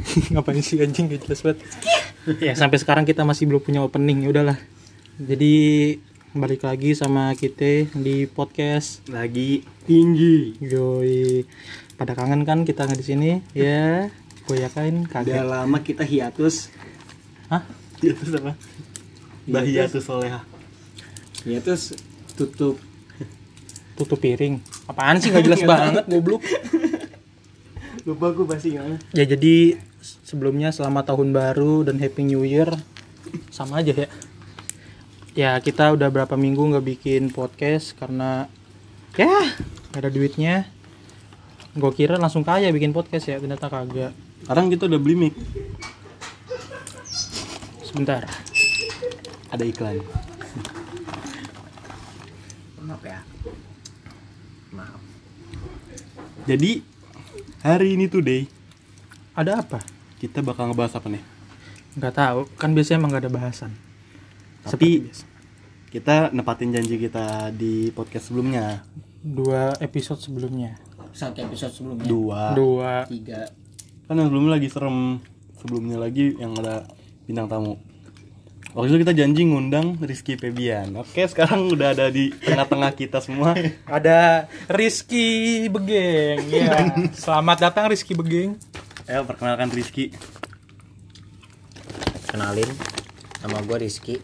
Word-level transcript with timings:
ngapain 0.32 0.60
sih 0.60 0.78
anjing 0.82 1.10
gak 1.10 1.26
jelas 1.26 1.40
banget. 1.42 1.58
Ya 2.42 2.52
sampai 2.58 2.78
sekarang 2.82 3.04
kita 3.06 3.22
masih 3.22 3.46
belum 3.46 3.62
punya 3.62 3.80
opening 3.82 4.26
ya 4.26 4.28
udahlah. 4.34 4.58
Jadi 5.16 5.54
balik 6.36 6.66
lagi 6.66 6.92
sama 6.92 7.32
kita 7.38 7.88
di 7.96 8.28
podcast. 8.28 9.06
Lagi. 9.08 9.64
Tinggi. 9.86 10.58
Yoi. 10.60 11.46
Pada 11.96 12.12
kangen 12.12 12.44
kan 12.44 12.66
kita 12.68 12.84
nggak 12.84 13.00
di 13.00 13.06
sini? 13.06 13.30
Ya 13.56 14.12
gue 14.46 14.62
yakin 14.62 15.10
udah 15.10 15.22
kagak 15.26 15.46
lama 15.46 15.78
kita 15.82 16.06
hiatus. 16.06 16.70
Hah? 17.50 17.66
hiatus 17.98 18.30
apa? 18.36 18.52
Bahiatus 19.46 20.02
soleha 20.04 20.56
hiatus 21.46 21.94
tutup. 22.34 22.76
Tutup 23.96 24.18
piring. 24.18 24.60
Apaan 24.90 25.22
sih 25.22 25.30
nggak 25.30 25.46
jelas 25.46 25.62
banget 25.70 26.04
goblok 26.10 26.42
lupa 28.06 28.30
gue 28.30 28.46
pasti 28.46 28.78
gimana? 28.78 29.02
Ya 29.10 29.26
jadi 29.26 29.82
sebelumnya 30.22 30.70
selamat 30.70 31.10
tahun 31.10 31.34
baru 31.34 31.82
dan 31.82 31.98
happy 31.98 32.22
new 32.22 32.46
year. 32.46 32.70
Sama 33.50 33.82
aja 33.82 33.90
ya. 33.90 34.08
Ya 35.34 35.50
kita 35.58 35.90
udah 35.90 36.06
berapa 36.06 36.38
minggu 36.38 36.62
nggak 36.70 36.86
bikin 36.86 37.34
podcast 37.34 37.98
karena 37.98 38.46
ya 39.18 39.50
nggak 39.90 40.00
ada 40.06 40.10
duitnya. 40.14 40.70
Gue 41.74 41.90
kira 41.98 42.14
langsung 42.14 42.46
kaya 42.46 42.70
bikin 42.70 42.94
podcast 42.94 43.26
ya 43.26 43.42
ternyata 43.42 43.66
kagak. 43.66 44.14
Sekarang 44.46 44.70
kita 44.70 44.86
udah 44.86 45.00
beli 45.02 45.26
mic. 45.26 45.34
Sebentar. 47.82 48.22
Ada 49.50 49.66
iklan. 49.66 49.98
Maaf 52.86 53.02
ya. 53.02 53.18
Maaf. 54.70 55.02
jadi 56.46 56.86
hari 57.66 57.98
ini 57.98 58.06
today. 58.06 58.46
Ada 59.34 59.58
apa? 59.58 59.82
Kita 60.16 60.40
bakal 60.40 60.70
ngebahas 60.70 60.96
apa 60.96 61.10
nih? 61.10 61.22
Nggak 61.98 62.14
tahu. 62.14 62.38
Kan 62.54 62.72
biasanya 62.72 63.02
emang 63.02 63.10
nggak 63.10 63.24
ada 63.26 63.32
bahasan. 63.32 63.72
Tapi- 64.62 65.02
Seperti 65.02 65.10
biasa. 65.10 65.24
kita 65.90 66.16
nepatin 66.30 66.70
janji 66.70 66.94
kita 66.96 67.50
di 67.50 67.90
podcast 67.90 68.30
sebelumnya. 68.30 68.86
Dua 69.20 69.74
episode 69.82 70.22
sebelumnya. 70.22 70.78
Satu 71.10 71.42
episode 71.42 71.72
sebelumnya. 71.74 72.06
dua. 72.06 72.42
Dua. 72.54 72.92
Tiga. 73.04 73.50
kan 74.06 74.14
yang 74.14 74.30
sebelumnya 74.30 74.54
lagi 74.54 74.68
serem. 74.70 75.18
Sebelumnya 75.58 75.98
lagi 75.98 76.38
yang 76.38 76.54
ada 76.54 76.86
bintang 77.26 77.50
tamu 77.50 77.74
waktu 78.76 78.92
itu 78.92 78.98
kita 79.08 79.14
janji 79.16 79.48
ngundang 79.48 79.96
Rizky 80.04 80.36
Febian 80.36 80.92
oke 81.00 81.24
sekarang 81.32 81.72
udah 81.72 81.96
ada 81.96 82.12
di 82.12 82.28
tengah-tengah 82.28 82.92
kita 82.92 83.24
semua 83.24 83.56
ada 83.88 84.44
Rizky 84.68 85.64
Begeng 85.72 86.44
ya 86.52 86.92
selamat 87.16 87.72
datang 87.72 87.88
Rizky 87.88 88.12
Begeng 88.12 88.60
ayo 89.08 89.24
perkenalkan 89.24 89.72
Rizky 89.72 90.12
Kenalin. 92.26 92.68
Nama 93.40 93.64
gue 93.64 93.76
Rizky. 93.80 94.20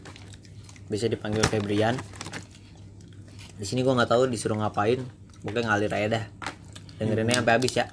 Bisa 0.84 1.09
dipanggil 1.09 1.41
Febrian. 1.48 1.97
Di 3.56 3.64
sini 3.64 3.81
gue 3.81 3.89
nggak 3.89 4.12
tahu 4.12 4.28
disuruh 4.28 4.61
ngapain. 4.61 5.00
Pokoknya 5.41 5.72
ngalir 5.72 5.89
aja 5.97 6.09
dah. 6.20 6.25
Dengerinnya 7.00 7.41
sampai 7.41 7.56
habis 7.56 7.72
ya. 7.72 7.89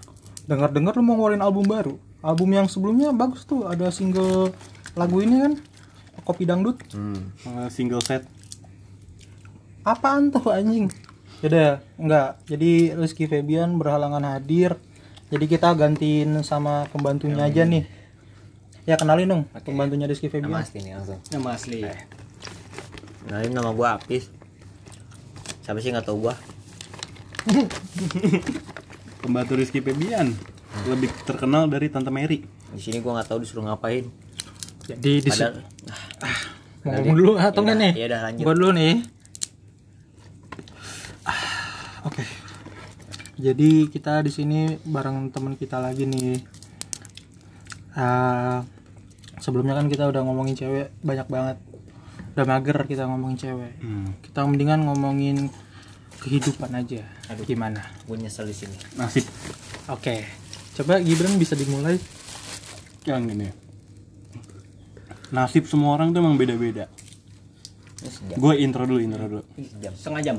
dengar-dengar 0.49 0.97
lu 0.97 1.05
mau 1.05 1.13
ngeluarin 1.13 1.45
album 1.45 1.69
baru 1.69 1.93
album 2.25 2.49
yang 2.57 2.65
sebelumnya 2.65 3.13
bagus 3.13 3.45
tuh 3.45 3.69
ada 3.69 3.93
single 3.93 4.49
lagu 4.97 5.21
ini 5.21 5.45
kan 5.45 5.53
kopi 6.23 6.43
dangdut 6.45 6.79
Hmm. 6.91 7.31
Eh, 7.47 7.67
single 7.71 8.03
set 8.03 8.23
apaan 9.83 10.29
tuh 10.29 10.51
anjing 10.51 10.91
Yaudah, 11.39 11.79
enggak. 11.95 12.35
Jadi 12.51 12.91
Rizky 12.99 13.23
Febian 13.23 13.79
berhalangan 13.79 14.19
hadir. 14.27 14.75
Jadi 15.31 15.45
kita 15.47 15.71
gantiin 15.71 16.43
sama 16.43 16.83
pembantunya 16.91 17.39
aja 17.39 17.63
nih. 17.63 17.87
Ya 18.83 18.99
kenalin 18.99 19.29
dong 19.29 19.43
pembantunya 19.63 20.03
Rizky 20.09 20.27
Febian. 20.27 20.51
Nama 20.51 20.65
asli 20.65 20.79
nih 20.83 20.93
langsung. 20.99 21.19
nama 21.31 21.49
asli 21.55 21.79
Kenalin 23.23 23.53
nama 23.55 23.71
gue 23.71 23.87
Apis. 23.87 24.27
Siapa 25.63 25.79
sih 25.79 25.95
nggak 25.95 26.11
tahu 26.11 26.27
gue? 26.27 26.35
pembantu 29.23 29.53
Rizky 29.55 29.79
Febian 29.79 30.35
lebih 30.91 31.07
terkenal 31.23 31.71
dari 31.71 31.87
Tante 31.87 32.11
Mary 32.11 32.43
Di 32.75 32.81
sini 32.83 32.99
gue 32.99 33.11
nggak 33.15 33.31
tahu 33.31 33.47
disuruh 33.47 33.63
ngapain. 33.63 34.11
Jadi 34.89 35.11
di 35.21 35.29
Padahal. 35.29 35.61
mau 36.79 36.91
ngomong 36.95 37.15
dulu 37.15 37.31
atau 37.37 37.61
enggak 37.61 37.77
nih? 37.77 37.91
Ya 37.93 38.05
udah 38.09 38.19
lanjut. 38.25 38.43
Gua 38.47 38.53
dulu 38.57 38.69
nih. 38.73 38.93
Ah, 41.21 41.41
Oke. 42.07 42.23
Jadi 43.39 43.69
kita 43.87 44.19
di 44.25 44.31
sini 44.33 44.59
bareng 44.81 45.29
teman 45.29 45.53
kita 45.53 45.77
lagi 45.77 46.09
nih. 46.09 46.41
Ah, 47.93 48.65
sebelumnya 49.37 49.77
kan 49.77 49.87
kita 49.87 50.07
udah 50.09 50.21
ngomongin 50.25 50.55
cewek 50.57 50.89
banyak 51.05 51.27
banget. 51.29 51.57
Udah 52.33 52.45
mager 52.47 52.77
kita 52.87 53.05
ngomongin 53.05 53.37
cewek. 53.37 53.73
hmm. 53.79 54.25
Kita 54.25 54.47
mendingan 54.47 54.87
ngomongin 54.87 55.51
kehidupan 56.19 56.73
aja. 56.73 57.05
Aduh. 57.31 57.45
Gimana? 57.45 57.79
Gue 58.09 58.17
nyesel 58.19 58.49
di 58.49 58.55
sini. 58.55 58.75
nasib 58.97 59.23
Oke. 59.87 60.25
Coba 60.75 60.99
Gibran 60.99 61.35
bisa 61.37 61.55
dimulai. 61.55 61.99
yang 63.07 63.25
gini 63.25 63.68
nasib 65.29 65.65
semua 65.65 65.93
orang 65.93 66.09
tuh 66.09 66.19
emang 66.19 66.35
beda-beda 66.35 66.89
gue 68.31 68.53
intro 68.57 68.83
dulu 68.83 68.97
intro 68.97 69.25
dulu 69.27 69.43
setengah 69.93 70.21
jam 70.23 70.37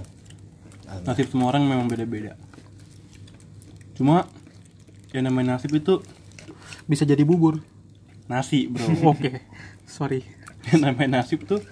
nasib 1.03 1.29
semua 1.29 1.49
orang 1.49 1.63
memang 1.63 1.87
beda-beda 1.87 2.35
cuma 3.95 4.25
yang 5.13 5.27
namanya 5.27 5.57
nasib 5.57 5.75
itu 5.75 6.01
Bisa 6.85 7.05
jadi 7.05 7.23
bubur. 7.23 7.63
nasi 8.27 8.67
bro 8.67 8.83
Oke. 9.13 9.43
Sorry. 9.85 10.27
yang 10.67 10.83
namanya 10.85 11.21
nasib 11.21 11.43
tuh 11.45 11.63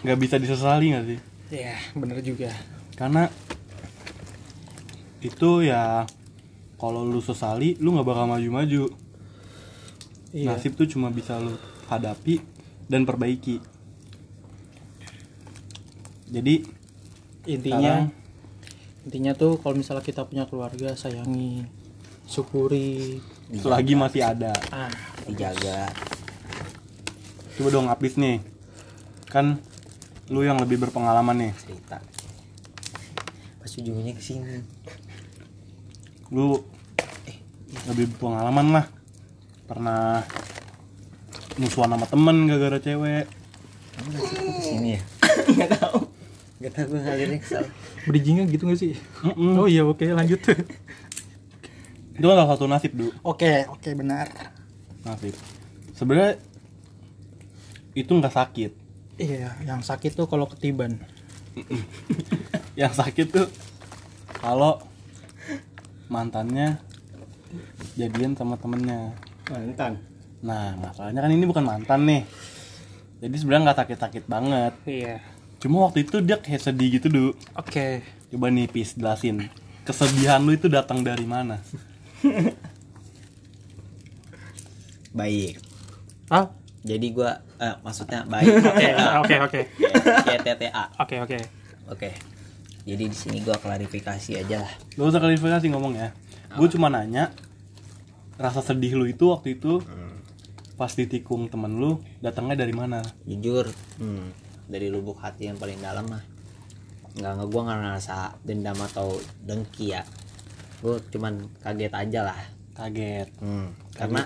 nggak 0.00 0.18
bisa 0.18 0.36
disesali 0.36 0.92
nggak 0.92 1.06
sih 1.06 1.18
Ya, 1.50 1.74
bener 1.92 2.20
juga. 2.20 2.52
karena 2.94 3.26
itu 5.20 5.50
ya 5.60 6.04
kalau 6.76 7.02
lu 7.02 7.18
sesali 7.18 7.76
lu 7.76 7.92
nggak 7.92 8.06
bakal 8.06 8.24
maju-maju 8.26 8.88
Iya. 10.30 10.46
nasib 10.48 10.72
tuh 10.74 10.86
cuma 10.86 11.10
bisa 11.10 11.36
lu 11.36 11.58
hadapi 11.90 12.38
dan 12.86 13.02
perbaiki. 13.02 13.58
Jadi 16.30 16.62
intinya 17.50 18.06
sekarang 18.06 18.18
intinya 19.00 19.32
tuh 19.32 19.56
kalau 19.58 19.74
misalnya 19.74 20.04
kita 20.04 20.22
punya 20.28 20.46
keluarga 20.46 20.94
sayangi 20.94 21.66
syukuri. 22.30 23.18
Selagi 23.50 23.98
masih 23.98 24.22
ada. 24.22 24.54
Ah 24.70 24.92
Dijaga. 25.26 25.90
coba 27.58 27.68
dong 27.74 27.90
habis 27.90 28.14
nih. 28.14 28.38
Kan 29.26 29.58
lu 30.30 30.46
yang 30.46 30.62
lebih 30.62 30.78
berpengalaman 30.78 31.50
nih. 31.50 31.52
Cerita. 31.58 31.98
Pas 33.58 33.72
ujungnya 33.74 34.14
ke 34.14 34.22
sini. 34.22 34.62
lu 36.30 36.62
lebih 37.90 38.14
berpengalaman 38.14 38.66
lah. 38.78 38.86
Pernah 39.66 40.22
musuhan 41.58 41.90
sama 41.90 42.06
temen 42.06 42.36
gara-gara 42.46 42.78
cewek. 42.78 43.24
Kamu 43.96 44.06
nggak 44.12 44.22
sih 44.22 44.36
ke 44.38 44.62
sini 44.62 44.88
ya? 44.94 45.00
nggak 45.56 45.70
tahu. 45.80 45.98
Gak 46.60 46.76
tau 46.76 46.92
gue 46.92 47.00
ngalirnya 47.00 47.40
kesal. 47.40 47.64
bridgingnya 48.04 48.44
gitu 48.44 48.68
gak 48.68 48.76
sih? 48.76 48.92
Mm-mm. 49.24 49.56
oh 49.56 49.64
iya 49.64 49.80
oke 49.80 50.04
lanjut. 50.04 50.44
Itu 52.12 52.24
kan 52.28 52.36
salah 52.36 52.50
satu 52.52 52.68
nasib 52.68 52.92
du. 52.92 53.08
Oke 53.24 53.64
oke 53.64 53.88
benar. 53.96 54.28
Nasib. 55.08 55.32
Sebenarnya 55.96 56.36
itu 57.96 58.12
nggak 58.12 58.36
sakit. 58.36 58.72
Iya 59.16 59.56
yang 59.64 59.80
sakit 59.80 60.12
tuh 60.12 60.28
kalau 60.28 60.44
ketiban. 60.52 61.00
Yang 62.78 63.02
sakit 63.02 63.26
tuh 63.32 63.48
kalau 64.38 64.84
mantannya 66.12 66.76
jadian 67.96 68.36
sama 68.36 68.60
temennya. 68.60 69.16
Mantan 69.48 70.09
nah 70.40 70.72
masalahnya 70.80 71.20
kan 71.20 71.32
ini 71.32 71.44
bukan 71.44 71.64
mantan 71.64 72.08
nih. 72.08 72.22
Jadi 73.20 73.36
sebenarnya 73.36 73.62
nggak 73.70 73.78
sakit-sakit 73.84 74.24
banget. 74.24 74.72
Iya. 74.88 75.20
Cuma 75.60 75.84
waktu 75.84 76.08
itu 76.08 76.24
dia 76.24 76.40
kayak 76.40 76.64
sedih 76.64 76.88
gitu 76.96 77.06
du. 77.12 77.26
Oke. 77.52 78.00
Coba 78.32 78.48
nih 78.48 78.64
Pis 78.64 78.96
jelasin. 78.96 79.52
Kesedihan 79.84 80.40
lu 80.40 80.56
itu 80.56 80.72
datang 80.72 81.04
dari 81.04 81.28
mana? 81.28 81.60
Baik. 85.12 85.60
ah 86.32 86.48
Jadi 86.80 87.12
gue, 87.12 87.28
eh, 87.60 87.76
maksudnya 87.84 88.24
baik. 88.24 88.48
oke 88.64 88.88
oke 89.20 89.36
oke. 89.44 89.60
Kayak 90.24 90.40
TTA. 90.48 90.84
oke 90.96 91.16
oke. 91.28 91.38
Oke. 91.92 92.10
Jadi 92.88 93.04
di 93.12 93.16
sini 93.16 93.44
gue 93.44 93.52
klarifikasi 93.52 94.40
aja 94.40 94.64
lah. 94.64 94.72
Gak 94.96 95.06
usah 95.12 95.20
klarifikasi 95.20 95.68
ngomong 95.68 95.92
ya. 96.00 96.08
Gue 96.56 96.72
cuma 96.72 96.88
nanya 96.88 97.28
rasa 98.40 98.64
sedih 98.64 98.96
lu 98.96 99.04
itu 99.04 99.28
waktu 99.28 99.60
itu 99.60 99.84
pas 100.80 100.88
ditikung 100.90 101.44
temen 101.46 101.76
lu 101.76 101.90
datangnya 102.18 102.56
dari 102.58 102.72
mana 102.72 103.04
Jujur, 103.22 103.68
hmm, 104.00 104.32
dari 104.64 104.88
lubuk 104.88 105.20
hati 105.20 105.44
yang 105.44 105.60
paling 105.60 105.76
dalam 105.76 106.08
mah. 106.08 106.24
Nggak 107.12 107.32
nggak 107.36 107.48
gue 107.48 107.60
nggak 107.60 107.78
ngerasa 107.78 108.16
dendam 108.40 108.78
atau 108.80 109.08
dengki 109.38 109.92
ya. 109.92 110.00
Gue 110.80 110.96
cuman 111.06 111.36
kaget 111.58 111.92
aja 111.92 112.20
lah. 112.24 112.40
kaget 112.72 113.28
hmm, 113.36 113.68
karena 113.92 114.24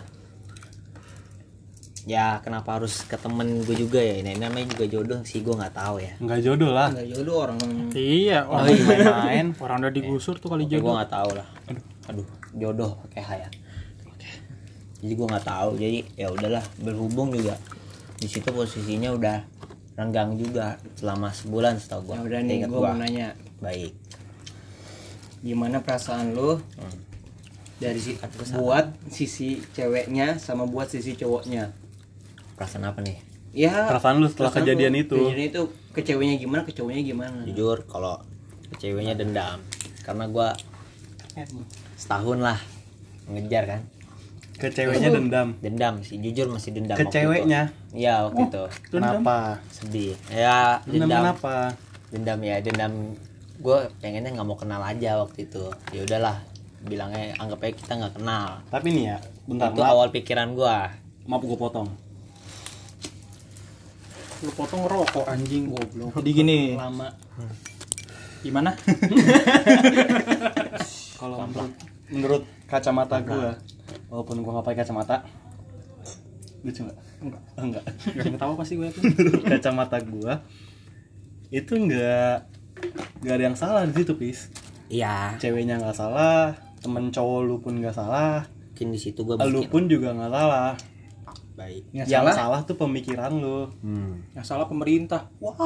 ya 2.04 2.38
kenapa 2.38 2.76
harus 2.76 3.00
ke 3.02 3.16
temen 3.16 3.64
gue 3.64 3.74
juga 3.74 3.96
ya 3.96 4.20
ini 4.20 4.36
namanya 4.36 4.68
juga 4.70 4.84
jodoh 4.86 5.20
sih 5.24 5.40
gue 5.40 5.50
nggak 5.50 5.72
tahu 5.72 5.96
ya 5.98 6.12
nggak 6.20 6.38
jodoh 6.38 6.70
lah 6.70 6.92
nggak 6.92 7.08
jodoh 7.10 7.36
orang 7.40 7.58
Iya, 7.90 8.44
Oh, 8.44 8.60
orang 8.60 8.68
iya. 8.68 8.84
main-main, 8.84 9.46
orang 9.64 9.76
udah 9.80 9.90
digusur 9.90 10.36
tuh 10.36 10.52
kali 10.52 10.68
gue 10.68 10.76
jodoh. 10.76 10.94
nggak 10.94 11.10
tahu 11.10 11.30
lah 11.32 11.48
aduh 11.66 11.82
aduh 12.06 12.26
jodoh 12.54 12.90
pakai 13.02 13.22
H 13.24 13.30
ya 13.34 13.48
jadi 15.04 15.12
gue 15.14 15.26
nggak 15.28 15.44
tahu. 15.44 15.70
Jadi 15.76 15.98
ya 16.16 16.32
udahlah 16.32 16.64
berhubung 16.80 17.28
juga 17.30 17.60
di 18.16 18.24
situ 18.24 18.48
posisinya 18.48 19.12
udah 19.12 19.36
renggang 19.94 20.34
juga 20.34 20.80
selama 20.96 21.28
sebulan 21.28 21.76
setahu 21.76 22.08
gue 22.08 22.14
ya 22.16 22.22
udah 22.24 22.40
nih 22.40 22.56
gue 22.64 22.72
mau 22.72 22.96
nanya. 22.96 23.36
Baik. 23.60 23.92
Gimana 25.44 25.84
perasaan 25.84 26.32
lu 26.32 26.56
dari 27.76 28.00
si 28.00 28.16
buat 28.56 28.96
sisi 29.12 29.60
ceweknya 29.76 30.40
sama 30.40 30.64
buat 30.64 30.88
sisi 30.88 31.12
cowoknya? 31.14 31.68
Perasaan 32.56 32.88
apa 32.88 33.04
nih? 33.04 33.20
Ya 33.52 33.86
Perasaan 33.86 34.18
lu 34.18 34.26
setelah 34.26 34.48
perasaan 34.50 34.66
kejadian 34.72 34.94
lu- 34.96 35.02
itu. 35.04 35.16
kejadian 35.20 35.46
itu 35.46 35.62
ke 35.92 36.00
ceweknya 36.00 36.34
gimana 36.40 36.62
ke 36.64 36.72
cowoknya 36.72 37.02
gimana? 37.04 37.38
Jujur 37.44 37.84
kalau 37.84 38.16
ke 38.72 38.80
ceweknya 38.80 39.14
dendam. 39.14 39.60
Karena 40.00 40.24
gue 40.26 40.48
setahun 42.00 42.38
lah 42.40 42.58
ngejar 43.28 43.64
kan 43.68 43.80
ke 44.54 44.70
ceweknya 44.70 45.10
dendam. 45.10 45.48
Dendam 45.58 45.94
sih 46.06 46.18
jujur 46.22 46.46
masih 46.50 46.70
dendam 46.74 46.94
ke 46.94 47.06
waktu 47.06 47.10
itu. 47.10 47.18
ceweknya? 47.18 47.62
Iya 47.90 48.14
waktu 48.30 48.42
itu. 48.48 48.64
kenapa? 48.94 49.58
Sedih. 49.70 50.14
Ya 50.30 50.78
dendam 50.86 51.10
dendam. 51.10 51.22
kenapa? 51.22 51.54
Dendam 52.14 52.38
ya 52.42 52.56
dendam. 52.62 52.92
Gue 53.58 53.78
pengennya 54.02 54.30
nggak 54.34 54.46
mau 54.46 54.58
kenal 54.58 54.82
aja 54.82 55.18
waktu 55.18 55.50
itu. 55.50 55.64
Ya 55.90 56.00
udahlah 56.06 56.36
bilangnya 56.84 57.32
anggap 57.40 57.64
aja 57.64 57.74
kita 57.74 57.92
nggak 57.98 58.14
kenal. 58.20 58.62
Tapi 58.70 58.86
nih 58.94 59.04
ya 59.14 59.18
bentar 59.44 59.72
itu 59.72 59.82
maaf, 59.82 59.92
awal 59.92 60.08
pikiran 60.14 60.48
gue 60.54 60.76
maaf 61.26 61.42
gue 61.42 61.58
potong. 61.58 61.88
Lu 64.44 64.50
potong 64.52 64.84
rokok 64.84 65.26
anjing. 65.26 65.72
Goblok. 65.72 66.20
Jadi 66.20 66.30
gini, 66.30 66.58
lama. 66.76 67.08
Gimana? 68.44 68.76
kalau 71.20 71.48
menurut, 71.48 71.72
menurut 72.12 72.42
kacamata 72.68 73.24
gue 73.24 73.56
walaupun 74.14 74.46
gue 74.46 74.52
nggak 74.54 74.62
pakai 74.62 74.78
kacamata. 74.86 75.26
Lucu 76.62 76.86
nggak? 76.86 76.98
Enggak. 77.18 77.42
Enggak. 77.58 77.84
Gak 78.14 78.38
tahu 78.38 78.52
pasti 78.54 78.78
gue 78.78 78.88
kacamata 79.50 79.98
gue 79.98 80.34
itu 81.50 81.72
nggak 81.74 82.34
nggak 83.22 83.34
ada 83.34 83.44
yang 83.50 83.58
salah 83.58 83.82
di 83.82 83.94
situ 83.98 84.14
pis. 84.14 84.54
Iya. 84.86 85.34
Ceweknya 85.42 85.82
nggak 85.82 85.98
salah 85.98 86.54
temen 86.78 87.10
cowok 87.10 87.40
lu 87.42 87.58
pun 87.58 87.74
nggak 87.82 87.94
salah. 87.98 88.46
Mungkin 88.70 88.94
di 88.94 89.00
situ 89.02 89.26
gue 89.26 89.34
lu 89.50 89.66
pun 89.66 89.90
juga 89.90 90.14
nggak 90.14 90.30
salah. 90.30 90.78
Baik. 91.54 91.82
Yang 91.94 92.06
yang 92.10 92.26
salah? 92.26 92.34
salah 92.34 92.60
tuh 92.66 92.78
pemikiran 92.78 93.34
lu. 93.34 93.70
Yang 94.34 94.46
salah 94.46 94.66
pemerintah. 94.70 95.30
wow. 95.42 95.58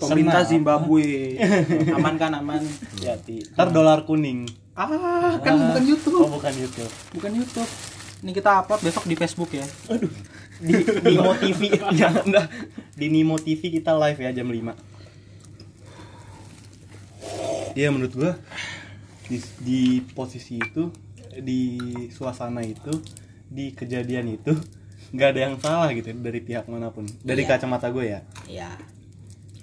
Pemerintah. 0.00 0.44
Zimbabwe. 0.44 1.40
Aman 1.96 2.16
kan 2.20 2.36
aman. 2.36 2.60
Hati. 3.00 3.56
ntar 3.56 3.72
dolar 3.72 4.04
kuning 4.04 4.61
Ah, 4.72 5.36
kan 5.38 5.52
bukan 5.52 5.82
oh 5.82 5.84
YouTube. 5.84 6.28
bukan 6.32 6.54
YouTube. 6.56 6.92
Bukan 7.12 7.32
YouTube. 7.36 7.70
Ini 8.22 8.30
kita 8.32 8.62
upload 8.62 8.80
besok 8.80 9.04
di 9.04 9.14
Facebook 9.14 9.50
ya. 9.52 9.66
di 10.62 10.72
Nimo 11.02 11.34
TV 11.34 11.74
ya 11.92 12.06
enggak 12.26 12.46
di 12.94 13.06
Nimo 13.10 13.34
TV 13.34 13.82
kita 13.82 13.98
live 13.98 14.14
ya 14.14 14.30
jam 14.30 14.46
5 14.46 14.62
Iya 17.74 17.90
menurut 17.90 18.14
gua 18.14 18.32
di, 19.26 19.42
di 19.58 19.80
posisi 20.14 20.62
itu 20.62 20.86
di 21.34 21.82
suasana 22.14 22.62
itu 22.62 22.94
di 23.48 23.74
kejadian 23.74 24.38
itu 24.38 24.54
nggak 25.10 25.28
ada 25.34 25.40
yang 25.40 25.56
salah 25.58 25.90
gitu 25.90 26.14
dari 26.14 26.40
pihak 26.40 26.70
mana 26.70 26.94
pun. 26.94 27.10
Dari 27.20 27.42
Iya. 27.42 27.50
kacamata 27.58 27.90
gue 27.90 28.04
ya. 28.06 28.20
Ya 28.46 28.70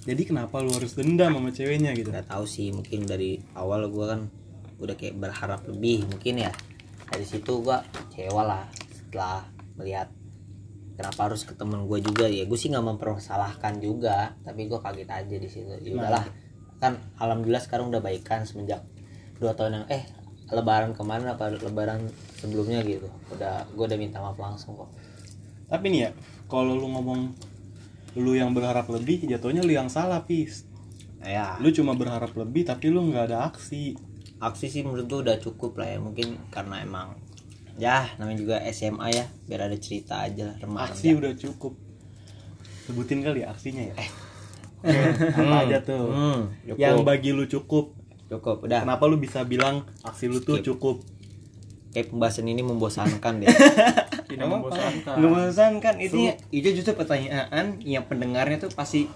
jadi 0.03 0.25
kenapa 0.25 0.59
lu 0.59 0.73
harus 0.73 0.95
dendam 0.99 1.31
sama 1.37 1.49
ceweknya 1.53 1.93
gitu? 1.95 2.09
Nggak 2.11 2.27
tahu 2.27 2.43
sih 2.43 2.75
mungkin 2.75 3.07
dari 3.07 3.39
awal 3.55 3.87
gue 3.87 4.05
kan 4.05 4.21
udah 4.79 4.95
kayak 4.95 5.19
berharap 5.19 5.61
lebih 5.67 6.07
mungkin 6.07 6.47
ya. 6.47 6.51
Dari 7.09 7.25
situ 7.27 7.59
gue 7.61 7.77
kecewa 7.91 8.41
lah 8.41 8.63
setelah 8.95 9.43
melihat 9.75 10.07
kenapa 10.95 11.31
harus 11.31 11.43
ke 11.43 11.53
temen 11.53 11.85
gue 11.85 11.99
juga. 11.99 12.25
Ya 12.31 12.47
gue 12.47 12.57
sih 12.57 12.71
nggak 12.71 12.85
mempermasalahkan 12.95 13.83
juga 13.83 14.33
tapi 14.41 14.65
gue 14.71 14.79
kaget 14.79 15.09
aja 15.11 15.35
di 15.35 15.49
situ. 15.51 15.71
Ya 15.83 15.91
udahlah. 15.95 16.25
Kan 16.79 16.95
alhamdulillah 17.19 17.63
sekarang 17.63 17.91
udah 17.91 17.99
baikan 17.99 18.47
semenjak 18.47 18.81
dua 19.39 19.55
tahun 19.55 19.83
yang 19.83 19.85
eh 19.91 20.03
lebaran 20.49 20.97
ke 20.97 21.03
mana 21.05 21.35
apa 21.35 21.51
lebaran 21.51 22.07
sebelumnya 22.39 22.81
gitu. 22.87 23.11
Udah 23.35 23.67
gue 23.67 23.85
udah 23.85 23.99
minta 23.99 24.23
maaf 24.23 24.39
langsung 24.39 24.79
kok. 24.79 24.89
Tapi 25.69 25.85
nih 25.91 26.01
ya 26.07 26.09
kalau 26.47 26.73
lu 26.73 26.87
ngomong 26.87 27.35
lu 28.17 28.33
yang 28.33 28.55
berharap 28.57 28.89
lebih 28.89 29.27
jatuhnya 29.29 29.61
lu 29.61 29.75
yang 29.75 29.91
salah 29.91 30.25
pis. 30.25 30.65
Ya. 31.19 31.59
Lu 31.59 31.69
cuma 31.75 31.93
berharap 31.93 32.31
lebih 32.33 32.63
tapi 32.63 32.89
lu 32.89 33.05
nggak 33.11 33.29
ada 33.29 33.51
aksi 33.51 34.08
aksi 34.39 34.71
sih 34.71 34.81
menurut 34.81 35.05
gue 35.05 35.19
udah 35.29 35.37
cukup 35.39 35.79
lah 35.79 35.87
ya. 35.91 35.99
Mungkin 35.99 36.51
karena 36.51 36.81
emang 36.83 37.19
ya 37.79 38.07
namanya 38.19 38.39
juga 38.39 38.55
SMA 38.71 39.07
ya. 39.11 39.25
Biar 39.45 39.67
ada 39.67 39.77
cerita 39.79 40.23
aja 40.23 40.51
lah 40.51 40.57
remaja 40.59 40.95
aksi 40.95 41.15
udah 41.15 41.31
cukup. 41.35 41.75
Sebutin 42.87 43.21
kali 43.21 43.45
ya 43.45 43.53
aksinya 43.53 43.83
ya? 43.85 43.95
Apa 45.35 45.55
aja 45.67 45.77
tuh? 45.83 46.07
Hmm, 46.07 46.39
cukup. 46.63 46.79
yang 46.79 47.03
bagi 47.03 47.35
lu 47.35 47.45
cukup. 47.45 47.93
Cukup 48.31 48.65
udah. 48.65 48.87
Kenapa 48.87 49.03
lu 49.05 49.19
bisa 49.19 49.43
bilang 49.43 49.83
aksi 50.01 50.31
lu 50.31 50.39
tuh 50.39 50.63
Skip. 50.63 50.73
cukup? 50.73 51.03
Kayak 51.89 52.13
pembahasan 52.13 52.45
ini 52.45 52.61
membosankan 52.61 53.33
deh. 53.43 53.49
Tidak 54.29 54.45
membosankan. 54.45 55.15
membosankan. 55.17 55.93
Itu 55.97 56.17
itu 56.53 56.67
justru 56.77 56.93
pertanyaan 56.93 57.81
yang 57.81 58.05
pendengarnya 58.05 58.61
tuh 58.61 58.71
pasti 58.71 59.09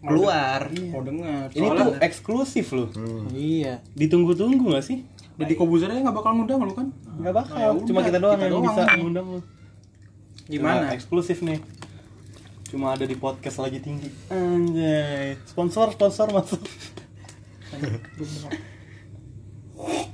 keluar. 0.00 0.70
Mau 0.90 1.02
dengar. 1.02 1.50
ini 1.50 1.68
tuh 1.68 1.94
eksklusif 1.98 2.72
lu 2.72 2.88
Iya. 3.30 3.78
ditunggu-tunggu 3.94 4.72
gak 4.72 4.84
sih? 4.84 5.04
Jadi 5.38 5.54
Kobuzer 5.54 5.86
aja 5.86 6.02
nggak 6.02 6.14
bakal 6.14 6.34
ngundang 6.34 6.60
lu 6.60 6.72
kan? 6.72 6.92
nggak 7.18 7.32
bakal. 7.32 7.74
Udah, 7.74 7.86
cuma 7.86 8.02
kita 8.02 8.18
doang 8.18 8.34
kita 8.34 8.44
yang 8.44 8.52
doang 8.52 8.64
bisa. 8.66 8.84
nih. 8.84 8.98
ngundang 8.98 9.26
lu 9.30 9.40
Gimana? 10.48 10.80
Nah, 10.82 10.92
eksklusif 10.92 11.42
nih. 11.42 11.60
Cuma 12.68 12.92
ada 12.92 13.04
di 13.04 13.14
podcast 13.14 13.58
lagi 13.58 13.78
tinggi. 13.78 14.10
Anjay. 14.28 15.36
Sponsor 15.44 15.92
sponsor 15.92 16.30
masuk 16.30 16.60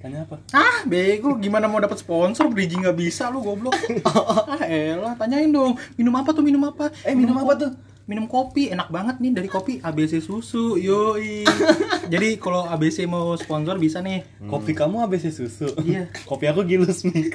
tanya 0.00 0.24
apa 0.24 0.40
Ah, 0.50 0.80
bego. 0.82 1.36
Gimana 1.36 1.64
mau 1.64 1.76
dapat 1.76 1.96
sponsor? 1.96 2.48
Bridging 2.48 2.82
nggak 2.82 2.96
bisa 2.96 3.28
lu 3.28 3.38
goblok. 3.38 3.76
ah, 4.08 4.56
elah, 4.62 5.12
tanyain 5.14 5.46
dong. 5.46 5.76
Minum 5.94 6.14
apa 6.14 6.32
tuh? 6.32 6.40
Minum 6.40 6.64
apa? 6.64 6.88
Eh, 7.02 7.12
minum, 7.12 7.36
apa 7.36 7.52
tuh? 7.54 7.70
Minum 8.04 8.26
kopi, 8.26 8.66
enak 8.66 8.88
banget 8.88 9.20
nih 9.20 9.30
dari 9.30 9.46
kopi 9.46 9.78
ABC 9.78 10.18
susu. 10.18 10.74
Yoi. 10.74 11.44
Jadi 12.12 12.28
kalau 12.36 12.64
ABC 12.64 13.04
mau 13.04 13.36
sponsor 13.36 13.76
bisa 13.76 14.00
nih. 14.00 14.24
kopi 14.42 14.72
kamu 14.72 15.04
ABC 15.04 15.30
susu 15.30 15.70
Iya. 15.78 16.08
kopi 16.26 16.44
aku 16.44 16.64
gilus 16.64 17.04
mix 17.04 17.30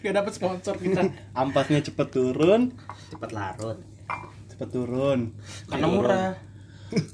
Gak 0.00 0.14
dapat 0.16 0.32
sponsor 0.32 0.78
kita. 0.78 1.12
ampasnya 1.32 1.82
cepet 1.82 2.08
turun 2.08 2.72
cepet 3.10 3.30
larut 3.30 3.76
cepet 4.48 4.68
turun 4.70 5.36
Karena 5.66 5.86
murah. 5.86 6.30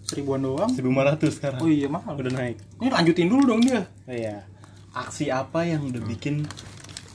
Seribuan 0.09 0.40
doang. 0.42 0.71
1500 0.73 1.37
sekarang. 1.37 1.61
Oh 1.61 1.68
iya 1.68 1.88
mahal. 1.90 2.16
udah 2.16 2.33
naik. 2.33 2.56
Ini 2.80 2.88
lanjutin 2.88 3.28
dulu 3.28 3.42
dong 3.45 3.61
dia. 3.64 3.83
oh, 3.85 4.14
iya. 4.14 4.37
Aksi 4.97 5.28
apa 5.28 5.68
yang 5.68 5.85
udah 5.92 6.00
bikin 6.00 6.49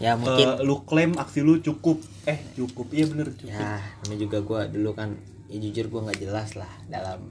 ya 0.01 0.17
mungkin 0.17 0.57
eh, 0.57 0.65
lu 0.65 0.81
klaim 0.85 1.17
aksi 1.17 1.41
lu 1.41 1.57
cukup? 1.61 2.01
Eh 2.29 2.41
cukup. 2.53 2.93
Iya 2.93 3.05
bener 3.09 3.27
cukup. 3.33 3.57
Ya 3.57 3.81
namanya 4.05 4.19
juga 4.21 4.37
gue 4.41 4.61
dulu 4.77 4.89
kan 4.93 5.09
ya 5.49 5.57
jujur 5.57 5.85
gue 5.89 6.01
nggak 6.09 6.19
jelas 6.21 6.49
lah 6.57 6.71
dalam 6.89 7.29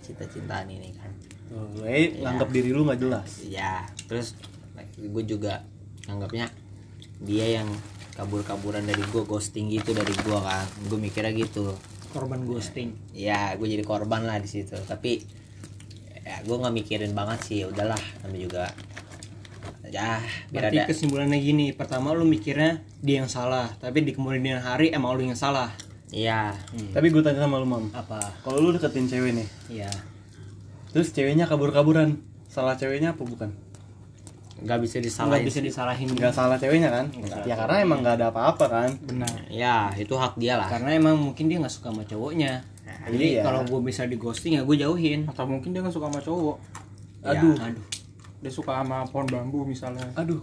cinta-cintaan 0.00 0.68
ini 0.72 0.92
kan. 0.96 1.12
Tuh, 1.48 1.80
lu 1.80 1.84
eh, 1.84 2.20
nganggap 2.20 2.48
diri 2.48 2.72
lu 2.72 2.88
nggak 2.88 3.00
jelas? 3.00 3.28
Ya 3.44 3.84
terus 4.08 4.36
gue 4.96 5.24
juga 5.24 5.64
anggapnya 6.08 6.48
dia 7.20 7.60
yang 7.60 7.68
kabur-kaburan 8.14 8.84
dari 8.86 9.02
gue 9.10 9.22
ghosting 9.24 9.68
gitu 9.68 9.92
dari 9.92 10.12
gue 10.12 10.38
kan. 10.40 10.64
Gue 10.88 10.96
mikirnya 10.96 11.32
gitu 11.36 11.76
korban 12.14 12.46
ghosting. 12.46 12.94
Ya 13.10 13.58
gue 13.58 13.66
jadi 13.66 13.82
korban 13.82 14.22
lah 14.22 14.38
di 14.38 14.46
situ. 14.46 14.78
Tapi 14.78 15.18
ya 16.22 16.38
gue 16.46 16.56
nggak 16.56 16.74
mikirin 16.74 17.10
banget 17.10 17.42
sih. 17.42 17.56
Ya 17.60 17.66
udahlah 17.66 17.98
namanya 18.22 18.42
juga 18.46 18.64
ya 19.84 20.22
biar 20.50 20.70
berarti 20.70 20.78
ada. 20.78 20.86
kesimpulannya 20.86 21.38
gini. 21.42 21.74
Pertama 21.74 22.14
lu 22.14 22.22
mikirnya 22.22 22.86
dia 23.02 23.26
yang 23.26 23.30
salah. 23.30 23.74
Tapi 23.82 24.06
di 24.06 24.14
kemudian 24.14 24.62
hari 24.62 24.94
emang 24.94 25.18
lu 25.18 25.26
yang 25.26 25.36
salah. 25.36 25.74
Iya. 26.14 26.54
Tapi 26.94 27.10
gue 27.10 27.22
tanya 27.26 27.42
sama 27.42 27.58
lu 27.58 27.66
mam. 27.66 27.90
Apa? 27.90 28.22
Kalau 28.46 28.62
lu 28.62 28.70
deketin 28.70 29.10
cewek 29.10 29.34
nih. 29.34 29.48
Ya 29.82 29.90
terus 30.94 31.10
ceweknya 31.10 31.50
kabur-kaburan. 31.50 32.22
Salah 32.46 32.78
ceweknya 32.78 33.18
apa 33.18 33.26
bukan 33.26 33.50
nggak 34.54 34.78
bisa 34.86 35.02
nggak 35.02 35.06
disalahin 35.10 35.44
bisa 35.44 35.60
disalahin. 35.60 36.08
Nggak 36.14 36.34
salah 36.34 36.56
ceweknya 36.56 36.90
kan? 36.94 37.06
Ya 37.42 37.58
karena 37.58 37.76
emang 37.82 37.98
nggak 38.06 38.22
ada 38.22 38.26
apa-apa 38.30 38.64
kan? 38.70 38.90
Benar. 39.02 39.50
ya 39.50 39.90
itu 39.98 40.14
hak 40.14 40.38
dia 40.38 40.54
lah. 40.54 40.70
Karena 40.70 40.94
emang 40.94 41.18
mungkin 41.18 41.50
dia 41.50 41.58
nggak 41.58 41.74
suka 41.74 41.90
sama 41.90 42.06
cowoknya. 42.06 42.62
Jadi 43.04 43.36
Iya. 43.36 43.42
kalau 43.44 43.66
gue 43.66 43.80
bisa 43.84 44.06
di 44.08 44.16
ghosting 44.16 44.56
ya 44.56 44.62
gue 44.62 44.76
jauhin. 44.78 45.26
Atau 45.26 45.44
mungkin 45.50 45.74
dia 45.74 45.82
nggak 45.82 45.92
suka 45.92 46.06
sama 46.08 46.20
cowok. 46.22 46.56
Aduh. 47.26 47.56
Ya, 47.58 47.68
aduh. 47.72 47.84
Dia 48.40 48.52
suka 48.52 48.72
sama 48.80 49.04
pohon 49.08 49.26
bambu 49.28 49.66
misalnya. 49.66 50.06
Aduh. 50.14 50.40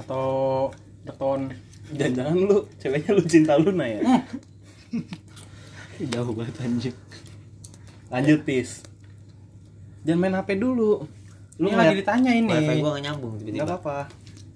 atau 0.00 0.72
beton. 1.04 1.52
Jangan-jangan 1.92 2.32
lu 2.32 2.64
ceweknya 2.80 3.12
lu 3.12 3.22
cinta 3.28 3.52
Luna 3.60 3.84
ya? 3.84 4.00
jauh 6.12 6.32
banget 6.32 6.56
anjing. 6.64 6.96
Lanjut, 8.08 8.40
Pis. 8.48 8.80
Jangan 10.08 10.18
main 10.18 10.34
HP 10.40 10.56
dulu. 10.56 11.04
Lu 11.60 11.68
Lu 11.68 11.76
lagi 11.76 12.00
ditanya 12.00 12.32
ini 12.32 12.48
wifi 12.48 12.80
gua 12.80 12.90
nggak 12.96 13.04
nyambung 13.04 13.32
Gak 13.36 13.44
tiba-tiba 13.44 13.76
apa-apa. 13.76 13.96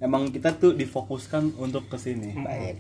Emang 0.01 0.23
kita 0.33 0.57
tuh 0.57 0.73
difokuskan 0.73 1.55
untuk 1.61 1.85
ke 1.87 1.97
sini. 2.01 2.33
baik 2.35 2.77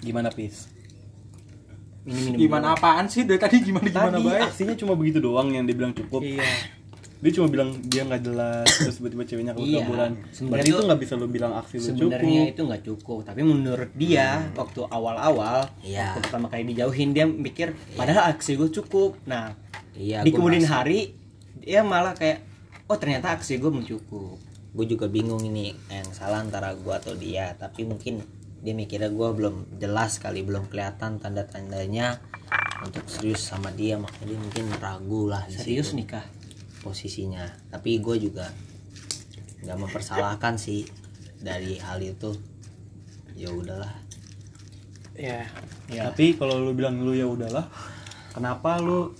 Gimana, 0.00 0.32
Pis? 0.32 0.68
ini 2.00 2.32
minum 2.32 2.38
gimana 2.40 2.66
apaan 2.72 3.04
sih 3.12 3.28
dari 3.28 3.36
tadi 3.36 3.60
gimana 3.60 3.84
gimana 3.84 4.16
Tadi 4.16 4.24
baik 4.24 4.42
aksinya 4.48 4.74
cuma 4.74 4.96
begitu 4.96 5.20
doang 5.20 5.52
yang 5.52 5.68
dibilang 5.68 5.92
cukup. 5.92 6.24
iya 6.24 6.40
Dia 7.20 7.30
cuma 7.30 7.46
bilang 7.46 7.68
dia 7.84 8.02
nggak 8.02 8.22
jelas 8.22 8.64
terus 8.66 8.96
tiba-tiba 8.96 9.22
ceweknya 9.22 9.52
Iya. 9.52 9.60
kabur-kaburan. 9.78 10.10
Sebenarnya 10.26 10.48
Berarti 10.50 10.70
itu 10.70 10.82
nggak 10.82 11.00
bisa 11.00 11.12
lu 11.14 11.26
bilang 11.26 11.52
aksi 11.54 11.74
lu 11.74 11.84
sebenarnya 11.84 12.16
cukup. 12.40 12.50
itu 12.50 12.60
nggak 12.64 12.82
cukup 12.82 13.18
tapi 13.22 13.40
menurut 13.42 13.90
dia 13.94 14.28
waktu 14.52 14.80
awal-awal 14.82 15.58
Iya. 15.80 16.04
waktu 16.08 16.20
pertama 16.22 16.46
kali 16.46 16.62
dijauhin 16.66 17.10
dia 17.10 17.24
mikir 17.24 17.68
padahal 17.92 18.32
aksi 18.32 18.56
gue 18.56 18.72
cukup 18.72 19.20
nah 19.22 19.52
iya 19.92 20.20
di 20.20 20.30
kemudian 20.30 20.64
merasa- 20.64 20.80
hari 20.80 21.12
dia 21.56 21.80
malah 21.82 22.12
kayak 22.12 22.40
oh 22.86 22.96
ternyata 22.96 23.32
aksi 23.32 23.56
gue 23.56 23.68
mencukup 23.68 24.40
gue 24.70 24.86
juga 24.88 25.04
bingung 25.06 25.42
ini 25.42 25.76
yang 25.88 26.08
salah 26.10 26.40
antara 26.40 26.72
gue 26.72 26.94
atau 26.94 27.12
dia 27.12 27.52
tapi 27.52 27.84
mungkin 27.84 28.24
dia 28.58 28.72
mikirnya 28.72 29.08
gue 29.08 29.28
belum 29.30 29.76
jelas 29.76 30.16
kali 30.16 30.40
belum 30.40 30.68
kelihatan 30.68 31.18
tanda-tandanya 31.18 32.16
untuk 32.80 33.04
serius 33.04 33.42
sama 33.42 33.68
dia 33.70 33.96
makanya 33.96 34.24
dia 34.26 34.38
mungkin 34.38 34.64
ragu 34.74 35.22
lah 35.26 35.44
serius 35.46 35.92
nikah 35.92 36.24
posisinya. 36.80 37.44
Tapi 37.68 38.00
gue 38.00 38.16
juga 38.16 38.48
nggak 39.60 39.76
mempersalahkan 39.76 40.56
sih 40.56 40.88
dari 41.40 41.76
hal 41.80 42.00
itu. 42.00 42.32
Ya 43.36 43.52
udahlah. 43.52 43.92
Ya. 45.16 45.44
Ya. 45.88 46.08
Tapi 46.08 46.36
kalau 46.40 46.60
lu 46.60 46.72
bilang 46.72 47.00
lu 47.00 47.12
ya 47.12 47.28
udahlah, 47.28 47.68
kenapa 48.32 48.80
lu 48.80 49.12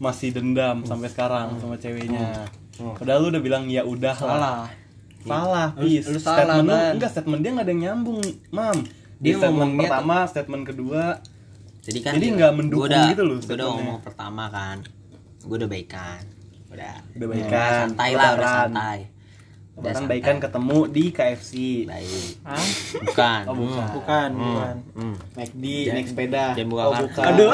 masih 0.00 0.32
dendam 0.34 0.82
sampai 0.88 1.08
sekarang 1.12 1.60
sama 1.60 1.76
ceweknya? 1.76 2.48
Padahal 2.76 3.28
lu 3.28 3.28
udah 3.36 3.42
bilang 3.44 3.64
ya 3.68 3.84
udah 3.84 4.16
lah. 4.16 4.18
salah. 4.18 4.60
Salah, 5.22 5.68
Lu- 5.78 5.86
Pis. 5.86 6.04
lu 6.10 6.18
salah, 6.18 6.58
statement 6.58 6.66
lu, 6.66 6.72
Ban. 6.74 6.92
enggak 6.98 7.10
statement 7.14 7.40
dia 7.46 7.50
nggak 7.54 7.62
ada 7.62 7.72
yang 7.72 7.82
nyambung, 7.86 8.18
Mam. 8.50 8.78
Di 9.22 9.30
Dia 9.30 9.34
statement 9.38 9.72
pertama, 9.78 10.16
statement 10.26 10.64
kedua, 10.66 11.02
jadi 11.86 11.98
kan 12.02 12.12
Jadi 12.18 12.26
nggak 12.34 12.52
mendukung 12.58 12.90
gua 12.90 12.90
udah, 12.90 13.06
gitu 13.14 13.22
loh 13.22 13.36
gue 13.38 13.54
udah 13.54 13.66
ngomong 13.70 13.98
pertama 14.02 14.44
kan. 14.50 14.82
Gue 15.46 15.56
udah 15.62 15.70
baikan 15.70 16.41
udah 16.72 16.94
Udah 17.12 17.26
baikan, 17.28 17.70
santai 17.86 18.10
lah 18.12 18.30
udah 18.32 18.48
santai 18.58 18.98
udah 19.72 19.92
santai. 19.94 20.08
baikan 20.10 20.36
ketemu 20.38 20.78
di 20.86 21.04
KFC, 21.08 21.52
baik 21.84 22.24
Hah? 22.42 22.64
bukan 23.02 23.40
Oh, 23.44 23.54
bukan. 23.54 23.86
bukan 23.90 24.30
bukan 24.34 24.74
Hmm. 24.92 25.14
McD, 25.32 25.64
naik 25.88 26.06
sepeda. 26.06 26.44
jangan 26.52 26.68
buka 26.68 26.82
oh, 26.82 26.92
bukan. 27.02 27.24
aduh 27.26 27.52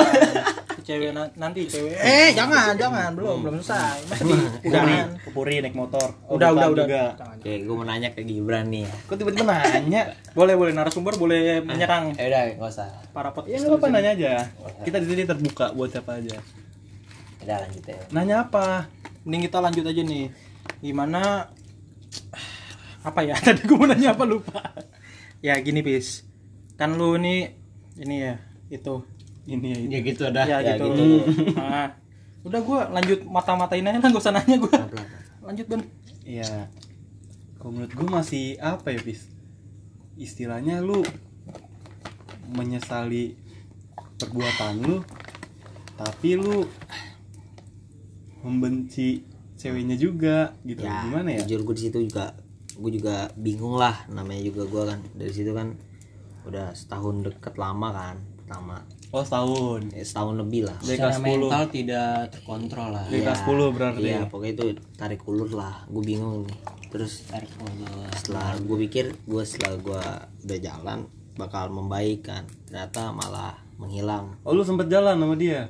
cewek 0.80 1.12
na- 1.12 1.28
nanti 1.36 1.62
cewek 1.62 1.94
eh 1.94 2.32
jangan 2.32 2.72
jangan 2.74 3.12
belum 3.12 3.44
belum 3.44 3.60
selesai 3.60 4.08
masa 4.08 4.24
di 4.24 4.32
Pupuri, 4.32 4.66
udahan 4.66 5.08
Pupuri 5.20 5.54
naik 5.60 5.76
motor. 5.76 6.08
Oh, 6.24 6.34
udah 6.34 6.48
bukan 6.48 6.56
udah 6.56 6.68
udah 6.72 6.86
juga. 6.86 7.04
Oke, 7.38 7.52
gue 7.60 7.74
mau 7.76 7.84
nanya 7.84 8.08
ke 8.08 8.20
Gibran 8.24 8.66
nih 8.66 8.82
ya. 8.82 8.92
Kok 9.04 9.14
tiba-tiba 9.14 9.52
nanya? 9.68 10.02
boleh 10.32 10.54
boleh 10.54 10.72
narasumber 10.72 11.14
boleh 11.14 11.60
menyerang 11.60 12.16
Eh 12.16 12.26
udah, 12.26 12.40
nggak 12.50 12.66
usah. 12.66 12.88
para 13.10 13.28
Ya 13.28 13.32
podcast 13.32 13.60
nggak 13.60 13.70
apa-apa 13.70 13.86
nanya 13.92 14.10
aja. 14.10 14.32
Kita 14.80 14.96
di 14.96 15.06
sini 15.06 15.22
terbuka 15.22 15.66
buat 15.70 15.88
siapa 15.88 16.16
aja. 16.16 16.40
Udah 17.38 17.56
lanjut 17.60 17.84
ya. 17.84 17.98
Nanya 18.10 18.36
apa? 18.42 18.88
Mending 19.28 19.44
kita 19.44 19.60
lanjut 19.60 19.84
aja 19.84 20.00
nih. 20.00 20.32
Gimana? 20.80 21.52
Apa 23.04 23.20
ya? 23.20 23.36
Tadi 23.44 23.68
gue 23.68 23.76
mau 23.76 23.84
nanya 23.84 24.16
apa 24.16 24.24
lupa. 24.24 24.64
Ya 25.44 25.60
gini 25.60 25.84
bis 25.84 26.24
kan 26.80 26.96
lu 26.96 27.20
ini 27.20 27.52
ini 28.00 28.16
ya 28.24 28.40
itu. 28.72 29.04
Ini 29.44 29.68
ya 29.68 29.78
ini. 29.84 29.92
ya 29.92 30.00
gitu 30.00 30.24
dah. 30.32 30.48
Ya, 30.48 30.64
ya 30.64 30.80
gitu, 30.80 30.88
gitu. 30.96 31.04
Nah, 31.60 31.92
udah 32.48 32.60
gue 32.64 32.80
lanjut 32.96 33.20
mata-matain 33.28 33.84
aja 33.84 34.00
lah 34.00 34.08
gak 34.08 34.22
usah 34.24 34.32
nanya 34.32 34.56
gue 34.56 34.72
lanjut 35.44 35.66
ban 35.68 35.82
Iya. 36.28 36.68
Kalau 37.56 37.72
menurut 37.72 37.92
gue 37.92 38.08
masih 38.08 38.44
apa 38.60 38.92
ya, 38.92 39.00
Pis? 39.00 39.32
Istilahnya 40.20 40.84
lu 40.84 41.00
menyesali 42.52 43.34
perbuatan 44.20 44.74
lu, 44.84 44.96
tapi 45.96 46.36
lu 46.36 46.68
membenci 48.40 49.24
ceweknya 49.54 49.94
juga 49.94 50.54
gitu. 50.62 50.80
Ya, 50.80 51.02
Gimana 51.02 51.28
ya? 51.32 51.42
Jujur 51.42 51.60
gue 51.64 51.74
di 51.74 51.82
situ 51.84 51.98
juga 52.04 52.34
gue 52.72 52.90
juga 52.92 53.26
bingung 53.34 53.74
lah 53.74 54.06
namanya 54.06 54.38
juga 54.40 54.62
gue 54.64 54.82
kan 54.86 54.98
dari 55.12 55.32
situ 55.32 55.50
kan 55.50 55.74
udah 56.44 56.70
setahun 56.72 57.26
deket 57.26 57.54
lama 57.54 57.90
kan 57.90 58.16
pertama 58.38 58.78
Oh, 59.08 59.24
setahun. 59.24 59.88
eh, 59.90 60.04
setahun 60.04 60.36
lebih 60.38 60.62
lah 60.62 60.76
Dari 60.78 60.94
secara 60.94 61.10
kelas 61.10 61.18
10. 61.18 61.26
mental 61.40 61.64
tidak 61.68 62.12
terkontrol 62.30 62.88
lah 62.92 63.04
Dari 63.04 63.20
kelas 63.20 63.40
10 63.42 63.72
berarti. 63.72 64.00
iya 64.04 64.20
pokoknya 64.22 64.52
itu 64.54 64.64
tarik 64.94 65.20
ulur 65.24 65.50
lah 65.50 65.74
gue 65.86 66.02
bingung 66.04 66.44
nih 66.44 66.58
terus 66.86 67.24
tarik 67.24 67.50
ulur 67.58 68.06
setelah 68.14 68.54
gue 68.54 68.76
pikir 68.84 69.04
gue 69.18 69.42
setelah 69.42 69.74
gue 69.76 70.02
udah 70.44 70.58
jalan 70.60 70.98
bakal 71.34 71.66
membaik 71.68 72.20
kan 72.22 72.46
ternyata 72.64 73.10
malah 73.10 73.58
menghilang 73.74 74.38
Oh, 74.42 74.52
lu 74.52 74.62
sempet 74.62 74.86
jalan 74.86 75.16
sama 75.16 75.34
dia? 75.34 75.66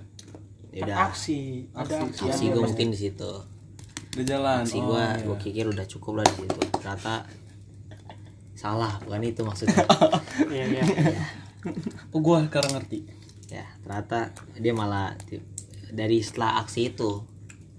Ya 0.73 0.85
udah 0.85 0.97
aksi 1.09 1.69
ada 1.73 2.05
aksi, 2.05 2.29
aksi 2.29 2.45
gue 2.53 2.63
mungkin 2.63 2.89
di 2.93 2.99
situ. 2.99 3.33
Udah 4.17 4.25
jalan. 4.25 4.59
aksi 4.65 4.79
oh, 4.81 4.93
gue 4.93 5.05
iya. 5.05 5.25
gue 5.25 5.37
pikir 5.43 5.65
udah 5.69 5.87
cukup 5.89 6.21
lah 6.21 6.27
di 6.27 6.45
situ. 6.45 6.61
Ternyata 6.81 7.15
salah 8.59 8.99
bukan 9.07 9.23
itu 9.23 9.43
maksudnya. 9.47 9.87
Iya 10.55 10.65
iya. 10.81 10.83
Oh, 12.15 12.23
gua 12.23 12.47
sekarang 12.47 12.79
ngerti. 12.79 13.03
ya 13.49 13.65
ternyata 13.81 14.31
dia 14.61 14.77
malah 14.77 15.17
dari 15.89 16.21
setelah 16.21 16.61
aksi 16.61 16.93
itu 16.93 17.25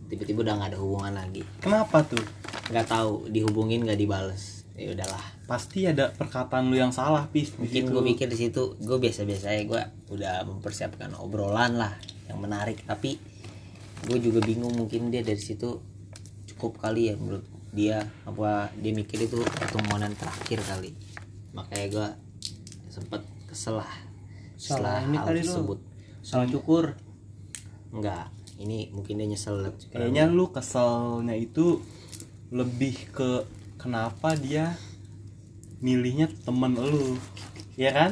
tiba-tiba 0.10 0.42
udah 0.42 0.54
nggak 0.58 0.70
ada 0.74 0.80
hubungan 0.82 1.14
lagi. 1.14 1.46
Kenapa 1.62 2.02
tuh? 2.02 2.22
nggak 2.70 2.86
tahu 2.86 3.30
dihubungin 3.30 3.86
nggak 3.86 3.98
dibales. 3.98 4.66
Ya 4.78 4.94
udahlah. 4.96 5.22
Pasti 5.50 5.90
ada 5.90 6.14
perkataan 6.14 6.70
lu 6.70 6.78
yang 6.78 6.94
salah, 6.94 7.28
Pis. 7.34 7.58
mungkin 7.58 7.90
gue 7.90 8.04
pikir 8.14 8.30
di 8.30 8.38
situ 8.38 8.78
gue 8.80 8.98
biasa-biasa 9.02 9.48
ya 9.58 9.62
gue 9.66 9.82
udah 10.14 10.46
mempersiapkan 10.46 11.18
obrolan 11.18 11.76
lah 11.76 11.94
yang 12.30 12.40
menarik. 12.40 12.86
Tapi 12.86 13.18
gue 14.06 14.18
juga 14.22 14.40
bingung 14.46 14.72
mungkin 14.78 15.12
dia 15.12 15.26
dari 15.26 15.42
situ 15.42 15.82
cukup 16.56 16.80
kali 16.80 17.12
ya 17.12 17.18
menurut 17.18 17.44
dia. 17.74 18.06
Apa 18.24 18.70
dia 18.78 18.94
mikir 18.94 19.26
itu 19.26 19.42
pertemuan 19.44 20.06
yang 20.06 20.16
terakhir 20.16 20.62
kali. 20.64 20.94
Makanya 21.58 21.88
gue 21.90 22.08
sempet 22.94 23.22
kesel 23.50 23.82
lah 23.82 23.94
salah 24.60 25.02
ini 25.08 25.18
hal 25.18 25.26
kali 25.28 25.42
lu. 25.42 25.46
tersebut. 25.50 25.80
Salah 26.22 26.48
cukur. 26.48 26.86
Enggak 27.90 28.30
ini 28.60 28.92
mungkin 28.92 29.18
dia 29.18 29.28
nyesel. 29.28 29.72
Kayaknya 29.90 30.28
lu 30.28 30.52
keselnya 30.52 31.34
itu 31.34 31.80
lebih 32.52 33.08
ke 33.16 33.48
kenapa 33.80 34.36
dia 34.36 34.76
milihnya 35.80 36.28
temen 36.44 36.76
lu. 36.76 37.16
Iya 37.80 37.92
kan? 37.96 38.12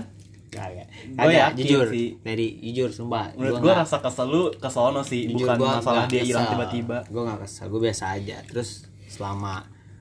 Kagak. 0.58 0.88
Kagak, 1.14 1.34
yakin 1.34 1.58
jujur 1.60 1.86
sih. 1.88 2.08
dari 2.20 2.48
jujur 2.62 2.90
sumpah 2.90 3.32
Menurut 3.34 3.54
gua 3.54 3.62
gua 3.62 3.72
nggak- 3.72 3.82
rasa 3.86 3.98
kesel 4.00 4.28
lu 4.28 4.42
ke 4.52 4.68
sono 4.68 5.02
sih, 5.02 5.22
jujur 5.28 5.46
bukan 5.46 5.56
gua 5.56 5.70
masalah 5.78 6.04
dia 6.06 6.22
hilang 6.24 6.48
tiba-tiba. 6.50 6.98
Gua 7.08 7.22
nggak 7.24 7.40
kesel 7.44 7.66
gue 7.68 7.82
biasa 7.84 8.04
aja 8.14 8.38
terus 8.44 8.70
selama 9.08 9.54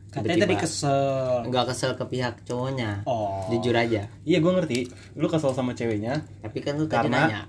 katanya 0.09 0.37
tadi 0.43 0.55
kesel 0.57 1.01
nggak 1.45 1.65
kesel 1.69 1.91
ke 1.93 2.05
pihak 2.07 2.35
cowoknya 2.43 3.05
oh 3.05 3.45
jujur 3.49 3.73
aja 3.73 4.09
Iya, 4.23 4.39
gua 4.39 4.57
ngerti. 4.57 4.89
Lu 5.13 5.27
kesel 5.27 5.53
sama 5.53 5.71
ceweknya. 5.71 6.25
tapi 6.41 6.59
kan 6.59 6.75
lu 6.75 6.85
tadi 6.85 7.07
Karena- 7.07 7.27
nanya 7.27 7.43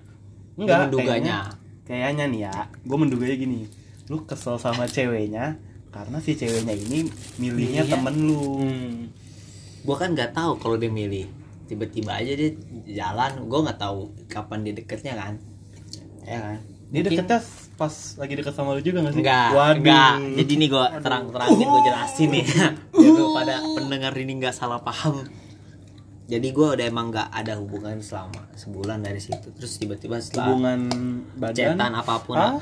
Enggak, 0.54 0.80
menduganya 0.84 1.08
Kayaknya, 1.08 1.38
kayaknya 1.86 2.26
nih 2.28 2.42
ya, 2.44 2.54
gua 2.84 2.98
menduganya 2.98 3.36
gini. 3.36 3.60
Lu 4.06 4.24
kesel 4.24 4.58
sama 4.58 4.84
ceweknya 4.86 5.56
karena 5.88 6.18
si 6.18 6.34
ceweknya 6.34 6.74
ini 6.74 7.08
milihnya 7.38 7.86
temen 7.86 8.16
lu. 8.22 8.60
Hmm. 8.60 9.08
gua 9.80 9.96
kan 9.96 10.12
nggak 10.12 10.32
tahu 10.32 10.58
kalau 10.58 10.76
dia 10.76 10.90
milih 10.90 11.30
tiba-tiba 11.68 12.16
aja 12.16 12.32
dia 12.32 12.50
jalan 12.90 13.46
gua 13.46 13.60
nggak 13.64 13.78
tahu 13.78 14.00
kapan 14.26 14.64
dia 14.64 14.74
deketnya 14.74 15.14
kan 15.14 15.34
ya 16.24 16.40
kan 16.42 16.58
Dia 16.88 17.04
Mungkin- 17.04 17.20
deketnya 17.20 17.40
pas 17.76 17.94
lagi 18.16 18.34
deket 18.34 18.54
sama 18.54 18.72
lu 18.72 18.82
juga 18.82 19.04
gak 19.04 19.12
sih? 19.12 19.20
Enggak, 19.20 19.50
Waduh. 19.52 19.76
enggak. 19.78 20.12
Jadi 20.34 20.54
nih 20.56 20.68
gue 20.68 20.86
terang-terangin 20.98 21.68
gue 21.68 21.82
jelasin 21.84 22.30
nih. 22.32 22.46
Biar 22.96 23.12
lu 23.12 23.26
pada 23.30 23.56
pendengar 23.60 24.14
ini 24.16 24.34
nggak 24.34 24.50
salah 24.52 24.80
paham. 24.80 25.22
Jadi 26.26 26.48
gue 26.50 26.68
udah 26.70 26.86
emang 26.86 27.08
nggak 27.08 27.30
ada 27.30 27.54
hubungan 27.56 28.00
selama 28.00 28.50
sebulan 28.54 29.00
dari 29.00 29.16
situ. 29.18 29.48
Terus 29.54 29.78
tiba-tiba 29.78 30.18
setelah 30.18 30.48
Hubungan 30.50 30.80
badan. 31.36 31.76
cetan 31.76 31.92
apa 31.94 32.16
pun, 32.20 32.36
Hah? 32.36 32.56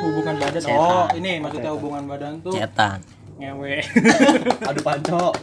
hubungan 0.00 0.34
badan 0.38 0.60
Setan. 0.60 0.76
oh 0.78 1.06
ini 1.12 1.30
maksudnya 1.38 1.72
hubungan 1.72 2.02
badan 2.06 2.32
tuh 2.38 2.52
cetan. 2.52 3.00
Ngewe. 3.42 3.82
Adu 4.70 4.80
panco. 4.80 5.34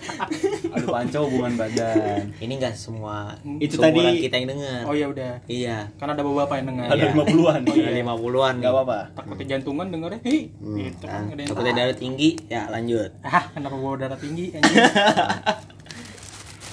Adu 0.69 0.87
panco 0.87 1.19
hubungan 1.27 1.53
badan. 1.55 2.31
Ini 2.35 2.53
enggak 2.55 2.73
semua 2.73 3.35
Itu 3.59 3.75
tadi- 3.75 4.21
kita 4.21 4.35
yang 4.35 4.47
denger 4.49 4.79
oh 4.83 4.93
ya 4.93 5.05
udah. 5.05 5.33
Iya. 5.45 5.91
Karena 5.95 6.15
ada 6.15 6.23
bapak 6.23 6.55
yang 6.57 6.67
dengar. 6.71 6.85
Ada 6.87 7.03
Iya. 7.03 7.11
50-an 7.13 7.59
ada 7.61 7.91
lima 7.91 8.13
puluhan. 8.15 8.53
Nggak 8.57 8.73
apa-apa. 8.73 8.99
Takutnya 9.13 9.45
jantungan 9.51 9.85
dengernya 9.89 10.19
hei 10.23 10.41
gitu 10.55 11.05
kan 11.05 11.21
Nah, 11.27 11.45
takutnya 11.45 11.73
darah 11.75 11.95
tinggi. 11.95 12.29
Ya 12.47 12.65
lanjut. 12.67 13.09
Ah 13.21 13.43
kenapa 13.49 13.75
bawa 13.75 13.95
darah 13.97 14.15
tinggi 14.15 14.55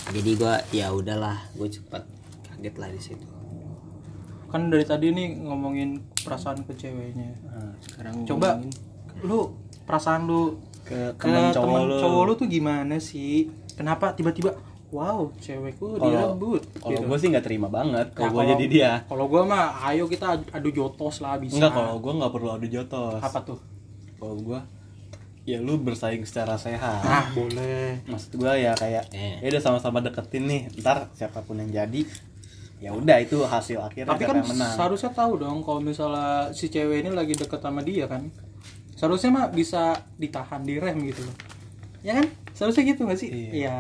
jadi 0.06 0.30
gua 0.34 0.54
ya 0.70 0.86
udahlah 0.90 1.50
gue 1.52 1.66
cepet 1.68 2.02
kaget 2.46 2.74
lah 2.76 2.88
di 2.88 3.00
situ. 3.02 3.26
Kan 4.46 4.70
dari 4.70 4.86
tadi 4.86 5.10
nih 5.10 5.42
ngomongin 5.42 5.98
perasaan 6.22 6.62
ke 6.62 6.72
ceweknya. 6.72 7.34
Nah, 7.44 7.74
sekarang 7.82 8.22
coba 8.24 8.62
lu 9.20 9.50
perasaan 9.82 10.24
lu 10.24 10.54
ke 10.86 10.98
ke 11.12 11.26
temen 11.26 11.50
temen 11.50 11.52
cowok 11.52 11.80
lu 11.82 11.94
cowok 11.98 12.22
lu. 12.24 12.32
tuh 12.34 12.46
gimana 12.46 12.96
sih? 12.96 13.50
Kenapa 13.72 14.12
tiba-tiba 14.12 14.54
wow 14.88 15.28
cewekku 15.36 15.86
Kalau- 15.92 16.06
direbut 16.32 16.62
kalau 16.76 16.94
gitu. 16.94 17.04
gue 17.04 17.18
sih 17.18 17.28
nggak 17.28 17.44
terima 17.44 17.68
banget 17.68 18.06
Nah, 18.06 18.14
kalau 18.16 18.30
gue 18.32 18.44
jadi 18.48 18.64
dia. 18.66 18.92
kalau 19.04 19.26
gua 19.26 19.42
mah 19.42 19.64
ayo 19.84 20.06
kita 20.06 20.26
adu- 20.48 20.70
jotos 20.70 21.18
lah 21.18 21.36
bisa. 21.36 21.58
Enggak 21.58 21.74
kalau 21.74 21.98
gue 21.98 22.12
nggak 22.14 22.30
perlu 22.30 22.48
adu 22.48 22.66
jotos. 22.66 23.18
Apa 23.18 23.42
tuh? 23.42 23.58
Kalau 24.14 24.38
gue 24.38 24.60
ya 25.44 25.58
lu 25.58 25.76
bersaing 25.76 26.22
secara 26.22 26.54
sehat. 26.56 27.02
Ah 27.02 27.26
boleh. 27.30 27.98
Maksud 28.04 28.34
gue 28.36 28.52
ya 28.56 28.72
kayak 28.72 29.10
Eh. 29.12 29.38
ya 29.40 29.46
udah 29.48 29.62
sama-sama 29.64 29.98
deketin 30.00 30.42
nih 30.44 30.62
ntar 30.76 31.10
siapa 31.12 31.38
pun 31.40 31.54
yang 31.56 31.68
jadi 31.68 32.02
ya 32.76 32.92
udah 32.92 33.16
itu 33.18 33.40
hasil 33.40 33.80
akhirnya 33.80 34.12
tapi 34.12 34.22
kan 34.22 34.36
menang. 34.38 34.68
seharusnya 34.70 35.08
tahu 35.10 35.38
dong 35.38 35.62
kalau 35.62 35.80
misalnya 35.80 36.52
si 36.52 36.68
cewek 36.68 37.00
ini 37.00 37.10
lagi 37.10 37.32
deket 37.32 37.56
sama 37.56 37.80
dia 37.80 38.04
kan 38.04 38.28
seharusnya 38.96 39.30
mah 39.30 39.46
bisa 39.52 40.00
ditahan 40.16 40.64
direm 40.64 40.96
gitu 41.04 41.22
loh. 41.22 41.36
Ya 42.00 42.18
kan? 42.18 42.26
Seharusnya 42.56 42.82
gitu 42.88 43.04
gak 43.04 43.20
sih? 43.20 43.28
Iya. 43.28 43.50
iya. 43.52 43.76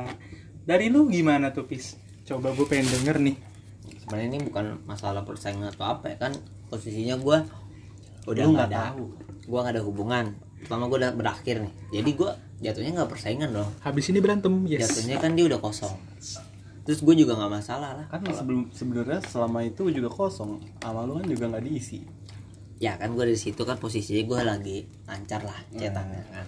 Dari 0.68 0.92
lu 0.92 1.08
gimana 1.08 1.50
tuh 1.56 1.64
pis? 1.64 1.96
Coba 2.28 2.52
gue 2.52 2.68
pengen 2.68 2.86
denger 3.00 3.16
nih. 3.24 3.36
Sebenarnya 4.06 4.28
ini 4.36 4.40
bukan 4.46 4.86
masalah 4.86 5.26
persaingan 5.26 5.72
atau 5.72 5.88
apa 5.88 6.14
ya 6.14 6.16
kan? 6.28 6.32
Posisinya 6.70 7.18
gua 7.18 7.42
udah 8.26 8.42
nggak 8.42 8.68
ada 8.70 8.94
tahu. 8.94 9.14
gua 9.50 9.58
nggak 9.66 9.74
ada 9.78 9.82
hubungan. 9.82 10.26
Pertama 10.62 10.86
gua 10.90 10.98
udah 11.06 11.12
berakhir 11.14 11.62
nih. 11.62 11.74
Jadi 11.90 12.10
gua 12.14 12.38
jatuhnya 12.62 13.02
nggak 13.02 13.10
persaingan 13.12 13.50
dong 13.52 13.68
habis 13.84 14.08
ini 14.08 14.18
berantem 14.22 14.64
yes. 14.66 14.88
Jatuhnya 14.88 15.18
kan 15.18 15.34
dia 15.34 15.46
udah 15.50 15.58
kosong. 15.58 15.94
Terus 16.86 17.02
gue 17.02 17.14
juga 17.18 17.34
nggak 17.34 17.50
masalah 17.50 17.98
lah. 17.98 18.06
Kan 18.06 18.22
sebelum 18.30 18.70
sebenarnya 18.70 19.18
selama 19.26 19.66
itu 19.66 19.90
juga 19.90 20.06
kosong. 20.06 20.62
Sama 20.78 21.02
lu 21.02 21.18
kan 21.18 21.26
juga 21.26 21.50
nggak 21.50 21.64
diisi 21.66 22.06
ya 22.76 23.00
kan 23.00 23.16
gue 23.16 23.24
dari 23.24 23.40
situ 23.40 23.64
kan 23.64 23.80
posisinya 23.80 24.22
gue 24.24 24.40
lagi 24.44 24.78
lancar 25.08 25.40
lah 25.40 25.56
cetannya 25.72 26.22
kan. 26.28 26.46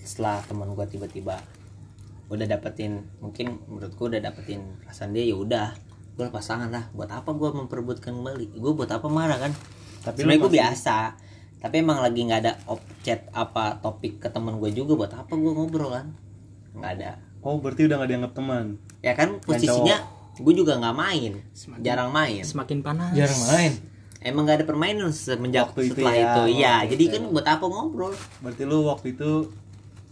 Setelah 0.00 0.40
teman 0.48 0.72
gue 0.72 0.86
tiba-tiba 0.88 1.36
udah 2.26 2.46
dapetin 2.48 3.06
mungkin 3.22 3.60
menurut 3.70 3.92
gue 3.94 4.06
udah 4.16 4.22
dapetin 4.22 4.82
perasaan 4.82 5.14
dia 5.14 5.22
ya 5.28 5.36
udah 5.36 5.76
gue 6.16 6.24
lepas 6.24 6.40
tangan 6.40 6.72
lah. 6.72 6.84
Buat 6.96 7.12
apa 7.12 7.30
gue 7.36 7.50
memperebutkan 7.52 8.16
kembali? 8.16 8.56
Gue 8.56 8.72
buat 8.72 8.88
apa 8.88 9.06
marah 9.12 9.36
kan? 9.36 9.52
Tapi 10.04 10.24
sebenarnya 10.24 10.40
gue 10.40 10.50
masih- 10.50 10.60
biasa 10.64 10.98
tapi 11.56 11.82
emang 11.82 11.98
lagi 12.04 12.20
nggak 12.20 12.40
ada 12.46 12.52
op 12.68 12.78
chat 13.00 13.26
apa 13.32 13.80
topik 13.80 14.20
ke 14.20 14.28
teman 14.28 14.60
gue 14.60 14.70
juga 14.76 14.92
buat 14.94 15.12
apa 15.12 15.32
gue 15.36 15.52
ngobrol 15.52 15.92
kan? 15.92 16.06
Nggak 16.72 16.92
ada. 17.00 17.10
Oh 17.44 17.60
berarti 17.60 17.84
udah 17.84 18.00
nggak 18.00 18.10
dianggap 18.10 18.32
teman? 18.32 18.64
Ya 19.04 19.12
kan 19.12 19.36
posisinya 19.44 20.00
gue 20.36 20.54
juga 20.56 20.80
nggak 20.80 20.96
main. 20.96 21.32
Jarang 21.84 22.08
main. 22.08 22.40
semakin 22.40 22.80
panas. 22.80 23.12
Jarang 23.12 23.42
main 23.52 23.95
Emang 24.26 24.42
gak 24.42 24.58
ada 24.58 24.66
permainan 24.66 25.08
semenjak 25.08 25.70
Waktu 25.70 25.82
itu 25.86 25.94
setelah 25.96 26.12
ya, 26.12 26.24
itu, 26.26 26.42
iya. 26.52 26.74
waktu 26.76 26.90
Jadi 26.92 27.04
itu. 27.04 27.12
kan 27.14 27.22
buat 27.30 27.46
apa 27.46 27.64
ngobrol? 27.64 28.12
berarti 28.40 28.62
lu 28.62 28.78
waktu 28.84 29.06
itu 29.14 29.30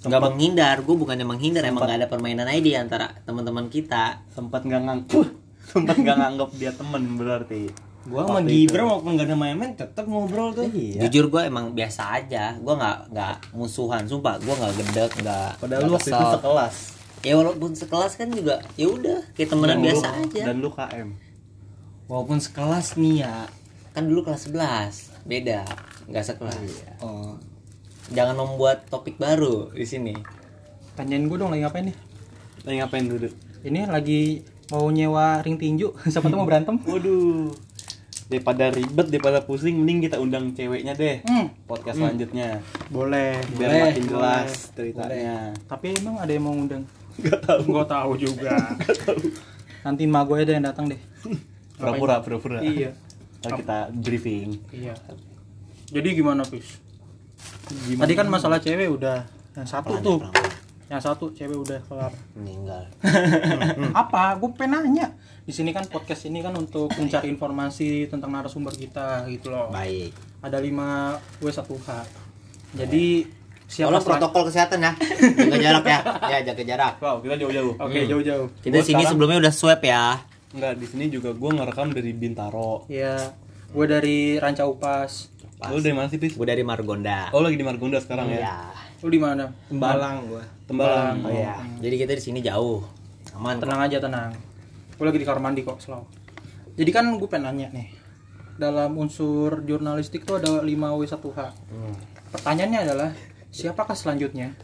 Nggak 0.01 0.21
menghindar, 0.23 0.77
gue 0.79 0.95
bukannya 0.95 1.25
menghindar, 1.25 1.65
emang 1.65 1.83
gak 1.83 1.99
ada 1.99 2.07
permainan 2.07 2.45
aja 2.45 2.61
di 2.61 2.73
antara 2.75 3.11
teman-teman 3.21 3.67
kita. 3.67 4.21
sempat 4.31 4.63
nggak 4.63 4.83
nganggep 4.83 5.27
sempat 5.65 5.97
nggak 5.97 6.13
nganggep 6.15 6.51
dia 6.55 6.71
temen 6.71 7.03
berarti 7.15 7.73
gua 8.05 8.29
sama 8.29 8.45
Gibran 8.45 8.85
walaupun 8.85 9.17
gak 9.17 9.27
ada 9.27 9.33
main-main 9.35 9.73
tetap 9.73 10.05
ngobrol 10.05 10.53
tuh 10.53 10.69
iya 10.69 11.01
Jujur 11.03 11.27
gue 11.27 11.43
emang 11.43 11.73
biasa 11.73 12.03
aja, 12.15 12.53
gue 12.55 12.75
nggak 12.75 12.99
nggak 13.11 13.35
musuhan, 13.51 14.05
sumpah 14.05 14.37
gue 14.37 14.53
nggak 14.53 14.73
gedek, 14.79 15.11
nggak. 15.19 15.51
padahal 15.59 15.83
lu 15.83 15.97
waktu 15.97 16.11
itu 16.11 16.27
sekelas 16.37 16.75
Ya 17.25 17.33
walaupun 17.35 17.73
sekelas 17.73 18.13
kan 18.15 18.29
juga, 18.29 18.61
ya 18.77 18.87
udah 18.87 19.25
kayak 19.33 19.49
temenan 19.49 19.69
Dan 19.71 19.81
lu- 19.81 19.87
biasa 19.89 20.07
aja. 20.21 20.43
dan 20.45 20.57
lu 20.61 20.69
KM 20.69 21.09
walaupun 22.05 22.39
sekelas 22.39 22.87
nih 22.95 23.25
ya 23.25 23.49
Kan 23.95 24.11
dulu 24.11 24.27
kelas 24.27 24.51
11 24.51 25.23
beda, 25.25 25.63
nggak 26.11 26.25
sekelas. 26.27 26.59
oh 26.99 27.39
Jangan 28.11 28.37
membuat 28.37 28.85
topik 28.91 29.17
baru 29.17 29.71
di 29.71 29.87
sini. 29.87 30.13
tanyain 30.95 31.25
gue 31.25 31.35
dong 31.35 31.51
lagi 31.51 31.63
ngapain 31.63 31.87
nih? 31.89 31.97
Lagi 32.63 32.77
ngapain 32.83 33.07
dulu? 33.07 33.29
Ini 33.65 33.87
lagi 33.89 34.43
mau 34.69 34.87
nyewa 34.87 35.41
ring 35.41 35.57
tinju. 35.57 35.95
Siapa 36.13 36.27
tuh 36.27 36.37
mau 36.37 36.47
berantem. 36.47 36.77
Waduh. 36.85 37.51
Daripada 38.27 38.71
ribet 38.71 39.09
daripada 39.11 39.43
pusing 39.43 39.79
mending 39.79 40.07
kita 40.07 40.17
undang 40.19 40.53
ceweknya 40.53 40.93
deh. 40.93 41.23
Hmm, 41.25 41.55
podcast 41.65 41.99
selanjutnya. 41.99 42.61
Boleh. 42.91 43.39
Biar 43.57 43.71
Boleh, 43.71 43.83
makin 43.89 44.05
jelas 44.07 44.51
ceritanya. 44.75 45.37
Tapi 45.65 45.95
emang 45.97 46.19
ada 46.19 46.31
yang 46.31 46.45
mau 46.45 46.55
ngundang? 46.55 46.85
Gak 47.21 47.41
tahu. 47.43 47.63
Gak 47.73 47.89
tahu 47.89 48.13
juga. 48.19 48.55
Nanti 49.87 50.03
mak 50.07 50.25
gue 50.27 50.37
ada 50.41 50.53
yang 50.55 50.67
datang 50.67 50.91
deh. 50.91 51.01
pura-pura 51.75 52.23
pura-pura. 52.23 52.59
Iya. 52.61 52.95
Ntar 53.47 53.59
kita 53.61 53.79
briefing 53.93 54.49
Iya. 54.71 54.95
Jadi 55.91 56.09
gimana, 56.13 56.43
Pis? 56.43 56.81
Tadi 57.95 58.13
kan 58.13 58.27
masalah 58.27 58.59
cewek 58.59 58.89
udah. 58.91 59.25
Yang 59.55 59.69
satu 59.69 59.93
tuh. 60.01 60.19
Yang 60.85 61.03
satu 61.03 61.25
cewek 61.31 61.57
udah 61.57 61.79
kelar. 61.85 62.13
Meninggal. 62.35 62.89
Apa? 64.03 64.37
Gue 64.37 64.51
pengen 64.53 64.83
nanya. 64.83 65.13
Di 65.45 65.53
sini 65.53 65.71
kan 65.71 65.85
podcast 65.85 66.25
ini 66.25 66.41
kan 66.41 66.57
untuk 66.57 66.89
mencari 66.91 67.29
informasi 67.29 68.09
tentang 68.09 68.33
narasumber 68.33 68.73
kita 68.73 69.29
gitu 69.29 69.53
loh. 69.53 69.69
Baik. 69.71 70.13
Ada 70.41 70.59
5 70.59 71.41
W1H. 71.41 71.89
Jadi 72.75 73.05
siapa 73.65 73.89
Tolong 73.93 74.05
protokol 74.05 74.43
kesehatan 74.49 74.79
ya. 74.83 74.93
Jaga 75.47 75.57
jarak 75.59 75.85
ya. 75.85 75.99
Ya, 76.27 76.39
jaga 76.43 76.63
jarak. 76.65 76.95
wow 76.99 77.17
kita 77.21 77.35
jauh-jauh 77.39 77.75
Oke, 77.79 78.05
jauh-jauh. 78.05 78.47
Kita 78.61 78.83
sini 78.83 78.99
sekarang- 78.99 79.09
sebelumnya 79.09 79.39
udah 79.41 79.53
swab 79.55 79.81
ya. 79.81 80.21
Enggak, 80.55 80.79
di 80.79 80.87
sini 80.87 81.05
juga 81.11 81.35
gue 81.35 81.51
ngerekam 81.51 81.91
dari 81.91 82.15
Bintaro. 82.15 82.87
Iya. 82.87 83.35
Gue 83.75 83.87
dari 83.91 84.39
Ranca 84.39 84.63
Upas. 84.71 85.35
Lu 85.67 85.83
dari 85.83 85.95
mana 85.99 86.07
sih, 86.07 86.23
Pis? 86.23 86.39
Gue 86.39 86.47
dari 86.47 86.63
Margonda. 86.63 87.35
Oh, 87.35 87.43
lagi 87.43 87.59
di 87.59 87.67
Margonda 87.67 87.99
sekarang 87.99 88.31
ya? 88.31 88.39
Iya. 88.39 88.57
Lu 89.05 89.13
di 89.13 89.21
mana? 89.21 89.45
Tembalang 89.69 90.33
gua 90.33 90.45
Tembalang. 90.65 91.21
Oh 91.27 91.33
iya. 91.35 91.61
Jadi 91.83 91.95
kita 92.01 92.13
di 92.17 92.23
sini 92.25 92.41
jauh. 92.41 92.81
Aman. 93.37 93.61
kok. 93.61 93.69
Tenang 93.69 93.81
aja 93.85 93.99
tenang. 94.01 94.31
Gue 94.97 95.05
lagi 95.05 95.19
di 95.21 95.27
kamar 95.27 95.43
mandi 95.45 95.61
kok, 95.61 95.77
slow. 95.83 96.09
Jadi 96.79 96.91
kan 96.95 97.13
gue 97.19 97.29
pengen 97.29 97.53
nanya 97.53 97.69
nih. 97.75 97.93
Dalam 98.57 98.97
unsur 98.97 99.61
jurnalistik 99.67 100.25
tuh 100.25 100.41
ada 100.41 100.63
5W1H. 100.65 101.39
Hmm. 101.69 101.95
Pertanyaannya 102.33 102.81
adalah 102.87 103.11
siapakah 103.53 103.93
selanjutnya? 103.93 104.57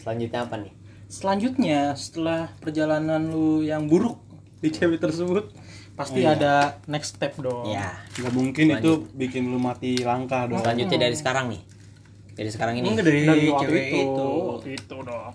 Selanjutnya 0.00 0.40
apa 0.46 0.56
nih? 0.56 0.72
Selanjutnya 1.10 1.92
setelah 1.94 2.54
perjalanan 2.56 3.18
lu 3.24 3.60
yang 3.60 3.84
buruk 3.84 4.22
di 4.58 4.70
cewek 4.70 4.96
tersebut 4.96 5.50
pasti 5.92 6.22
Iya. 6.22 6.38
ada 6.38 6.54
next 6.86 7.18
step 7.18 7.34
dong. 7.36 7.66
Ya. 7.66 7.98
Nggak 8.14 8.32
mungkin 8.32 8.66
itu 8.72 8.92
bikin 9.12 9.42
lu 9.44 9.58
mati 9.58 9.98
langkah 9.98 10.46
dong. 10.46 10.62
Selanjutnya 10.62 10.98
dari 11.02 11.12
sekarang 11.12 11.50
nih. 11.50 11.62
Dari 12.30 12.48
sekarang 12.48 12.78
ini. 12.78 12.88
Enggak 12.88 13.04
dari, 13.04 13.20
Dari 13.20 13.46
waktu 13.50 13.64
cewek 13.66 13.84
itu. 13.84 13.98
itu. 14.00 14.28
Waktu 14.48 14.68
itu 14.72 14.96
dong. 15.02 15.32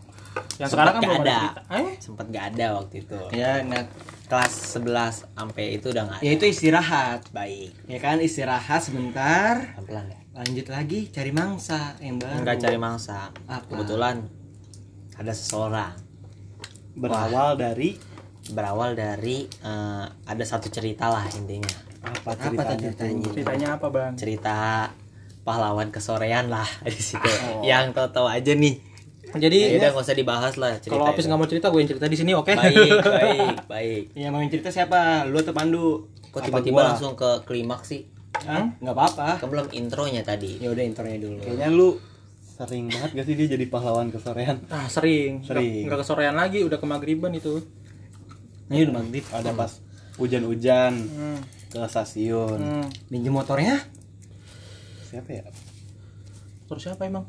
Yang 0.56 0.56
Sempet 0.66 0.72
sekarang 0.72 0.88
kan 0.88 1.02
nggak 1.02 1.12
belum 1.12 1.28
ada. 1.28 1.38
ada. 1.38 1.62
Eh? 1.76 1.92
Sempet 1.98 2.26
gak 2.30 2.46
ada 2.50 2.66
waktu 2.74 2.96
itu. 2.98 3.18
ya 3.32 3.52
nah 3.62 3.84
Kelas 4.26 4.54
11 4.74 5.16
sampai 5.30 5.66
itu 5.72 5.86
udah 5.88 6.04
gak 6.04 6.18
ada. 6.18 6.24
ya 6.24 6.32
itu 6.34 6.46
istirahat 6.46 7.22
Baik. 7.30 7.72
ya 7.86 8.00
kan 8.00 8.18
istirahat 8.18 8.82
sebentar 8.82 9.54
Pelan-pelan 9.78 10.06
ya. 10.10 10.20
lanjut 10.34 10.68
lagi 10.68 11.00
cari 11.08 11.30
mangsa 11.30 11.94
yang 12.00 12.18
baru 12.18 12.42
Enggak 12.42 12.58
cari 12.58 12.78
mangsa. 12.78 13.30
Apa? 13.46 13.70
Kebetulan 13.70 14.26
ada 15.16 15.32
seseorang 15.32 15.94
Berawal 16.94 17.56
dari 17.56 18.00
berawal 18.48 18.94
dari 18.94 19.44
eh, 19.44 20.06
ada 20.06 20.44
satu 20.44 20.70
cerita 20.70 21.10
lah 21.10 21.26
intinya. 21.30 21.68
apa 22.00 22.32
apa 22.32 22.62
tadi 22.64 22.86
ceritanya? 22.86 22.86
ceritanya 22.86 23.26
Ceritanya 23.28 23.68
apa, 23.74 23.88
Bang? 23.90 24.14
Cerita 24.14 24.56
pahlawan 25.42 25.90
kesorean 25.90 26.48
lah 26.48 26.68
di 26.86 26.96
situ. 26.96 27.26
Yang 27.62 27.92
tahu-tahu 27.92 28.28
aja 28.28 28.54
nih. 28.54 28.78
Jadi 29.36 29.58
Ya 29.68 29.82
udah 29.82 29.90
nggak 29.92 30.06
usah 30.06 30.16
dibahas 30.16 30.54
lah 30.56 30.78
cerita. 30.78 30.96
kalau 30.96 31.10
Apis 31.10 31.20
itu. 31.20 31.28
nggak 31.28 31.40
mau 31.42 31.50
cerita, 31.50 31.68
gue 31.68 31.80
yang 31.82 31.90
cerita 31.90 32.08
di 32.08 32.16
sini, 32.16 32.32
oke? 32.32 32.54
Baik, 32.54 33.02
baik, 33.02 33.56
baik. 33.74 34.04
yang 34.16 34.32
mau 34.32 34.46
cerita 34.46 34.70
siapa 34.70 35.26
lu 35.26 35.38
atau 35.38 35.52
Pandu 35.52 36.06
Kok 36.30 36.38
Apa 36.38 36.46
tiba-tiba 36.46 36.78
gua? 36.78 36.86
langsung 36.92 37.14
ke 37.14 37.44
klimaks 37.44 37.88
sih? 37.90 38.02
Hah? 38.38 38.68
nggak 38.78 38.94
apa-apa 38.94 39.30
Kan 39.38 39.48
belum 39.50 39.68
intronya 39.74 40.22
tadi. 40.22 40.60
ya 40.60 40.70
udah 40.70 40.84
intronya 40.84 41.18
dulu 41.18 41.40
Kayaknya 41.42 41.68
lu 41.70 41.90
sering 42.56 42.88
banget 42.88 43.12
gak 43.14 43.26
sih 43.26 43.36
dia 43.36 43.48
jadi 43.50 43.66
pahlawan 43.66 44.08
kesorean? 44.08 44.64
Ah, 44.70 44.88
sering. 44.88 45.44
Sering. 45.44 45.84
Nggak 45.84 46.00
kesorean 46.02 46.34
lagi, 46.34 46.64
udah 46.64 46.76
ke 46.76 46.86
maghriban 46.86 47.32
itu. 47.32 47.60
ini 48.66 48.82
udah 48.82 48.96
maghrib 48.96 49.22
Ada 49.28 49.52
pas 49.52 49.72
hujan-hujan 50.16 50.94
Hmm. 50.96 51.40
ke 51.68 51.84
stasiun. 51.84 52.58
Hmm. 52.58 52.88
minjem 53.08 53.30
motornya 53.32 53.78
Siapa 55.06 55.30
ya? 55.30 55.44
Terus 56.66 56.82
siapa 56.82 57.04
emang? 57.04 57.28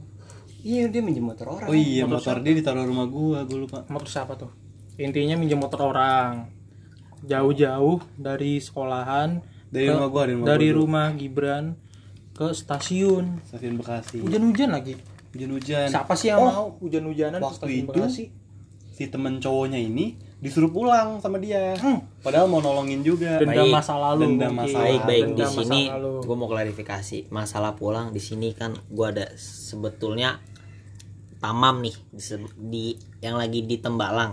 iya 0.59 0.87
dia 0.87 0.99
minjem 0.99 1.23
motor 1.23 1.47
orang 1.53 1.67
oh 1.67 1.77
iya 1.77 2.03
motor 2.05 2.41
dia 2.41 2.51
ditaruh 2.53 2.83
rumah 2.83 3.07
gua 3.07 3.43
gua 3.43 3.59
lupa 3.61 3.79
motor 3.87 4.09
siapa 4.09 4.35
tuh 4.35 4.51
intinya 4.97 5.37
minjem 5.37 5.55
motor 5.57 5.79
orang 5.85 6.51
jauh-jauh 7.21 8.03
dari 8.17 8.59
sekolahan 8.59 9.39
dari 9.69 9.87
ke- 9.87 9.95
rumah 9.95 10.09
gua 10.09 10.23
dari 10.25 10.35
rumah 10.35 10.47
dari 10.49 10.67
gua 10.67 10.77
rumah 10.77 11.07
Gibran 11.13 11.65
ke 12.33 12.51
stasiun 12.51 13.45
stasiun 13.45 13.75
Bekasi 13.77 14.19
hujan-hujan 14.21 14.71
lagi 14.71 14.99
hujan-hujan 15.37 15.87
siapa 15.87 16.13
sih 16.13 16.29
yang 16.29 16.39
Oh, 16.39 16.49
mau 16.49 16.65
hujan-hujanan 16.79 17.39
waktu 17.39 17.85
itu 17.85 17.93
Bekasi 17.93 18.25
si 18.89 19.05
temen 19.07 19.37
cowoknya 19.37 19.77
ini 19.77 20.17
disuruh 20.37 20.69
pulang 20.69 21.17
sama 21.19 21.37
dia. 21.37 21.77
Hmm. 21.77 22.01
padahal 22.19 22.45
mau 22.47 22.59
nolongin 22.59 23.01
juga. 23.01 23.37
Dendam 23.37 23.57
Baik. 23.63 23.73
masa 23.75 23.95
lalu 23.95 24.21
Dendam 24.27 24.53
mungkin. 24.53 24.73
masa 24.73 24.79
baik 24.79 25.01
baik. 25.03 25.21
di 25.23 25.25
Dendam 25.27 25.45
masa 25.47 25.61
sini 25.63 25.81
lalu. 25.87 26.13
gue 26.23 26.37
mau 26.37 26.47
klarifikasi. 26.47 27.19
Masalah 27.29 27.73
pulang 27.73 28.07
di 28.11 28.19
sini 28.19 28.49
kan 28.51 28.73
gue 28.73 29.07
ada 29.07 29.27
sebetulnya 29.37 30.41
tamam 31.39 31.81
nih. 31.81 31.97
Di, 32.11 32.23
di- 32.59 32.97
yang 33.21 33.37
lagi 33.37 33.61
di 33.63 33.77
Tembalang. 33.77 34.33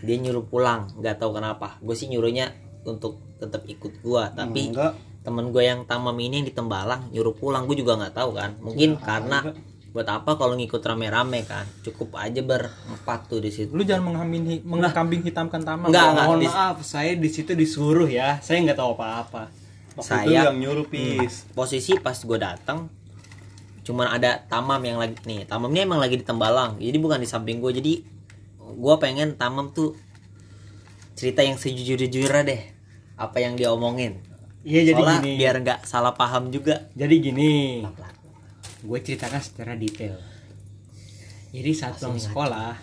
Dia 0.00 0.16
nyuruh 0.16 0.44
pulang. 0.44 0.90
Nggak 0.94 1.18
tahu 1.18 1.30
kenapa. 1.32 1.78
Gue 1.80 1.94
sih 1.94 2.06
nyuruhnya 2.06 2.54
untuk 2.84 3.18
tetap 3.36 3.62
ikut 3.64 3.98
gue 3.98 4.22
tapi 4.32 4.70
enggak. 4.70 4.94
temen 5.20 5.50
gue 5.50 5.60
yang 5.60 5.84
tamam 5.84 6.14
ini 6.16 6.38
yang 6.38 6.46
di 6.46 6.54
Tembalang 6.54 7.10
nyuruh 7.10 7.34
pulang. 7.34 7.62
Gue 7.64 7.74
juga 7.76 7.94
nggak 7.94 8.14
tahu 8.14 8.30
kan. 8.32 8.58
Mungkin 8.58 8.94
karena 8.96 9.38
buat 9.88 10.04
apa 10.04 10.36
kalau 10.36 10.52
ngikut 10.54 10.78
rame-rame 10.78 11.42
kan? 11.42 11.64
Cukup 11.80 12.14
aja 12.14 12.38
berempat 12.38 13.26
tuh 13.26 13.40
di 13.40 13.48
situ. 13.48 13.72
Lu 13.72 13.82
jangan 13.82 14.12
menghambing 14.12 14.60
mengkambing 14.62 15.22
hitamkan 15.22 15.60
tamang 15.60 15.88
Enggak, 15.88 16.06
enggak. 16.12 16.26
mohon 16.26 16.40
maaf 16.44 16.76
saya 16.82 17.12
di 17.12 17.26
situ 17.26 17.52
disuruh 17.52 18.06
ya. 18.06 18.36
Saya 18.38 18.60
nggak 18.62 18.76
tahu 18.76 18.92
apa-apa. 18.94 19.48
Waktu 19.94 20.12
itu 20.22 20.30
Saya- 20.30 20.46
yang 20.46 20.56
nyuruh 20.56 20.86
pis. 20.86 21.48
Posisi 21.50 21.96
pas 21.96 22.14
gue 22.14 22.38
datang 22.38 22.86
cuman 23.82 24.04
ada 24.12 24.44
tamam 24.44 24.76
yang 24.78 25.00
lagi 25.00 25.16
nih 25.24 25.48
tamam 25.48 25.72
ini 25.72 25.80
emang 25.82 25.96
lagi 25.96 26.14
di 26.14 26.22
Tembalang. 26.22 26.76
Jadi 26.76 26.96
bukan 26.96 27.18
di 27.18 27.24
samping 27.24 27.56
gue 27.58 27.72
jadi 27.72 27.92
gue 28.60 28.94
pengen 29.00 29.34
tamam 29.34 29.72
tuh 29.72 29.96
cerita 31.14 31.40
yang 31.40 31.56
sejujur-jujurnya 31.56 32.42
deh. 32.44 32.62
Apa 33.16 33.40
yang 33.40 33.56
dia 33.56 33.72
omongin. 33.72 34.20
Iya 34.62 34.92
jadi 34.92 35.00
Soalnya 35.00 35.20
gini. 35.24 35.34
biar 35.40 35.54
nggak 35.58 35.80
salah 35.82 36.12
paham 36.12 36.52
juga. 36.52 36.92
Jadi 36.92 37.14
gini 37.18 37.50
gue 38.78 38.98
ceritakan 39.02 39.42
secara 39.42 39.74
detail. 39.74 40.14
Jadi 41.48 41.70
saat 41.72 41.96
pulang 41.98 42.20
sekolah 42.20 42.76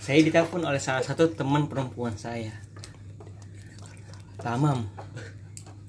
saya 0.00 0.24
ditelepon 0.24 0.64
oleh 0.64 0.80
salah 0.80 1.04
satu 1.04 1.28
teman 1.36 1.68
perempuan 1.68 2.16
saya. 2.16 2.56
Tamam 4.40 4.88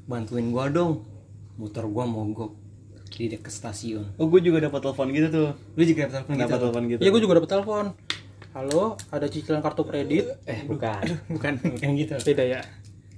bantuin 0.09 0.51
gua 0.51 0.67
dong. 0.67 1.07
Motor 1.55 1.87
gua 1.87 2.03
mogok 2.03 2.51
di 3.15 3.27
dekat 3.27 3.51
stasiun. 3.51 4.15
Oh 4.15 4.31
gue 4.31 4.39
juga 4.39 4.63
dapat 4.63 4.79
telepon 4.79 5.07
gitu 5.11 5.27
tuh. 5.27 5.49
Lu 5.75 5.83
juga 5.83 6.07
dapat 6.07 6.23
telepon 6.23 6.35
gitu? 6.35 6.43
dapat 6.43 6.59
telepon 6.59 6.83
gitu. 6.87 6.99
Iya 6.99 7.09
gue 7.11 7.21
juga 7.23 7.33
dapet 7.39 7.49
telepon. 7.51 7.85
Halo 8.55 8.83
ada 9.11 9.25
cicilan 9.27 9.61
kartu 9.63 9.83
kredit? 9.87 10.25
Eh 10.47 10.63
bukan. 10.67 11.03
Bukan 11.35 11.53
bukan 11.63 11.89
gitu. 11.95 12.15
Beda 12.19 12.43
ya. 12.43 12.61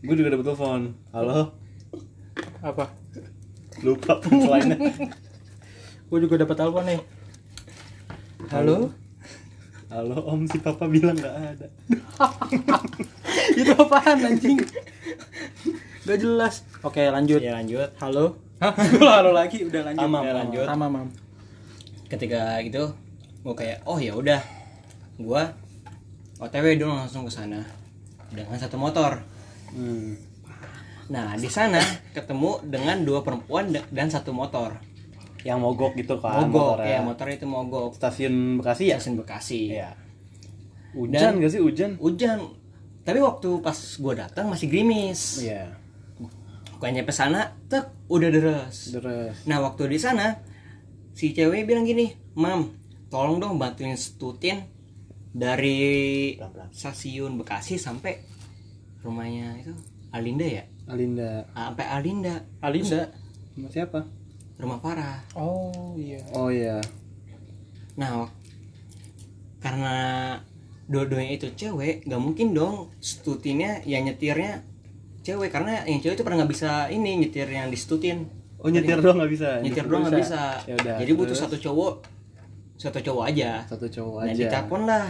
Gue 0.05 0.15
juga 0.17 0.37
dapat 0.37 0.45
telepon. 0.53 0.81
Halo? 1.13 1.53
Apa? 2.61 2.93
Lupa 3.81 4.21
lainnya 4.53 4.77
gue 6.11 6.27
juga 6.27 6.43
dapat 6.43 6.59
telepon 6.59 6.83
nih. 6.83 6.99
Halo? 8.51 8.91
Halo 9.87 10.19
om 10.27 10.43
si 10.43 10.59
papa 10.59 10.83
bilang 10.91 11.15
nggak 11.15 11.35
ada. 11.55 11.67
Itu 13.59 13.71
apaan 13.79 14.19
anjing? 14.19 14.59
Gak 16.03 16.19
jelas. 16.19 16.67
Oke 16.83 17.07
lanjut. 17.07 17.39
Ya 17.39 17.55
lanjut. 17.55 17.95
Halo? 18.03 18.35
Hah? 18.59 18.75
halo 18.99 19.31
lagi? 19.31 19.63
Udah 19.63 19.87
lanjut. 19.87 20.03
Tamam, 20.03 20.21
Udah 20.27 20.35
lanjut. 20.35 20.65
tamam 20.67 20.89
mam. 20.91 21.07
Ketika 22.11 22.59
itu 22.59 22.91
gue 23.47 23.55
kayak 23.55 23.87
oh 23.87 23.95
ya 23.95 24.11
udah. 24.11 24.43
Gua 25.15 25.47
otw 26.43 26.67
dong 26.75 26.91
langsung 26.91 27.23
ke 27.23 27.31
sana. 27.31 27.63
Dengan 28.35 28.59
satu 28.59 28.75
motor. 28.75 29.23
Hmm. 29.71 30.19
nah 31.07 31.35
di 31.35 31.47
sana 31.47 31.79
ketemu 32.11 32.59
dengan 32.67 33.03
dua 33.03 33.23
perempuan 33.23 33.71
da- 33.71 33.87
dan 33.91 34.07
satu 34.07 34.31
motor 34.35 34.79
yang 35.41 35.57
mogok 35.57 35.93
gitu 35.95 36.17
kan 36.17 36.45
mogok 36.45 36.77
motornya. 36.77 36.91
ya 36.91 36.99
motor 37.01 37.27
itu 37.27 37.45
mogok 37.45 37.91
stasiun 37.93 38.59
Bekasi 38.59 38.83
ya 38.89 38.97
stasiun 38.97 39.15
Bekasi 39.17 39.61
Iya. 39.73 39.89
Hujan 40.91 41.39
gak 41.39 41.51
sih 41.51 41.61
hujan? 41.63 41.95
hujan 41.97 42.39
tapi 43.01 43.17
waktu 43.17 43.49
pas 43.59 43.73
gua 43.97 44.13
datang 44.19 44.45
masih 44.47 44.67
gerimis 44.67 45.41
Iya. 45.41 45.73
gua 46.77 46.89
nyampe 46.89 47.09
sana 47.09 47.57
tek 47.65 47.89
udah 48.05 48.29
deres 48.29 48.91
Terus. 48.91 49.35
nah 49.45 49.57
waktu 49.59 49.87
di 49.87 49.97
sana 49.97 50.37
si 51.11 51.31
cewek 51.31 51.65
bilang 51.65 51.83
gini 51.83 52.09
mam 52.33 52.69
tolong 53.07 53.37
dong 53.37 53.57
bantuin 53.57 53.95
stutin 53.95 54.61
dari 55.31 56.35
stasiun 56.69 57.35
Bekasi 57.35 57.75
sampai 57.75 58.19
rumahnya 58.99 59.57
itu 59.57 59.73
Alinda 60.11 60.43
ya 60.43 60.63
Alinda. 60.85 61.47
Ah, 61.55 61.71
sampai 61.71 61.87
Alinda 61.87 62.35
Alinda 62.59 63.07
Sama 63.51 63.67
siapa? 63.67 63.99
Rumah 64.57 64.77
Farah 64.77 65.21
oh 65.33 65.95
iya 65.95 66.19
Oh 66.31 66.47
iya. 66.47 66.81
nah 67.93 68.27
karena 69.59 69.95
dua-duanya 70.85 71.33
itu 71.33 71.47
cewek 71.49 72.03
gak 72.03 72.17
mungkin 72.17 72.51
dong 72.51 72.89
stutinnya 72.97 73.79
yang 73.83 74.03
nyetirnya 74.03 74.65
cewek 75.21 75.47
karena 75.47 75.85
yang 75.85 75.99
cewek 75.99 76.15
itu 76.15 76.23
pernah 76.23 76.41
nggak 76.41 76.51
bisa 76.51 76.71
ini 76.89 77.21
nyetir 77.21 77.45
yang 77.45 77.69
distutin 77.69 78.25
Oh 78.57 78.69
nyetir 78.69 78.93
doang 78.95 79.17
nggak 79.17 79.31
bisa. 79.31 79.57
nyetir 79.59 79.85
doang 79.85 80.05
nggak 80.05 80.19
bisa 80.19 80.41
Ya 80.63 80.73
udah, 80.75 80.95
jadi 80.97 81.11
butuh 81.11 81.33
terus? 81.33 81.41
satu 81.41 81.57
cowok 81.59 81.93
satu 82.75 82.99
cowok 82.99 83.23
aja 83.27 83.51
Satu 83.65 83.85
cowok 83.87 84.19
nah 84.19 84.27
aja. 84.27 84.37
ditelepon 84.39 84.81
lah 84.83 85.05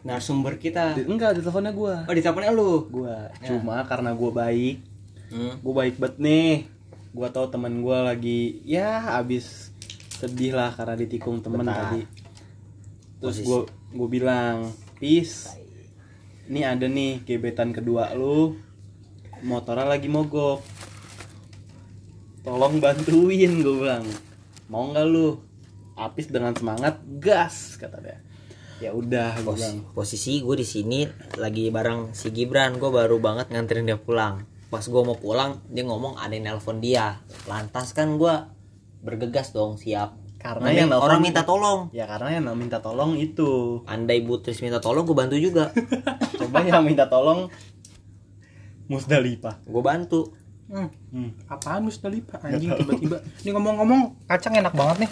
narasumber 0.00 0.56
kita 0.56 0.94
Di- 0.94 1.04
enggak, 1.04 1.34
di 1.34 1.40
teleponnya 1.40 1.72
gua. 1.72 2.04
oh 2.04 2.14
diteleponnya 2.14 2.52
lu 2.52 2.86
Gua. 2.86 3.26
Ya. 3.40 3.48
Cuma 3.50 3.82
karena 3.82 4.12
gua 4.12 4.30
baik, 4.30 4.78
hmm. 5.28 5.52
gua 5.60 5.74
baik 5.76 5.98
banget 5.98 6.16
nih. 6.16 6.52
Gua 7.16 7.32
tahu 7.32 7.48
teman 7.48 7.80
gua 7.80 8.04
lagi 8.04 8.60
ya 8.60 9.16
abis 9.16 9.72
sedih 10.12 10.52
lah 10.52 10.68
karena 10.68 10.92
ditikung 10.94 11.40
temen 11.40 11.64
Bentar. 11.64 11.88
tadi. 11.88 12.04
Terus 13.16 13.40
gua 13.40 13.64
gua 13.90 14.08
bilang, 14.12 14.56
"Peace. 15.00 15.48
Ini 16.46 16.60
ada 16.62 16.84
nih 16.86 17.24
gebetan 17.24 17.72
kedua 17.72 18.12
lu. 18.12 18.54
Motornya 19.40 19.88
lagi 19.88 20.06
mogok. 20.06 20.60
Tolong 22.40 22.78
bantuin 22.78 23.52
gue 23.58 23.74
bilang. 23.76 24.06
Mau 24.70 24.86
nggak 24.86 25.06
lu? 25.06 25.34
Apis 25.98 26.30
dengan 26.30 26.54
semangat 26.54 27.02
gas 27.18 27.74
kata 27.74 27.98
dia. 27.98 28.18
Ya 28.78 28.92
udah 28.92 29.34
gue 29.40 29.48
Pos- 29.48 29.58
bilang. 29.58 29.76
posisi 29.90 30.38
gue 30.38 30.54
di 30.54 30.62
sini 30.62 31.08
lagi 31.34 31.72
bareng 31.72 32.12
si 32.12 32.28
Gibran 32.28 32.76
gue 32.76 32.86
baru 32.86 33.16
banget 33.18 33.48
nganterin 33.50 33.88
dia 33.88 33.96
pulang 33.96 34.44
pas 34.66 34.80
gue 34.80 34.98
mau 35.00 35.14
pulang 35.14 35.62
dia 35.66 35.82
ngomong 35.82 36.16
ada 36.16 36.30
yang 36.30 36.46
nelpon 36.48 36.78
dia 36.78 37.18
lantas 37.44 37.90
kan 37.90 38.14
gue 38.14 38.34
bergegas 39.00 39.50
dong 39.50 39.74
siap 39.74 40.18
Karena 40.36 40.68
yang 40.68 40.88
nelpon- 40.88 41.06
orang 41.06 41.20
minta 41.20 41.42
tolong 41.42 41.88
Ya 41.90 42.04
karena 42.04 42.28
yang 42.36 42.50
minta 42.52 42.78
tolong 42.78 43.14
itu. 43.14 43.80
andai 43.84 44.20
Butris 44.20 44.58
minta 44.58 44.78
tolong 44.78 45.02
gue 45.02 45.14
bantu 45.14 45.36
juga 45.36 45.70
Coba 46.38 46.62
yang 46.62 46.82
minta 46.82 47.06
tolong 47.06 47.46
Musdalifah. 48.86 49.62
gue 49.62 49.82
bantu 49.82 50.20
Hmm, 50.66 50.90
Hmm. 51.08 51.30
apaan 51.46 51.86
Musdalifah 51.86 52.42
anjing 52.42 52.74
tiba-tiba. 52.74 53.22
Ini 53.38 53.54
ngomong-ngomong 53.54 54.26
kacang 54.26 54.50
enak 54.52 54.74
banget 54.74 55.06
nih. 55.06 55.10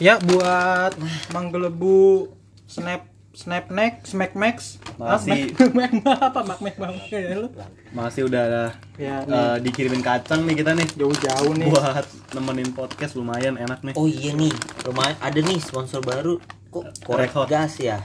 Ya 0.00 0.18
buat 0.18 0.90
manggelebu 1.30 2.26
snap 2.66 3.06
snap 3.38 3.70
neck 3.70 4.02
smack 4.02 4.34
max. 4.34 4.82
Masih. 4.98 5.54
apa 6.26 6.42
mak 6.42 6.58
mak 6.58 6.74
banget 6.74 7.06
ya 7.14 7.38
lu? 7.38 7.48
Masih 7.94 8.26
udah 8.26 8.74
ya 8.98 9.22
nih, 9.22 9.30
eh, 9.30 9.56
dikirimin 9.62 10.02
kacang 10.02 10.42
nih 10.42 10.58
kita 10.58 10.74
nih. 10.74 10.88
Jauh-jauh 10.98 11.54
nih. 11.54 11.70
Buat 11.70 12.06
nemenin 12.34 12.74
podcast 12.74 13.14
lumayan 13.14 13.54
enak 13.54 13.86
nih. 13.86 13.94
oh 13.94 14.10
iya 14.10 14.34
nih 14.34 14.50
lumayan 14.82 15.14
ada 15.22 15.38
nih 15.38 15.62
sponsor 15.62 16.02
baru. 16.02 16.42
Kok 16.74 17.06
korek 17.06 17.30
Red 17.30 17.34
Hot. 17.38 17.46
gas 17.46 17.78
ya? 17.78 18.02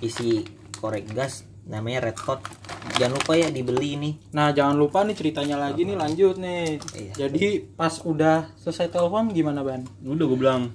Isi 0.00 0.48
korek 0.80 1.12
gas 1.12 1.44
namanya 1.68 2.08
red 2.08 2.16
hot. 2.16 2.40
Jangan 2.96 3.20
lupa 3.20 3.36
ya 3.36 3.52
dibeli 3.52 4.00
ini 4.00 4.10
nah 4.32 4.48
jangan 4.56 4.80
lupa 4.80 5.04
nih 5.04 5.12
ceritanya 5.12 5.60
lagi 5.60 5.84
nih 5.84 5.96
lanjut 6.00 6.40
nih. 6.40 6.80
Iya. 6.96 7.28
jadi 7.28 7.68
pas 7.76 8.00
udah 8.00 8.48
selesai 8.56 8.88
telepon 8.88 9.28
gimana 9.28 9.60
ban 9.60 9.84
Udah 10.00 10.24
gue 10.24 10.38
bilang, 10.40 10.72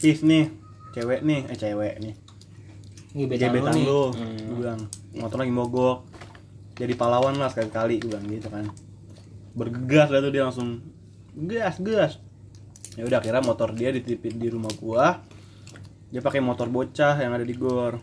If 0.00 0.24
nih, 0.24 0.48
cewek 0.96 1.20
nih, 1.20 1.44
eh 1.52 1.56
cewek 1.60 1.94
nih, 2.00 2.16
gebetan 3.16 3.48
lu 3.48 3.56
gebetan 3.56 3.72
nih. 3.72 3.86
lu, 3.88 4.02
gue 4.44 4.56
bilang, 4.60 4.80
motor 5.16 5.38
lagi 5.40 5.52
mogok, 5.56 5.98
jadi 6.76 6.92
pahlawan 6.92 7.40
lah 7.40 7.48
sekali-kali, 7.48 8.04
gue 8.04 8.12
bilang 8.12 8.28
gitu 8.28 8.48
kan, 8.52 8.68
bergegas 9.56 10.12
lah 10.12 10.20
tuh 10.20 10.28
dia 10.28 10.44
langsung, 10.44 10.84
gas 11.32 11.80
gas, 11.80 12.20
ya 13.00 13.08
udah 13.08 13.24
kira 13.24 13.40
motor 13.40 13.72
dia 13.72 13.88
dititipin 13.88 14.36
di 14.36 14.52
rumah 14.52 14.68
gua, 14.76 15.24
dia 16.12 16.20
pakai 16.20 16.44
motor 16.44 16.68
bocah 16.68 17.16
yang 17.16 17.32
ada 17.32 17.48
di 17.48 17.56
gor, 17.56 17.96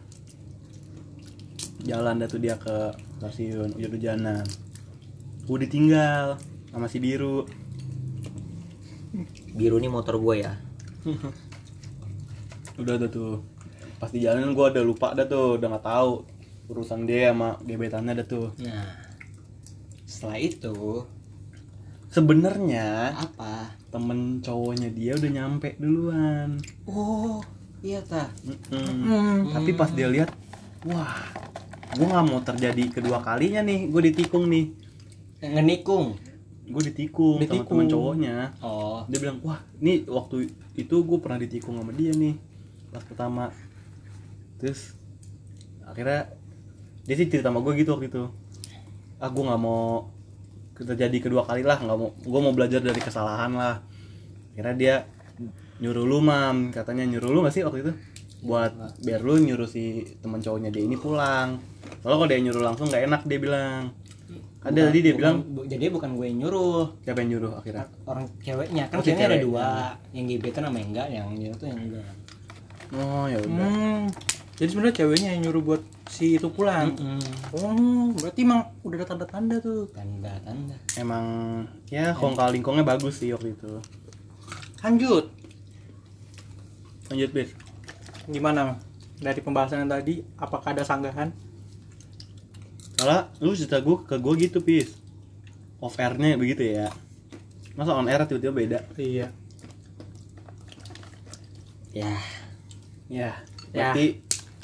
jalan 1.86 2.18
dah 2.18 2.28
tuh 2.28 2.42
dia 2.42 2.58
ke 2.58 2.98
stasiun 3.22 3.78
hujan-hujanan, 3.78 4.44
gue 5.46 5.58
ditinggal 5.70 6.42
sama 6.74 6.90
si 6.90 6.98
biru, 6.98 7.46
biru 9.54 9.78
nih 9.78 9.94
motor 9.94 10.18
gue 10.18 10.36
ya. 10.42 10.58
Udah 12.74 12.98
tuh 12.98 13.10
tuh 13.14 13.34
pas 14.04 14.12
di 14.12 14.20
jalan 14.20 14.52
gue 14.52 14.66
udah 14.68 14.84
lupa 14.84 15.16
dah 15.16 15.24
tuh 15.24 15.56
udah 15.56 15.68
nggak 15.72 15.88
tahu 15.88 16.28
urusan 16.68 17.08
dia 17.08 17.32
sama 17.32 17.56
gebetannya 17.64 18.20
dah 18.20 18.28
tuh. 18.28 18.52
Nah 18.60 19.00
setelah 20.04 20.44
itu 20.44 21.08
sebenarnya 22.12 23.16
apa? 23.16 23.80
temen 23.94 24.44
cowoknya 24.44 24.92
dia 24.92 25.16
udah 25.16 25.32
nyampe 25.32 25.80
duluan. 25.80 26.60
Oh 26.84 27.40
iya 27.80 28.04
tah. 28.04 28.28
Mm-mm. 28.44 29.56
tapi 29.56 29.72
pas 29.72 29.88
dia 29.96 30.12
lihat 30.12 30.36
wah 30.84 31.24
gue 31.96 32.04
nggak 32.04 32.26
mau 32.28 32.44
terjadi 32.44 32.84
kedua 32.92 33.24
kalinya 33.24 33.64
nih 33.64 33.88
gue 33.88 34.02
ditikung 34.12 34.52
nih. 34.52 34.68
Ngenikung? 35.40 36.20
Gue 36.68 36.82
ditikung, 36.92 37.40
sama 37.40 37.48
Ditikung. 37.48 37.80
temen 37.80 37.88
cowoknya. 37.88 38.36
Oh. 38.60 39.08
Dia 39.08 39.20
bilang 39.24 39.40
wah 39.48 39.64
ini 39.80 40.04
waktu 40.12 40.52
itu 40.76 40.96
gue 41.08 41.18
pernah 41.24 41.40
ditikung 41.40 41.80
sama 41.80 41.96
dia 41.96 42.12
nih 42.12 42.36
pas 42.92 43.02
pertama 43.08 43.50
terus 44.64 44.96
akhirnya 45.84 46.32
dia 47.04 47.16
sih 47.20 47.28
cerita 47.28 47.52
sama 47.52 47.60
gue 47.60 47.76
gitu 47.76 47.92
waktu 47.92 48.08
itu. 48.08 48.32
Ah 49.20 49.28
gue 49.28 49.44
nggak 49.44 49.60
mau 49.60 50.08
terjadi 50.74 51.18
kedua 51.20 51.44
kali 51.44 51.62
lah 51.62 51.78
nggak 51.78 51.94
mau 51.94 52.16
gue 52.16 52.40
mau 52.40 52.56
belajar 52.56 52.80
dari 52.80 52.98
kesalahan 52.98 53.52
lah. 53.52 53.84
Akhirnya 54.56 54.74
dia 54.74 54.96
nyuruh 55.78 56.02
lu 56.02 56.24
mam. 56.24 56.72
Katanya 56.72 57.04
nyuruh 57.04 57.28
lu 57.28 57.44
gak 57.44 57.52
sih 57.52 57.62
waktu 57.62 57.84
itu? 57.84 57.92
Buat 58.40 58.72
biar 59.00 59.20
lu 59.20 59.36
nyuruh 59.36 59.66
si 59.66 59.84
teman 60.20 60.40
cowoknya 60.40 60.70
dia 60.70 60.80
ini 60.82 60.96
pulang. 60.96 61.60
Kalau 62.00 62.16
kalau 62.16 62.30
dia 62.30 62.40
nyuruh 62.40 62.64
langsung 62.64 62.88
nggak 62.88 63.04
enak 63.04 63.22
dia 63.28 63.40
bilang. 63.40 63.92
Ada 64.64 64.88
tadi 64.88 65.00
dia 65.02 65.12
Bukan- 65.12 65.20
bilang 65.20 65.36
bu- 65.44 65.68
jadi 65.68 65.92
bukan 65.92 66.10
gue 66.16 66.26
yang 66.26 66.38
nyuruh. 66.40 66.86
Siapa 67.04 67.20
yang 67.20 67.30
nyuruh 67.36 67.52
akhirnya? 67.60 67.84
Orang 68.08 68.24
ceweknya. 68.40 68.84
Kan 68.88 68.96
Oh, 68.96 69.04
ceweknya 69.04 69.28
ada 69.28 69.40
dua. 69.44 69.68
Yang 70.16 70.26
gebetan 70.32 70.64
sama 70.64 70.78
yang 70.80 70.90
enggak 70.96 71.08
yang 71.12 71.28
nyuruh 71.30 71.58
tuh 71.58 71.68
yang 71.68 71.80
enggak. 71.84 72.08
Oh 72.94 73.26
ya 73.28 73.38
udah. 73.42 73.52
Hmm. 73.52 74.04
Jadi 74.54 74.70
sebenarnya 74.70 74.96
ceweknya 75.02 75.30
yang 75.34 75.42
nyuruh 75.50 75.64
buat 75.66 75.82
si 76.08 76.38
itu 76.38 76.46
pulang. 76.48 76.94
Oh, 77.52 78.14
berarti 78.14 78.46
emang 78.46 78.70
udah 78.86 79.02
ada 79.02 79.08
tanda-tanda 79.10 79.58
tuh. 79.58 79.90
tanda 79.90 80.30
tanda 80.46 80.78
emang 80.96 81.26
ya 81.90 82.14
kong 82.14 82.38
kalingkongnya 82.38 82.86
bagus 82.86 83.18
sih 83.18 83.34
waktu 83.34 83.58
itu 83.58 83.82
Lanjut. 84.86 85.26
lanjut 87.10 87.30
bis 87.34 87.50
Gimana? 88.30 88.78
Dari 89.18 89.40
pembahasan 89.40 89.84
yang 89.84 89.92
tadi, 89.92 90.20
apakah 90.36 90.72
ada 90.76 90.84
sanggahan? 90.84 91.32
Soalnya 92.96 93.32
lu 93.42 93.52
cerita 93.58 93.82
gue 93.82 93.98
ke 94.06 94.16
gue 94.16 94.34
gitu 94.38 94.60
pis 94.62 94.96
off 95.80 96.00
airnya 96.00 96.40
begitu 96.40 96.64
ya 96.64 96.88
masa 97.76 97.92
on 97.92 98.08
air 98.08 98.24
tiba-tiba 98.24 98.54
beda 98.54 98.80
Iya. 98.96 99.28
ya 101.92 102.12
ya 103.10 103.32
Ya. 103.74 103.90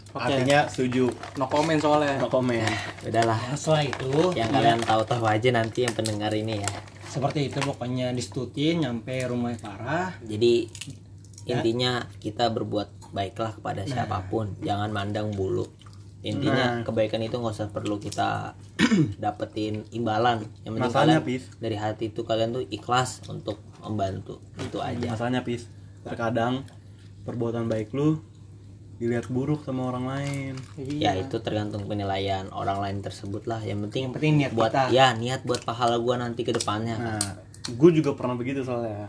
Oke. 0.09 0.25
artinya 0.25 0.65
setuju. 0.65 1.05
No 1.35 1.45
comment 1.45 1.77
soalnya. 1.77 2.17
no 2.17 2.27
comment. 2.27 2.65
Udahlah. 3.01 3.37
Nah, 3.39 3.53
setelah 3.53 3.83
itu 3.83 4.11
yang 4.33 4.49
ya, 4.49 4.55
kalian 4.55 4.79
tahu-tahu 4.81 5.23
aja 5.23 5.49
nanti 5.51 5.85
yang 5.85 5.93
pendengar 5.93 6.31
ini 6.31 6.59
ya. 6.59 6.69
Seperti 7.05 7.47
itu 7.47 7.57
pokoknya 7.59 8.09
disetutin 8.11 8.81
nyampe 8.81 9.13
rumah 9.25 9.53
parah. 9.55 10.13
Jadi 10.21 10.69
Ya. 11.43 11.57
intinya 11.57 11.91
kita 12.17 12.49
berbuat 12.49 13.09
baiklah 13.09 13.53
kepada 13.53 13.81
siapa 13.83 14.21
pun. 14.25 14.53
Jangan 14.59 14.89
mandang 14.89 15.33
bulu. 15.33 15.65
Intinya 16.19 16.77
Nah. 16.77 16.83
kebaikan 16.83 17.21
itu 17.21 17.37
nggak 17.37 17.55
usah 17.55 17.69
perlu 17.69 17.97
kita 17.97 18.53
dapetin 19.17 19.87
imbalan. 19.89 20.45
Yang 20.61 20.71
penting 20.71 20.83
Masalahnya, 20.85 21.17
kalian 21.17 21.29
Pis. 21.31 21.43
dari 21.57 21.77
hati 21.77 22.03
itu 22.09 22.21
kalian 22.21 22.49
tuh 22.51 22.65
ikhlas 22.67 23.23
untuk 23.25 23.57
membantu. 23.79 24.37
Itu 24.57 24.77
aja. 24.77 25.09
Masalahnya 25.09 25.41
pis. 25.41 25.65
Terkadang 26.03 26.67
perbuatan 27.23 27.65
baik 27.65 27.91
lu 27.91 28.19
dilihat 28.99 29.31
buruk 29.31 29.63
sama 29.63 29.87
orang 29.87 30.05
lain 30.05 30.53
ya 30.75 31.15
itu 31.15 31.39
tergantung 31.39 31.87
penilaian 31.87 32.51
orang 32.51 32.83
lain 32.83 32.97
tersebut 32.99 33.47
lah 33.47 33.63
yang 33.63 33.79
penting 33.87 34.05
yang 34.05 34.13
penting 34.13 34.33
niat 34.37 34.51
buat 34.51 34.69
kita 34.69 34.91
ya 34.91 35.15
niat 35.15 35.41
buat 35.41 35.63
pahala 35.63 35.95
gua 35.97 36.19
nanti 36.19 36.43
ke 36.43 36.51
depannya 36.51 36.95
nah 36.99 37.23
gue 37.65 37.89
juga 37.95 38.11
pernah 38.11 38.35
begitu 38.35 38.59
soalnya 38.61 39.07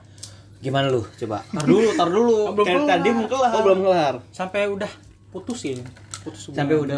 gimana 0.61 0.87
lu 0.89 1.03
coba 1.17 1.41
Tar 1.43 1.65
dulu, 1.65 1.89
tar 1.97 2.07
dulu. 2.07 2.37
Belum 2.55 2.67
kelar. 2.85 2.89
tadi 2.93 3.09
mau 3.11 3.25
kelar. 3.27 3.51
oh 3.51 3.63
belum 3.65 3.81
kelar 3.83 4.15
Sampai 4.29 4.69
udah 4.69 4.93
putus 5.31 5.61
ya. 5.65 5.81
Putus 6.21 6.53
sampai 6.53 6.77
udah 6.77 6.97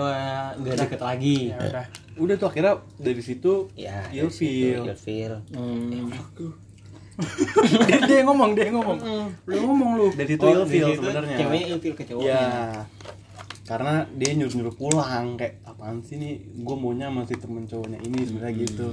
nggak 0.59 0.77
deket 0.83 0.99
lagi 0.99 1.55
Ya 1.55 1.59
udah. 1.63 1.87
udah 2.19 2.35
tuh 2.35 2.49
akhirnya 2.51 2.75
dari 2.99 3.23
situ 3.23 3.71
ya 3.73 4.03
Ilfil. 4.11 4.83
ilfil 4.85 5.33
Hmm. 5.55 6.11
dia, 7.89 7.99
dia 8.09 8.17
yang 8.25 8.29
ngomong, 8.33 8.51
dia 8.57 8.65
yang 8.73 8.77
ngomong. 8.81 8.99
Lu 9.45 9.59
ngomong 9.69 9.91
lu. 10.01 10.07
dari 10.17 10.29
situ 10.33 10.45
Oh, 10.45 10.65
ilfil 10.65 10.89
sebenarnya. 10.97 11.37
ceweknya 11.37 11.67
ilfil 11.77 11.93
ke 11.93 12.05
cowoknya. 12.09 12.29
Ya 12.33 12.45
karena 13.63 14.05
dia 14.19 14.35
nyuruh 14.35 14.53
nyuruh 14.59 14.75
pulang 14.75 15.39
kayak 15.39 15.63
apaan 15.65 16.03
sih 16.03 16.19
nih 16.19 16.45
gue 16.61 16.77
maunya 16.77 17.09
sama 17.09 17.23
si 17.25 17.35
temen 17.39 17.65
cowoknya 17.65 17.99
ini 18.03 18.19
sebenarnya 18.27 18.55
gitu. 18.69 18.89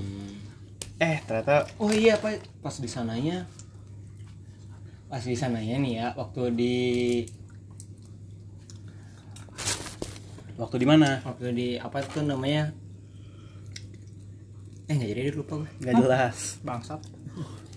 Eh 1.01 1.17
ternyata 1.25 1.65
oh 1.81 1.89
iya 1.91 2.15
pak. 2.21 2.39
Pas 2.61 2.75
di 2.77 2.87
sananya 2.87 3.49
pas 5.09 5.25
di 5.25 5.33
sananya 5.33 5.75
nih 5.81 5.93
ya 5.99 6.07
waktu 6.13 6.53
di 6.53 6.75
waktu 10.55 10.75
di 10.77 10.87
mana? 10.87 11.23
Waktu 11.25 11.45
di 11.51 11.67
apa 11.81 12.05
tuh 12.05 12.23
namanya? 12.23 12.69
Eh 14.85 14.93
nggak 14.95 15.09
jadi 15.11 15.33
lupa 15.33 15.65
gue 15.65 15.69
nggak 15.81 15.95
jelas. 15.97 16.61
Bangsat. 16.61 17.01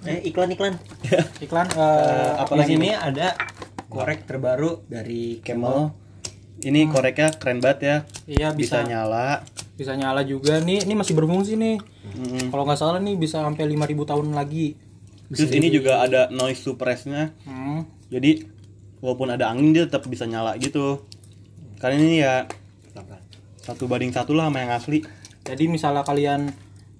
Eh 0.05 0.19
iklan 0.25 0.51
iklan 0.51 0.75
Iklan 1.45 1.67
Eh, 1.69 1.79
eh 1.79 2.33
apa 2.37 2.53
di 2.53 2.59
lagi 2.59 2.71
sini 2.73 2.87
nih? 2.89 2.95
ada 2.95 3.29
korek 3.87 4.25
terbaru 4.25 4.83
dari 4.85 5.39
Camel 5.41 5.93
ini 6.61 6.87
koreknya 6.87 7.29
keren 7.33 7.59
banget 7.59 7.79
ya 7.81 7.97
Iya 8.25 8.49
bisa 8.53 8.81
bisa 8.81 8.85
nyala 8.85 9.29
bisa 9.73 9.93
nyala 9.93 10.23
juga 10.23 10.61
nih. 10.61 10.85
Ini 10.85 10.95
masih 10.95 11.11
berfungsi 11.13 11.57
nih. 11.57 11.81
Mm-mm. 12.13 12.53
Kalau 12.53 12.63
nggak 12.63 12.77
salah 12.77 13.01
nih 13.01 13.17
bisa 13.17 13.41
sampai 13.41 13.65
5000 13.67 14.05
tahun 14.07 14.31
lagi. 14.31 14.77
terus 15.27 15.49
ini 15.51 15.73
juga 15.73 15.99
ada 15.99 16.29
noise 16.29 16.61
suppressnya 16.61 17.33
Hmm. 17.43 17.89
jadi 18.07 18.45
walaupun 19.01 19.33
ada 19.33 19.49
angin 19.49 19.73
dia 19.73 19.89
tetap 19.89 20.05
bisa 20.05 20.23
nyala 20.23 20.55
gitu 20.55 21.01
kali 21.79 21.97
ini 21.97 22.21
ya 22.21 22.45
satu 23.59 23.87
banding 23.87 24.13
satu 24.13 24.33
lah 24.33 24.47
sama 24.47 24.61
yang 24.61 24.73
asli 24.73 25.01
Jadi 25.41 25.67
misalnya 25.67 26.03
kalian 26.03 26.53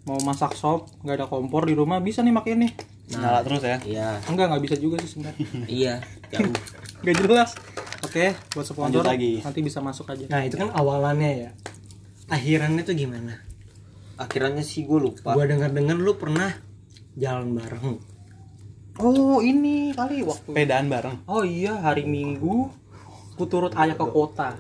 mau 0.03 0.17
masak 0.19 0.57
sop, 0.57 0.89
nggak 0.99 1.15
ada 1.15 1.27
kompor 1.29 1.63
di 1.63 1.77
rumah 1.77 2.01
bisa 2.01 2.19
nih 2.21 2.33
makin 2.33 2.73
nyala 3.15 3.41
terus 3.43 3.61
ya 3.61 3.77
iya 3.83 4.09
Enggak, 4.25 4.47
nggak 4.49 4.63
bisa 4.63 4.77
juga 4.77 4.97
sih 4.99 5.11
sebenarnya. 5.11 5.47
iya 5.81 5.95
jauh 6.29 6.55
Gak 7.03 7.19
jelas. 7.19 7.51
Oke, 8.03 8.31
buat 8.53 8.63
sponsor 8.63 8.95
Lanjut 8.95 9.03
lagi. 9.05 9.33
nanti 9.41 9.59
bisa 9.61 9.79
masuk 9.79 10.07
aja. 10.09 10.27
nah 10.29 10.41
itu 10.41 10.55
kan 10.55 10.71
awalannya 10.71 11.31
ya 11.39 11.51
akhirannya 12.29 12.83
tuh 12.83 12.95
gimana 12.95 13.43
akhirannya 14.15 14.63
sih 14.63 14.83
gue 14.83 14.99
lupa 15.03 15.33
gua 15.33 15.45
dengar 15.45 15.69
dengar 15.69 15.95
lu 15.95 16.15
pernah 16.15 16.55
jalan 17.15 17.53
bareng 17.53 17.99
Oh, 18.95 19.41
ini 19.41 19.91
kali 19.91 20.21
waktu. 20.21 20.53
sepedaan 20.53 20.87
bareng 20.87 21.17
Oh 21.25 21.43
iya, 21.43 21.81
hari 21.81 22.05
Minggu 22.05 22.69
ku 23.33 23.45
turut 23.45 23.73
ayah 23.75 23.93
ke 23.93 24.05
kota. 24.05 24.53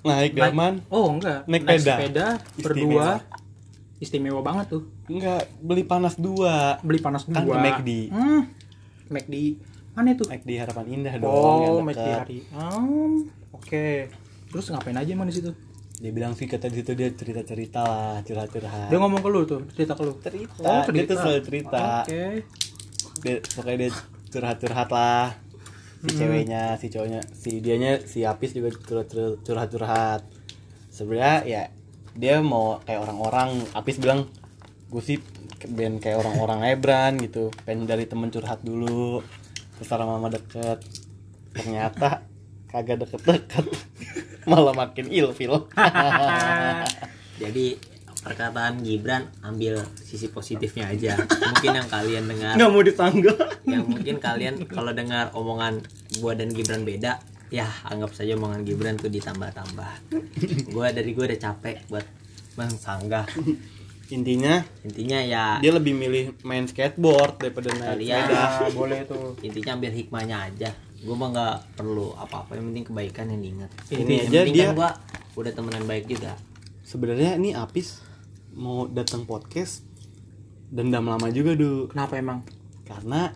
naik 0.00 0.32
delman 0.32 0.78
Oh, 0.86 1.10
enggak. 1.10 1.42
Naik 1.44 1.66
Naik 1.66 1.80
sepeda. 1.80 1.92
sepeda 1.92 2.26
berdua. 2.56 3.08
Istimewa 3.98 4.38
banget 4.40 4.66
tuh. 4.70 4.82
Enggak 5.06 5.42
beli 5.58 5.82
panas 5.82 6.14
dua 6.14 6.76
Beli 6.80 6.98
panas 6.98 7.24
Kan 7.24 7.42
dua. 7.42 7.54
ke 7.54 7.62
McD. 7.62 7.90
Hmm. 8.08 8.42
McD. 9.08 9.34
Mana 9.92 10.12
itu? 10.12 10.24
di 10.26 10.54
harapan 10.54 10.84
indah 10.90 11.14
dong 11.16 11.30
Oh, 11.30 11.80
McD 11.80 12.04
hari. 12.04 12.38
Hmm, 12.50 13.24
oke. 13.50 13.86
Terus 14.46 14.66
ngapain 14.68 14.94
aja 14.94 15.10
emang 15.10 15.24
di 15.24 15.34
situ? 15.34 15.50
dia 15.96 16.12
bilang 16.12 16.36
sih 16.36 16.44
kata 16.44 16.68
di 16.68 16.76
situ 16.76 16.92
dia 16.92 17.08
cerita 17.08 17.40
cerita 17.40 17.80
lah 17.80 18.20
curhat 18.20 18.52
curhat 18.52 18.92
Dia 18.92 19.00
ngomong 19.00 19.16
ke 19.16 19.28
lu 19.32 19.48
tuh, 19.48 19.64
cerita 19.72 19.96
ke 19.96 20.04
lu. 20.04 20.12
cerita 20.20 20.60
dia 20.92 21.04
tuh 21.08 21.16
selalu 21.16 21.40
cerita 21.40 21.84
Oke. 22.04 22.24
dia, 23.16 23.34
pokoknya 23.40 23.76
dia 23.80 23.90
curhat 24.28 24.56
curhat 24.60 24.88
lah 24.92 25.32
si 25.96 26.04
Hmm. 26.04 26.18
ceweknya 26.20 26.62
si 26.76 26.86
cowoknya 26.86 27.20
si 27.32 27.50
dianya 27.58 28.04
si 28.04 28.20
Apis 28.22 28.52
juga 28.52 28.76
curhat 28.76 29.08
curhat 29.40 29.68
curhat 29.72 30.20
sebenarnya 30.86 31.36
ya 31.42 31.62
dia 32.12 32.44
mau 32.44 32.76
kayak 32.82 33.00
orang-orang 33.00 33.64
Apis 33.72 33.96
bilang 33.96 34.28
gue 34.86 35.02
sih 35.02 35.18
kayak 35.98 36.18
orang-orang 36.22 36.60
Ebran 36.70 37.18
gitu. 37.18 37.50
Pengen 37.66 37.90
dari 37.90 38.06
temen 38.06 38.30
curhat 38.30 38.62
dulu. 38.62 39.22
Terus 39.76 39.88
lama-lama 39.90 40.30
deket. 40.30 40.82
Ternyata 41.52 42.22
kagak 42.70 43.02
deket-deket. 43.06 43.66
Malah 44.50 44.74
makin 44.74 45.10
ilfil. 45.10 45.66
Jadi 47.42 47.96
perkataan 48.22 48.82
Gibran 48.82 49.30
ambil 49.42 49.82
sisi 49.98 50.30
positifnya 50.30 50.90
aja. 50.90 51.18
Mungkin 51.18 51.70
yang 51.74 51.88
kalian 51.90 52.24
dengar. 52.30 52.54
Nggak 52.54 52.70
mau 52.70 52.82
ditangga. 52.82 53.34
Yang 53.66 53.84
mungkin 53.90 54.16
kalian 54.22 54.54
kalau 54.70 54.94
dengar 54.94 55.34
omongan 55.34 55.82
gua 56.22 56.38
dan 56.38 56.50
Gibran 56.54 56.86
beda 56.86 57.18
ya 57.46 57.66
anggap 57.86 58.10
saja 58.10 58.34
omongan 58.34 58.66
Gibran 58.66 58.98
tuh 58.98 59.10
ditambah-tambah. 59.10 59.92
Gua 60.70 60.90
dari 60.94 61.10
gua 61.14 61.26
udah 61.26 61.40
capek 61.42 61.86
buat 61.90 62.06
mensanggah 62.56 63.26
intinya 64.08 64.62
intinya 64.80 65.18
ya 65.18 65.44
dia 65.58 65.72
lebih 65.72 65.90
milih 65.92 66.24
main 66.42 66.62
skateboard 66.64 67.38
daripada 67.38 67.72
naik 67.72 67.98
Kalian. 67.98 68.22
sepeda 68.22 68.38
Nah, 68.62 68.70
boleh 68.78 69.00
tuh. 69.02 69.34
intinya 69.40 69.70
ambil 69.74 69.92
hikmahnya 69.92 70.36
aja 70.44 70.70
gue 70.96 71.12
mah 71.12 71.28
nggak 71.28 71.56
perlu 71.74 72.14
apa-apa 72.14 72.54
yang 72.54 72.70
penting 72.70 72.84
kebaikan 72.86 73.26
yang 73.28 73.40
diingat 73.40 73.70
Ini 73.88 74.14
yang 74.16 74.26
aja 74.26 74.40
dia- 74.46 74.66
kan 74.66 74.74
gua 74.74 74.90
udah 75.36 75.52
temenan 75.52 75.84
baik 75.84 76.06
juga 76.06 76.32
sebenarnya 76.82 77.34
ini 77.34 77.52
Apis 77.52 78.00
mau 78.52 78.86
datang 78.86 79.22
podcast 79.22 79.84
dendam 80.66 81.04
lama 81.04 81.28
juga 81.28 81.52
du 81.52 81.86
Kenapa 81.86 82.16
emang? 82.16 82.42
karena 82.82 83.34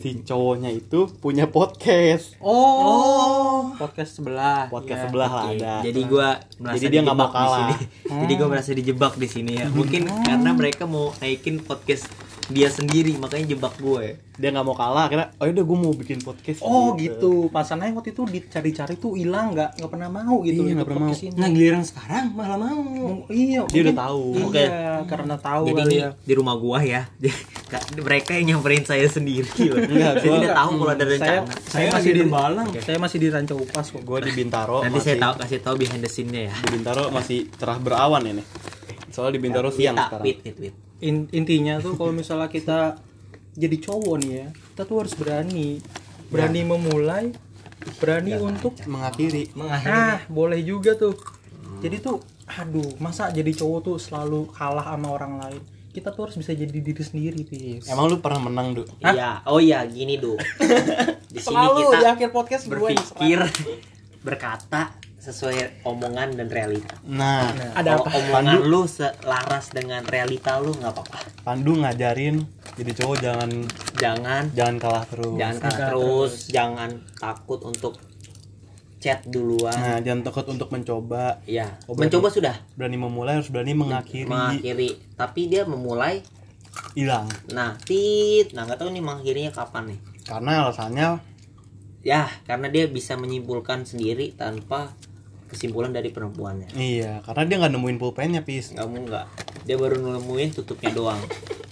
si 0.00 0.16
cowoknya 0.18 0.72
itu 0.72 1.12
punya 1.14 1.44
podcast 1.44 2.32
Oh, 2.40 3.68
podcast 3.76 4.16
sebelah. 4.16 4.66
podcast 4.66 4.96
Iya. 4.96 5.04
sebelah 5.06 5.30
lah 5.30 5.44
ada 5.46 5.74
jadi 5.80 6.00
gua 6.04 6.28
merasa 6.56 6.76
Jadi 6.78 6.88
dia 6.88 7.00
nggak 7.02 7.14
mau 7.14 7.28
di 7.28 7.44
sini. 7.52 7.74
jadi 8.24 8.32
gua 8.34 8.48
merasa 8.48 8.70
dijebak 8.72 9.12
di 9.14 9.28
sini 9.28 9.52
ya 9.54 9.66
mungkin 9.68 10.08
karena 10.24 10.50
mereka 10.50 10.84
mau 10.84 11.12
naikin 11.20 11.60
podcast 11.60 12.08
dia 12.50 12.68
sendiri 12.68 13.14
makanya 13.14 13.46
jebak 13.48 13.74
gue 13.76 14.18
dia 14.34 14.48
nggak 14.48 14.62
mau 14.62 14.72
kalah 14.72 15.06
akhirnya 15.06 15.30
oh 15.36 15.46
udah 15.46 15.62
gue 15.62 15.78
mau 15.78 15.92
bikin 15.92 16.18
podcast 16.18 16.60
Oh 16.60 16.96
gitu. 16.96 17.46
Pasannya 17.48 17.92
waktu 17.92 18.10
itu 18.10 18.24
dicari-cari 18.24 18.96
tuh 18.96 19.12
hilang 19.12 19.52
nggak 19.52 19.76
nggak 19.76 19.90
pernah 19.90 20.08
mau 20.08 20.40
gitu. 20.40 20.64
Iya, 20.64 20.72
nggak 20.74 20.88
pernah 20.88 21.00
podcast 21.04 21.22
ini. 21.22 21.36
nah 21.36 21.48
giliran 21.48 21.84
sekarang 21.84 22.24
malah 22.32 22.72
mau 22.72 23.20
Oh, 23.20 23.28
iya, 23.28 23.60
Dia 23.66 23.80
udah 23.84 23.96
tahu. 24.00 24.24
Iya, 24.50 24.68
karena 25.04 25.36
tahu 25.36 25.64
jadi 25.68 25.82
ini 25.82 25.96
ya. 25.98 26.08
di 26.16 26.32
rumah 26.34 26.54
gua 26.56 26.78
ya 26.80 27.04
mereka 28.00 28.34
yang 28.34 28.56
nyamperin 28.56 28.82
saya 28.82 29.06
sendiri. 29.06 29.46
Enggak, 29.92 30.12
jadi 30.18 30.28
gua- 30.30 30.40
dia 30.40 30.52
tahu 30.56 30.70
kalau 30.74 30.90
ada 30.90 31.04
Saya, 31.04 31.12
rencana 31.12 31.52
saya 31.62 31.88
masih 31.90 32.10
di 32.10 32.20
Tembalang. 32.24 32.68
Saya 32.80 32.98
masih 32.98 33.18
di 33.18 33.28
Ranca 33.28 33.54
Upas 33.54 33.86
kok. 33.88 34.00
gue 34.00 34.18
di 34.22 34.32
Bintaro 34.34 34.78
nanti 34.80 34.96
masih, 34.96 35.06
saya 35.06 35.18
tahu 35.20 35.32
kasih 35.38 35.58
tahu 35.60 35.74
behind 35.76 36.00
the 36.00 36.08
scene-nya 36.08 36.42
ya 36.48 36.54
di 36.56 36.68
Bintaro 36.72 37.12
masih 37.12 37.38
cerah 37.54 37.76
berawan 37.76 38.24
ini 38.24 38.42
soalnya 39.20 39.36
di 39.36 39.42
Bintaro 39.44 39.68
siang 39.68 39.92
Wita, 39.92 40.04
sekarang. 40.08 40.24
Wit, 40.24 40.38
wit, 40.40 40.56
wit. 40.56 40.74
In- 41.04 41.28
intinya 41.36 41.76
tuh 41.76 41.92
kalau 42.00 42.12
misalnya 42.16 42.48
kita 42.48 42.96
jadi 43.52 43.76
cowok 43.76 44.16
nih 44.24 44.32
ya, 44.32 44.46
kita 44.72 44.82
tuh 44.88 44.96
harus 45.04 45.12
berani, 45.12 45.76
berani 46.32 46.60
memulai, 46.64 47.36
berani 48.00 48.32
untuk 48.40 48.80
mengakhiri. 48.88 49.52
Ah 49.84 50.24
boleh 50.32 50.64
juga 50.64 50.96
tuh. 50.96 51.12
Jadi 51.80 51.96
tuh, 52.00 52.20
aduh, 52.48 52.96
masa 53.00 53.28
jadi 53.28 53.52
cowok 53.52 53.80
tuh 53.84 53.96
selalu 54.00 54.48
kalah 54.52 54.84
sama 54.96 55.08
orang 55.12 55.32
lain? 55.40 55.62
Kita 55.90 56.12
tuh 56.14 56.28
harus 56.28 56.36
bisa 56.38 56.52
jadi 56.54 56.70
diri 56.70 57.02
sendiri, 57.02 57.40
Pis. 57.42 57.88
emang 57.90 58.06
lu 58.06 58.22
pernah 58.22 58.46
menang 58.46 58.78
du? 58.78 58.82
Iya, 59.02 59.42
oh 59.48 59.58
iya 59.58 59.82
gini 59.88 60.20
do. 60.20 60.36
Di 61.34 61.40
sini 61.40 61.56
Selalu 61.56 61.78
kita 61.82 61.98
di 61.98 62.06
akhir 62.10 62.28
podcast 62.34 62.64
berpikir, 62.66 63.38
berkata 64.22 64.94
sesuai 65.20 65.84
omongan 65.84 66.32
dan 66.32 66.48
realita. 66.48 66.96
nah 67.04 67.52
Ada 67.76 67.94
Kalau 67.94 68.04
apa? 68.04 68.16
omongan 68.16 68.56
lu 68.64 68.82
selaras 68.84 69.68
dengan 69.68 70.00
realita 70.02 70.56
lu 70.56 70.72
nggak 70.72 70.90
apa-apa. 70.90 71.18
Pandu 71.40 71.76
ngajarin 71.76 72.40
jadi 72.74 72.90
cowok 72.96 73.16
jangan 73.20 73.50
Jangan 73.94 74.42
jangan 74.50 74.76
kalah 74.78 75.04
terus 75.04 75.36
jangan 75.36 75.56
kalah 75.60 75.76
terus, 75.86 76.32
jangan 76.48 76.90
takut 77.14 77.60
untuk 77.62 78.00
chat 78.96 79.20
duluan. 79.24 79.72
nah 79.72 79.96
jangan 79.98 80.20
takut 80.22 80.44
untuk 80.46 80.68
mencoba 80.68 81.40
Ya, 81.44 81.76
Oh, 81.84 81.92
mencoba 81.94 82.28
sudah 82.28 82.56
berani 82.74 82.96
memulai 82.96 83.36
harus 83.36 83.48
berani 83.48 83.72
mengakhiri 83.72 84.24
mengakhiri, 84.24 84.90
tapi 85.14 85.48
dia 85.48 85.64
memulai. 85.64 86.20
hilang 86.92 87.26
Nah, 87.50 87.76
tit, 87.78 88.52
nah 88.52 88.62
nggak 88.62 88.78
tahu 88.78 88.88
nih 88.88 89.00
mengakhirinya 89.00 89.52
kapan 89.52 89.92
nih. 89.92 90.00
karena 90.22 90.64
alasannya 90.64 91.08
Ya, 92.00 92.32
karena 92.42 92.68
dia 92.68 92.88
bisa 92.88 93.12
menyimpulkan 93.12 93.84
sendiri 93.84 94.32
tanpa 94.32 94.96
kesimpulan 95.50 95.90
dari 95.90 96.08
perempuannya. 96.08 96.70
iya 96.72 97.18
karena 97.20 97.42
dia 97.44 97.56
nggak 97.58 97.72
nemuin 97.72 97.96
pulpennya 97.96 98.40
pis 98.40 98.70
Kamu 98.72 99.04
nggak, 99.04 99.26
dia 99.64 99.74
baru 99.74 99.98
nemuin 99.98 100.48
tutupnya 100.54 100.90
doang. 100.90 101.20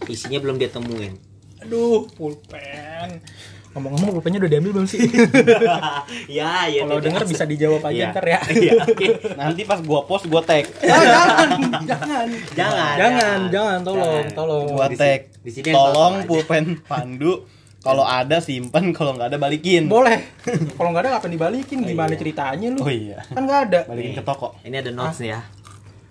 Isinya 0.05 0.39
belum 0.39 0.57
dia 0.57 0.67
temuin. 0.67 1.15
Aduh, 1.61 2.11
pulpen. 2.11 3.23
Ngomong-ngomong 3.69 4.11
pulpennya 4.13 4.41
udah 4.41 4.51
diambil 4.51 4.73
belum 4.73 4.87
sih? 4.87 4.99
ya, 6.31 6.67
ya. 6.67 6.83
Kalau 6.83 6.99
denger 6.99 7.23
bisa 7.25 7.45
dijawab 7.45 7.83
aja 7.85 7.95
Iya. 7.95 8.09
ntar 8.11 8.25
ya. 8.27 8.41
Iya, 8.57 8.73
oke. 8.83 9.07
nanti 9.35 9.63
pas 9.63 9.79
gua 9.81 10.01
post 10.03 10.25
gua 10.27 10.41
tag 10.41 10.65
Ah, 10.83 11.45
jangan, 11.45 11.49
jangan. 11.85 12.27
Jangan, 12.57 12.95
Jangan, 12.97 13.39
jangan, 13.49 13.79
tolong, 13.83 14.03
Jangan. 14.25 14.35
tolong. 14.35 14.65
gua 14.73 14.87
tag 14.91 15.21
di 15.39 15.51
sini 15.51 15.67
yang 15.69 15.77
tolong 15.77 16.15
pulpen 16.25 16.65
Pandu 16.83 17.45
kalau 17.79 18.03
ada 18.03 18.43
simpan 18.43 18.91
kalau 18.97 19.15
nggak 19.15 19.31
ada 19.31 19.39
balikin 19.39 19.87
Boleh. 19.87 20.19
Kalau 20.77 20.91
nggak 20.91 21.03
ada 21.07 21.11
ngapain 21.15 21.31
dibalikin? 21.31 21.79
Gimana 21.83 22.11
iya. 22.11 22.19
ceritanya 22.19 22.69
lu? 22.75 22.81
oh 22.83 22.91
iya 22.91 23.19
Kan 23.31 23.47
nggak 23.47 23.61
ada. 23.71 23.81
balikin 23.87 24.13
Nih. 24.13 24.19
ke 24.19 24.25
toko 24.25 24.49
Ini 24.63 24.77
ada 24.83 24.91
notes 24.91 25.19
nih 25.23 25.31
ya. 25.33 25.41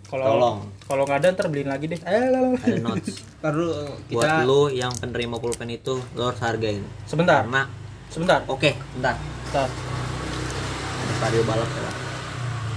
Kalau 0.08 0.24
Tolong. 0.24 0.58
kalau 0.88 1.04
nggak 1.04 1.20
ada 1.20 1.28
ntar 1.36 1.48
beliin 1.52 1.68
lagi 1.68 1.86
deh. 1.86 2.00
Eh, 2.00 2.28
lah, 2.32 2.40
lah. 2.40 2.56
Ada 2.56 2.80
notes. 2.80 3.20
Perlu 3.44 3.68
Buat 4.08 4.24
kita 4.24 4.48
lu 4.48 4.72
yang 4.72 4.96
penerima 4.96 5.36
pulpen 5.36 5.68
itu 5.68 6.00
lo 6.16 6.32
harus 6.32 6.40
hargain. 6.40 6.80
Sebentar, 7.04 7.44
Karena 7.44 7.68
sebentar. 8.08 8.40
oke, 8.48 8.72
bentar. 8.96 9.20
Bentar. 9.20 9.68
Ada 9.68 11.14
Vario 11.20 11.44
balap 11.44 11.68
ya. 11.68 11.92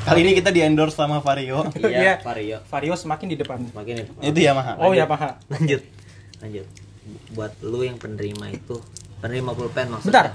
kali 0.00 0.24
ini 0.24 0.32
kita 0.32 0.48
di 0.48 0.64
endorse 0.64 0.96
sama 0.96 1.20
Vario 1.20 1.70
Iya. 1.76 1.86
Iya, 1.86 2.14
Vario. 2.18 2.58
Vario 2.66 2.94
semakin 2.96 3.26
di 3.28 3.36
depan. 3.38 3.62
Makin 3.70 3.94
itu. 4.00 4.10
itu 4.26 4.38
ya 4.42 4.50
maha 4.50 4.74
Oh 4.80 4.90
ya, 4.90 5.06
Paha. 5.06 5.38
Lanjut. 5.46 5.78
Lanjut. 6.42 6.66
Buat 7.30 7.58
lu 7.60 7.80
yang 7.80 7.96
penerima 7.96 8.50
itu, 8.50 8.78
penerima 9.18 9.50
pulpen 9.52 9.86
maksudnya. 9.88 10.10
Bentar. 10.10 10.26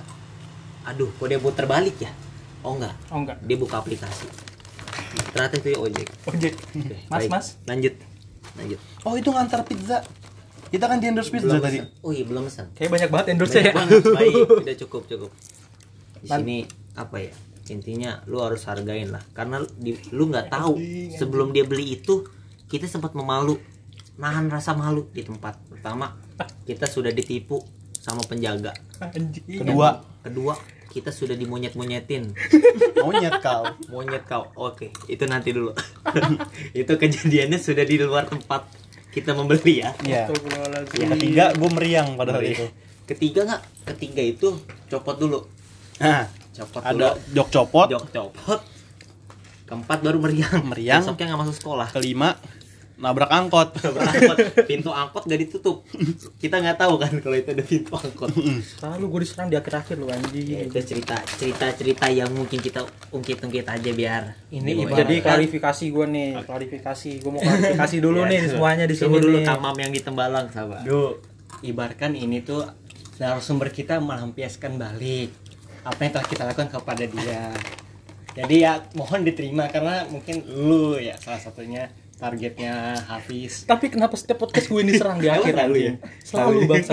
Aduh, 0.86 1.10
kok 1.12 1.26
dia 1.26 1.38
putar 1.38 1.66
balik 1.66 1.98
ya? 1.98 2.12
Oh 2.62 2.74
enggak, 2.74 2.94
Oh 3.10 3.20
enggak. 3.20 3.38
dia 3.42 3.56
buka 3.56 3.80
aplikasi. 3.80 4.26
Ternyata 5.28 5.56
itu 5.58 5.76
ojek. 5.76 6.08
Ojek. 6.26 6.54
Oke, 6.54 6.96
Mas, 7.06 7.20
baik. 7.20 7.30
mas. 7.30 7.48
Lanjut. 7.64 7.94
Lanjut. 8.56 8.80
oh 9.04 9.14
itu 9.14 9.28
ngantar 9.28 9.62
pizza 9.62 10.00
kita 10.66 10.88
kan 10.88 10.98
di 10.98 11.06
endorse 11.06 11.28
pizza 11.28 11.46
Belum 11.46 11.60
tadi 11.62 11.78
pesan. 11.78 11.92
Oh 12.00 12.10
iya, 12.10 12.24
belum 12.24 12.44
pesan. 12.48 12.66
Kayak 12.72 12.90
banyak 12.90 13.10
banget 13.10 13.26
endorse 13.30 13.54
Banyak 13.54 13.66
ya. 13.66 13.74
banget. 13.76 14.02
Baik, 14.18 14.34
udah 14.58 14.76
cukup, 14.80 15.02
cukup. 15.06 15.32
Di 16.16 16.28
Man- 16.28 16.40
sini 16.42 16.58
apa 16.94 17.18
ya? 17.20 17.32
Intinya 17.66 18.12
lu 18.24 18.38
harus 18.40 18.62
hargain 18.64 19.10
lah 19.10 19.24
karena 19.32 19.58
di, 19.74 19.92
lu 20.10 20.26
nggak 20.26 20.48
tahu 20.48 20.78
sebelum 21.12 21.50
dia 21.50 21.64
beli 21.64 21.96
itu 21.96 22.24
kita 22.66 22.86
sempat 22.86 23.12
memalu 23.12 23.58
nahan 24.16 24.48
rasa 24.48 24.72
malu 24.72 25.10
di 25.10 25.22
tempat 25.22 25.58
pertama 25.68 26.14
kita 26.68 26.86
sudah 26.90 27.12
ditipu 27.16 27.64
sama 27.96 28.22
penjaga. 28.28 28.76
Anjing. 29.02 29.64
kedua. 29.66 30.04
Kedua 30.22 30.54
kita 30.96 31.12
sudah 31.12 31.36
dimonyet-monyetin. 31.36 32.32
Monyet 33.04 33.44
kau. 33.44 33.68
Monyet 33.92 34.24
kau. 34.24 34.48
Oke 34.56 34.96
itu 35.12 35.28
nanti 35.28 35.52
dulu. 35.52 35.76
Itu 36.80 36.96
kejadiannya 36.96 37.60
sudah 37.60 37.84
di 37.84 38.00
luar 38.00 38.32
tempat 38.32 38.64
kita 39.12 39.36
membeli 39.36 39.84
ya. 39.84 39.92
Iya. 40.04 40.28
Astagfirullahaladzim. 40.28 41.00
Yang 41.00 41.12
ketiga 41.20 41.44
gue 41.56 41.70
meriang 41.72 42.08
pada 42.20 42.32
hari 42.36 42.52
itu. 42.56 42.68
ketiga 43.08 43.40
nggak? 43.48 43.62
Ketiga 43.96 44.22
itu 44.24 44.48
copot 44.92 45.16
dulu. 45.16 45.40
Nah, 46.04 46.28
copot 46.52 46.82
ada 46.84 47.16
dulu. 47.16 47.36
jok 47.36 47.48
copot. 47.52 47.88
jok 47.92 48.06
copot. 48.12 48.60
Keempat 49.68 50.00
baru 50.04 50.20
meriang. 50.20 50.68
Meriang. 50.68 51.00
besoknya 51.04 51.32
nggak 51.32 51.42
masuk 51.48 51.56
sekolah. 51.60 51.88
Kelima 51.96 52.36
nabrak 52.96 53.28
angkot. 53.28 53.76
angkot 54.10 54.38
pintu 54.64 54.88
angkot 54.88 55.24
gak 55.24 55.36
ditutup 55.38 55.84
kita 56.38 56.58
nggak 56.58 56.78
tahu 56.78 56.96
kan 56.96 57.12
kalau 57.18 57.34
itu 57.34 57.50
ada 57.50 57.60
pintu 57.60 57.92
angkot 57.92 58.32
Selalu 58.62 59.04
gue 59.06 59.20
diserang 59.22 59.48
di 59.48 59.56
akhir-akhir 59.56 59.96
lu 59.96 60.08
anjing. 60.08 60.48
ya, 60.48 60.60
itu 60.62 60.80
cerita 60.82 61.20
cerita 61.30 61.66
cerita 61.72 62.06
yang 62.08 62.30
mungkin 62.30 62.56
kita 62.58 62.82
ungkit 63.10 63.38
ungkit 63.38 63.66
aja 63.66 63.92
biar 63.92 64.24
Ini 64.50 64.72
ibarat- 64.82 65.00
Jadi 65.02 65.16
klarifikasi 65.20 65.86
gue 65.88 66.06
nih, 66.08 66.30
klarifikasi. 66.40 67.10
Gue 67.20 67.32
mau 67.32 67.42
klarifikasi 67.42 67.96
dulu 68.00 68.20
Ya, 68.24 68.30
nih 68.30 68.40
semuanya 68.48 68.86
di 68.86 68.96
sini 68.96 69.12
dulu 69.14 69.38
nih. 69.38 69.46
tamam 69.46 69.76
yang 69.76 69.92
di 69.92 70.00
tembalang 70.00 70.48
sahabat 70.48 70.84
Duh, 70.84 71.20
ibaratkan 71.62 72.12
ini 72.12 72.40
tuh 72.42 72.64
narasumber 73.16 73.70
kita 73.70 74.00
melampiaskan 74.00 74.76
balik 74.76 75.32
apa 75.82 76.00
yang 76.00 76.12
telah 76.12 76.26
kita 76.26 76.44
lakukan 76.46 76.70
kepada 76.70 77.04
dia. 77.06 77.52
Jadi 78.34 78.56
ya 78.60 78.80
mohon 78.94 79.22
diterima 79.22 79.68
karena 79.68 80.04
mungkin 80.06 80.44
lu 80.44 80.96
ya 80.96 81.16
salah 81.16 81.38
satunya 81.38 81.88
targetnya 82.16 82.74
Hafiz. 83.02 83.64
Tapi 83.64 83.88
kenapa 83.88 84.16
setiap 84.16 84.40
podcast 84.40 84.66
gue 84.66 84.82
diserang 84.82 85.20
di 85.20 85.28
akhir 85.28 85.52
selalu 85.52 85.74
anjing? 85.76 85.96
Selalu 86.22 86.60
bangsa. 86.64 86.92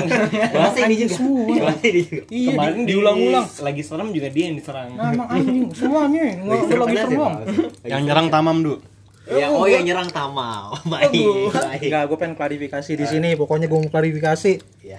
bahasa 0.50 0.78
ini 0.82 0.94
juga 0.96 1.14
Semua. 1.14 1.44
bahasa 1.62 1.84
ini 1.84 2.00
juga 2.02 2.22
Iya, 2.28 2.50
Kemarin 2.50 2.74
di- 2.74 2.86
diulang-ulang. 2.88 3.46
di- 3.46 3.62
lagi 3.62 3.82
serem 3.82 4.08
juga 4.10 4.28
dia 4.28 4.44
yang 4.44 4.56
diserang. 4.56 4.88
Nah, 4.92 5.08
emang 5.10 5.28
anjing 5.28 5.58
semuanya 5.72 6.22
nggak 6.36 6.60
lagi 6.76 6.96
terbang. 6.98 7.34
Yang 7.82 8.02
nyerang 8.02 8.28
tamam 8.28 8.56
du. 8.60 8.74
ya 9.22 9.46
oh 9.48 9.64
yang 9.64 9.86
nyerang 9.86 10.10
tamal 10.10 10.74
baik 10.90 11.14
baik 11.48 11.86
Enggak, 11.86 12.02
gue 12.04 12.18
pengen 12.18 12.34
klarifikasi 12.34 12.92
di 12.92 13.06
sini. 13.06 13.30
Pokoknya 13.32 13.70
gue 13.70 13.78
mau 13.78 13.86
klarifikasi. 13.88 14.52
ya 14.82 14.98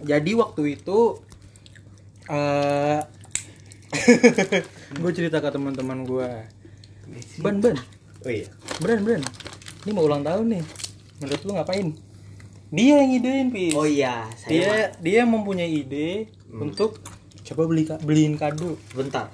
Jadi 0.00 0.32
waktu 0.32 0.62
itu 0.74 1.20
eh 2.26 3.00
gue 4.96 5.12
cerita 5.12 5.38
ke 5.38 5.48
teman-teman 5.50 6.02
gue. 6.02 6.30
Ban, 7.36 7.60
oh 8.20 8.30
iya 8.30 8.48
Bran 8.78 9.00
Bran. 9.00 9.22
Ini 9.80 9.90
mau 9.90 10.04
ulang 10.04 10.20
tahun 10.20 10.46
nih. 10.50 10.64
Menurut 11.18 11.40
lu 11.40 11.52
ngapain? 11.52 11.86
Dia 12.70 12.94
yang 12.98 13.12
idein, 13.12 13.48
Pis. 13.48 13.72
oh 13.72 13.82
iya 13.82 14.30
saya 14.32 14.46
dia 14.48 14.64
mah- 14.64 14.92
dia 15.00 15.20
mempunyai 15.24 15.70
ide 15.76 16.30
untuk 16.48 17.02
coba 17.42 17.62
beli 17.66 17.82
ka- 17.82 17.98
beliin 17.98 18.34
kado. 18.34 18.78
bentar 18.92 19.26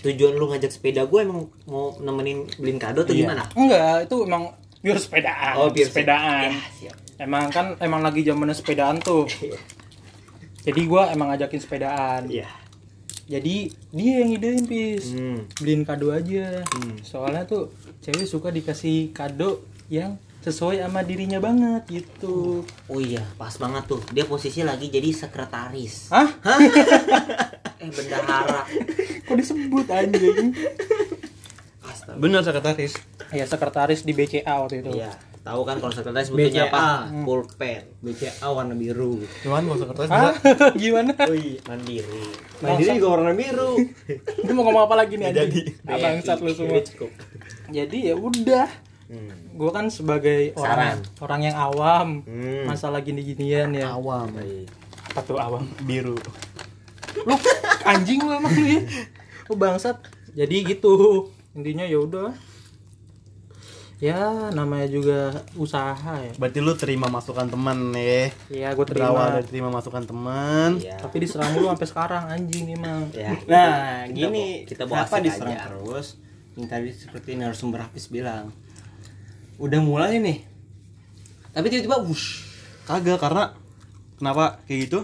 tujuan 0.00 0.32
lu 0.32 0.46
ngajak 0.46 0.68
sepeda 0.68 1.04
gue 1.04 1.20
emang 1.20 1.48
mau 1.64 1.96
nemenin 1.96 2.44
beliin 2.54 2.76
kado 2.76 3.02
atau 3.02 3.10
Iya. 3.10 3.24
gimana 3.24 3.42
Enggak, 3.52 3.96
itu 4.04 4.16
emang 4.22 4.42
biar 4.78 4.98
sepedaan. 4.98 5.54
Oh, 5.56 5.68
biar 5.70 5.86
sepedaan. 5.86 6.50
Ya, 6.50 6.60
siap. 6.70 6.96
Emang 7.16 7.48
kan 7.48 7.72
emang 7.78 7.98
lagi 8.00 8.20
zamannya 8.20 8.52
sepedaan 8.52 9.00
tuh. 9.00 9.24
jadi 10.66 10.80
gua 10.84 11.08
emang 11.08 11.30
ngajakin 11.30 11.56
sepedaan 11.58 12.22
Iya. 12.26 12.46
Jadi 13.24 13.56
dia 13.90 14.14
yang 14.20 14.30
idein 14.32 14.62
pis 14.62 15.10
Hmm. 15.10 15.48
beliin 15.56 15.82
kado 15.82 16.10
aja 16.10 16.60
Hmm. 16.66 17.00
soalnya 17.00 17.42
tuh 17.42 17.72
cewek 18.00 18.24
suka 18.24 18.48
dikasih 18.48 19.10
kado 19.10 19.60
yang 19.86 20.16
sesuai 20.40 20.76
sama 20.78 21.00
dirinya 21.00 21.38
banget 21.38 21.82
gitu 21.88 22.68
Oh 22.84 22.98
iya, 22.98 23.24
pas 23.34 23.52
banget 23.54 23.84
tuh. 23.86 24.04
Dia 24.10 24.24
posisi 24.24 24.60
lagi 24.60 24.86
jadi 24.86 25.08
sekretaris. 25.08 26.08
Hah? 26.10 26.28
Eh 27.80 27.88
bendahara. 27.88 28.68
kok 29.20 29.34
disebut 29.34 29.88
anjing 29.88 30.52
Astaga. 31.82 32.16
Bener 32.16 32.40
sekretaris. 32.40 32.92
ya 33.30 33.44
sekretaris 33.44 34.00
di 34.00 34.12
BCA 34.12 34.54
waktu 34.58 34.80
itu 34.80 34.92
Iya. 34.94 35.12
Tahu 35.44 35.60
kan 35.60 35.76
kalau 35.76 35.92
sekretaris 35.92 36.28
butuhnya 36.28 36.64
BCA. 36.64 36.72
apa? 36.72 36.84
Pulpen. 37.20 37.82
BCA 38.00 38.48
warna 38.48 38.72
biru 38.72 39.20
Cuman 39.44 39.60
kalau 39.62 39.76
Hah? 40.08 40.32
bisa 40.32 40.66
gimana 40.80 41.12
Oh 41.20 41.36
iya. 41.36 41.60
Mandiri. 41.62 42.24
mandiri 42.58 42.90
juga 42.96 43.08
warna 43.12 43.32
biru 43.32 43.76
Lu 44.44 44.50
mau 44.50 44.64
ngomong 44.64 44.88
apa 44.88 44.94
lagi 44.96 45.14
nih 45.14 45.26
anjing? 45.28 45.68
Abang 45.84 46.16
sat 46.18 46.40
lu 46.40 46.48
semua. 46.48 46.74
Udah 46.74 46.84
cukup. 46.86 47.10
Jadi 47.68 47.98
ya 48.08 48.14
udah. 48.14 48.68
Hmm. 49.04 49.36
Gue 49.52 49.68
kan 49.68 49.86
sebagai 49.86 50.56
orang 50.56 50.96
Saran. 50.96 50.98
orang 51.20 51.40
yang 51.44 51.56
awam 51.60 52.08
Hmm. 52.24 52.64
masalah 52.64 52.98
gini-ginian 52.98 53.68
ya. 53.70 53.92
awam. 53.92 54.32
Baik. 54.32 54.72
Apa 55.12 55.20
tuh 55.22 55.36
awam? 55.36 55.68
Biru. 55.82 56.16
Lu 57.20 57.36
anjing 57.84 58.16
lu 58.18 58.32
emang 58.32 58.50
lu 58.50 58.64
ya. 58.66 58.80
Lu 59.46 59.54
bangsat. 59.54 60.00
Jadi 60.32 60.64
gitu. 60.66 61.28
Intinya 61.52 61.84
ya 61.84 62.00
udah. 62.00 62.32
Ya 64.02 64.50
namanya 64.50 64.90
juga 64.90 65.30
usaha 65.54 66.18
ya. 66.18 66.32
Berarti 66.34 66.58
lu 66.58 66.74
terima 66.74 67.06
masukan 67.06 67.46
teman 67.46 67.94
nih. 67.94 68.34
Iya 68.50 68.74
gue 68.74 68.84
Berawal 68.84 69.14
terima. 69.14 69.34
dari 69.38 69.46
terima 69.46 69.68
masukan 69.70 70.04
teman. 70.04 70.70
Iya. 70.82 70.98
Tapi 70.98 71.16
diserang 71.22 71.54
lu 71.56 71.70
sampai 71.70 71.88
sekarang 71.88 72.22
anjing 72.26 72.74
emang. 72.74 73.06
Ya. 73.14 73.32
nah 73.52 74.04
Kita 74.04 74.12
gini 74.12 74.44
kita 74.66 74.84
bawa 74.84 75.06
kenapa 75.06 75.14
asik 75.16 75.24
diserang 75.24 75.54
aja. 75.54 75.66
terus 75.70 76.06
yang 76.54 76.66
tadi 76.70 76.88
seperti 76.90 77.30
narasumber 77.34 77.82
Hafiz 77.82 78.06
bilang 78.06 78.54
udah 79.58 79.80
mulai 79.82 80.22
nih 80.22 80.38
tapi 81.50 81.66
tiba-tiba 81.66 81.98
wush 82.02 82.46
Kagak 82.84 83.16
karena 83.16 83.54
kenapa 84.20 84.60
kayak 84.68 84.90
gitu? 84.90 85.00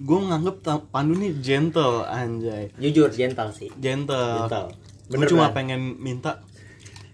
Gue 0.00 0.18
nganggep 0.24 0.64
Pandu 0.88 1.14
nih 1.14 1.36
gentle 1.38 2.00
anjay. 2.08 2.72
Jujur 2.80 3.12
gentle 3.12 3.52
sih. 3.52 3.68
Gentle. 3.76 4.48
Gentle. 4.48 4.72
Gue 5.12 5.26
cuma 5.28 5.52
Bang. 5.52 5.68
pengen 5.68 6.00
minta 6.00 6.40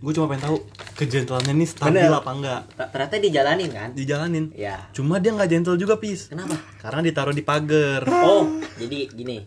gue 0.01 0.13
cuma 0.13 0.27
pengen 0.27 0.45
tahu 0.47 0.57
kegentleannya 0.97 1.53
nih 1.55 1.69
stabil 1.69 2.01
Bener. 2.01 2.13
apa 2.15 2.31
enggak 2.31 2.61
Ta- 2.73 2.89
Ternyata 2.89 3.15
dijalanin 3.19 3.69
kan? 3.69 3.89
dijalanin 3.93 4.45
Ya. 4.55 4.89
cuma 4.91 5.17
dia 5.17 5.31
nggak 5.31 5.49
gentle 5.51 5.77
juga 5.77 5.97
pis 5.97 6.27
Kenapa? 6.27 6.57
karena 6.79 7.01
ditaruh 7.03 7.33
di 7.33 7.43
pagar 7.43 8.03
Oh, 8.09 8.49
jadi 8.75 9.09
gini. 9.09 9.45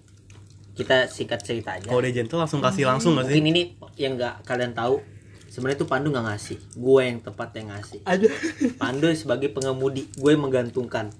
Kita 0.74 1.06
singkat 1.06 1.42
cerita 1.42 1.74
aja. 1.74 1.86
kalau 1.86 2.02
dia 2.02 2.14
gentle 2.16 2.38
langsung 2.40 2.58
kasih 2.60 2.86
langsung 2.88 3.14
nggak 3.14 3.28
sih 3.28 3.38
Mungkin 3.38 3.46
ini 3.48 3.62
yang 3.96 4.14
nggak 4.14 4.42
kalian 4.44 4.74
tahu. 4.74 5.02
Sebenarnya 5.46 5.78
tuh 5.78 5.86
Pandu 5.86 6.10
nggak 6.10 6.26
ngasih. 6.28 6.58
Gue 6.74 7.02
yang 7.04 7.22
tepat 7.22 7.54
yang 7.54 7.70
ngasih. 7.70 8.02
Aja. 8.04 8.26
Pandu 8.74 9.06
sebagai 9.14 9.50
pengemudi, 9.50 10.10
gue 10.12 10.30
yang 10.30 10.42
menggantungkan. 10.42 11.14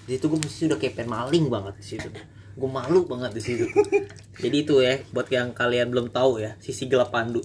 Di 0.00 0.14
situ 0.14 0.30
gue 0.30 0.38
mesti 0.38 0.62
udah 0.64 0.78
kayak 0.78 1.02
maling 1.04 1.46
banget 1.46 1.74
di 1.74 1.86
situ. 1.88 2.06
Gue 2.54 2.70
malu 2.70 3.02
banget 3.04 3.34
di 3.34 3.42
situ. 3.42 3.66
Jadi 4.36 4.56
itu 4.56 4.78
ya, 4.78 5.02
buat 5.10 5.26
yang 5.28 5.50
kalian 5.50 5.90
belum 5.90 6.06
tahu 6.08 6.38
ya, 6.38 6.54
sisi 6.56 6.86
gelap 6.86 7.10
Pandu. 7.10 7.42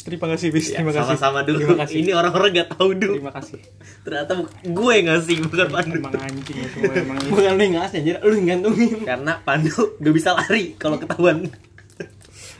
Terima 0.00 0.26
kasih 0.32 0.48
bis. 0.48 0.72
Ya, 0.72 0.80
Terima 0.80 0.92
kasih. 0.96 1.16
sama-sama 1.16 1.44
dulu. 1.44 1.58
Terima 1.60 1.76
kasih. 1.84 1.96
Ini 2.00 2.10
orang-orang 2.16 2.48
gak 2.56 2.68
tahu 2.72 2.90
dulu. 2.96 3.14
Terima 3.20 3.32
kasih. 3.36 3.60
Ternyata 4.00 4.32
gue 4.64 4.92
yang 4.96 5.06
ngasih 5.12 5.36
bukan 5.44 5.68
Pandu. 5.68 5.98
Emang 6.00 6.14
anjing 6.16 6.56
ya 6.56 6.68
semua 6.72 6.92
emang. 6.96 7.16
bukan 7.32 7.52
lu 7.52 7.62
yang 7.62 7.76
ngasih 7.76 7.96
anjir 8.00 8.16
lu 8.24 8.34
yang 8.40 8.46
gantungin 8.48 8.98
Karena 9.04 9.32
Pandu 9.44 9.76
gak 10.00 10.14
bisa 10.16 10.30
lari 10.32 10.64
kalau 10.80 10.96
ketahuan. 10.96 11.48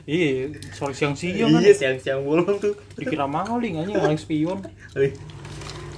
Iya, 0.09 0.57
soal 0.75 0.97
siang-siang 0.97 1.55
kan. 1.55 1.61
Iya, 1.63 1.73
siang-siang 1.77 2.25
bolong 2.25 2.59
tuh. 2.59 2.75
Dikira 2.99 3.29
maling 3.31 3.85
anjing, 3.85 3.95
maling 4.01 4.19
spion. 4.19 4.59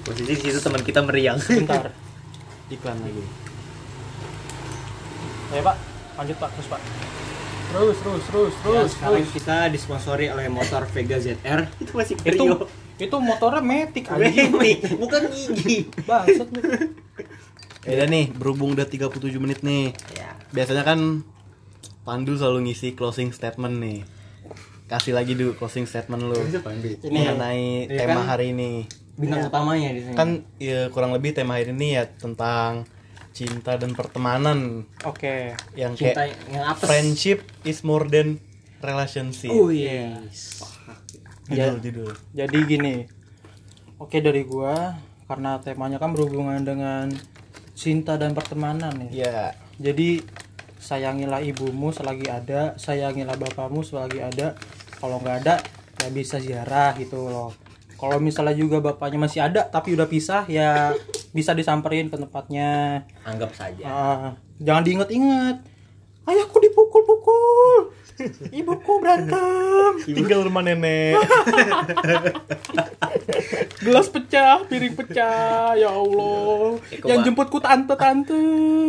Posisi 0.03 0.34
di 0.34 0.51
situ 0.51 0.59
teman 0.59 0.82
kita 0.82 1.01
meriang. 1.07 1.38
Bentar. 1.38 1.95
iklan 2.72 2.97
lagi 3.05 3.20
Ya 5.53 5.61
Pak, 5.61 5.76
lanjut 6.16 6.36
Pak, 6.40 6.51
terus 6.57 6.68
Pak. 6.72 6.80
Terus, 7.73 7.97
terus, 7.99 8.23
terus, 8.23 8.53
Ya, 8.53 8.61
terus, 8.62 8.91
sekarang 8.93 9.23
terus. 9.23 9.33
kita 9.33 9.57
disponsori 9.68 10.27
oleh 10.29 10.47
motor 10.47 10.85
Vega 10.87 11.16
ZR 11.16 11.61
itu 11.83 11.93
masih 11.93 12.14
Itu 12.18 12.45
Rio. 12.45 12.57
itu 12.99 13.16
motornya 13.18 13.61
metik. 13.61 14.05
Metik, 14.12 14.93
bukan 14.95 15.23
gigi. 15.27 15.89
Bangsat 16.09 16.49
ya 17.83 18.07
nih 18.07 18.31
berhubung 18.31 18.73
udah 18.73 18.87
37 18.87 19.11
menit 19.37 19.61
nih 19.61 19.91
Ya. 20.14 20.39
biasanya 20.53 20.87
kan 20.87 21.27
Pandu 22.03 22.35
selalu 22.35 22.70
ngisi 22.70 22.95
closing 22.95 23.33
statement 23.33 23.75
nih 23.75 24.07
kasih 24.87 25.11
lagi 25.12 25.35
dulu 25.35 25.57
closing 25.57 25.83
statement 25.83 26.23
lu 26.23 26.37
Ini 26.37 26.95
mengenai 27.03 27.89
Iya 27.89 27.99
tema 27.99 28.23
kan? 28.23 28.27
hari 28.29 28.55
ini 28.55 28.87
bintang 29.12 29.45
utamanya 29.45 29.91
di 29.91 30.01
sini 30.01 30.14
kan 30.14 30.29
ya 30.57 30.89
kurang 30.89 31.11
lebih 31.11 31.35
tema 31.35 31.59
hari 31.59 31.70
ini 31.70 31.99
ya 31.99 32.07
tentang 32.07 32.87
cinta 33.33 33.80
dan 33.80 33.97
pertemanan 33.97 34.85
oke. 35.09 35.57
yang 35.72 35.97
cinta 35.97 36.28
kayak 36.28 36.37
yang 36.53 36.64
apa 36.68 36.85
friendship 36.85 37.43
is 37.64 37.80
more 37.80 38.05
than 38.07 38.37
relationship 38.85 39.51
oh 39.51 39.72
iya 39.72 40.20
judul 41.53 41.78
judul 41.83 42.12
Jadi 42.33 42.59
gini. 42.66 42.95
Oke 44.01 44.18
dari 44.18 44.43
gua 44.43 44.99
karena 45.30 45.57
temanya 45.62 45.97
kan 45.97 46.12
berhubungan 46.12 46.61
dengan 46.61 47.07
cinta 47.72 48.18
dan 48.18 48.35
pertemanan 48.35 48.93
ya. 49.09 49.11
ya 49.11 49.39
Jadi 49.78 50.22
sayangilah 50.83 51.41
ibumu 51.47 51.95
selagi 51.95 52.26
ada, 52.26 52.74
sayangilah 52.74 53.39
bapakmu 53.39 53.87
selagi 53.87 54.18
ada. 54.22 54.59
Kalau 54.99 55.18
nggak 55.22 55.37
ada, 55.47 55.62
ya 56.03 56.09
bisa 56.11 56.39
ziarah 56.39 56.95
gitu 56.99 57.30
loh. 57.30 57.55
Kalau 58.03 58.18
misalnya 58.18 58.53
juga 58.53 58.82
bapaknya 58.82 59.18
masih 59.20 59.40
ada 59.40 59.62
tapi 59.62 59.94
udah 59.94 60.05
pisah, 60.05 60.42
ya 60.44 60.90
bisa 61.30 61.55
disamperin 61.55 62.11
ke 62.11 62.18
tempatnya. 62.18 63.07
Anggap 63.22 63.55
saja. 63.55 63.84
Ah, 63.86 64.28
jangan 64.59 64.82
diinget-inget. 64.82 65.62
Ayahku 66.22 66.59
dipukul-pukul. 66.59 67.94
Ibuku 68.53 68.92
berantem. 68.98 70.05
tinggal 70.05 70.44
rumah 70.44 70.61
nenek 70.61 71.16
Gelas 73.80 74.07
pecah, 74.07 74.62
piring 74.62 74.94
pecah. 74.94 75.74
Ya 75.74 75.90
Allah. 75.90 76.78
Eh, 76.90 76.98
Yang 77.03 77.30
jemputku 77.30 77.59
tante-tante, 77.59 78.38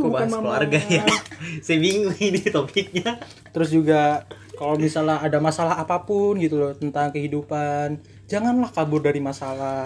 Kok 0.02 0.06
bukan 0.06 0.28
mama. 0.28 0.58
keluarga 0.58 0.80
ya? 0.84 1.06
Saya 1.66 1.78
bingung 1.80 2.16
ini 2.16 2.42
topiknya. 2.46 3.18
Terus 3.50 3.70
juga 3.70 4.26
kalau 4.54 4.78
misalnya 4.78 5.20
ada 5.20 5.38
masalah 5.38 5.78
apa 5.78 6.02
pun 6.04 6.38
gitu 6.38 6.60
loh 6.60 6.72
tentang 6.74 7.10
kehidupan, 7.10 7.98
janganlah 8.26 8.70
kabur 8.70 9.00
dari 9.00 9.20
masalah. 9.20 9.86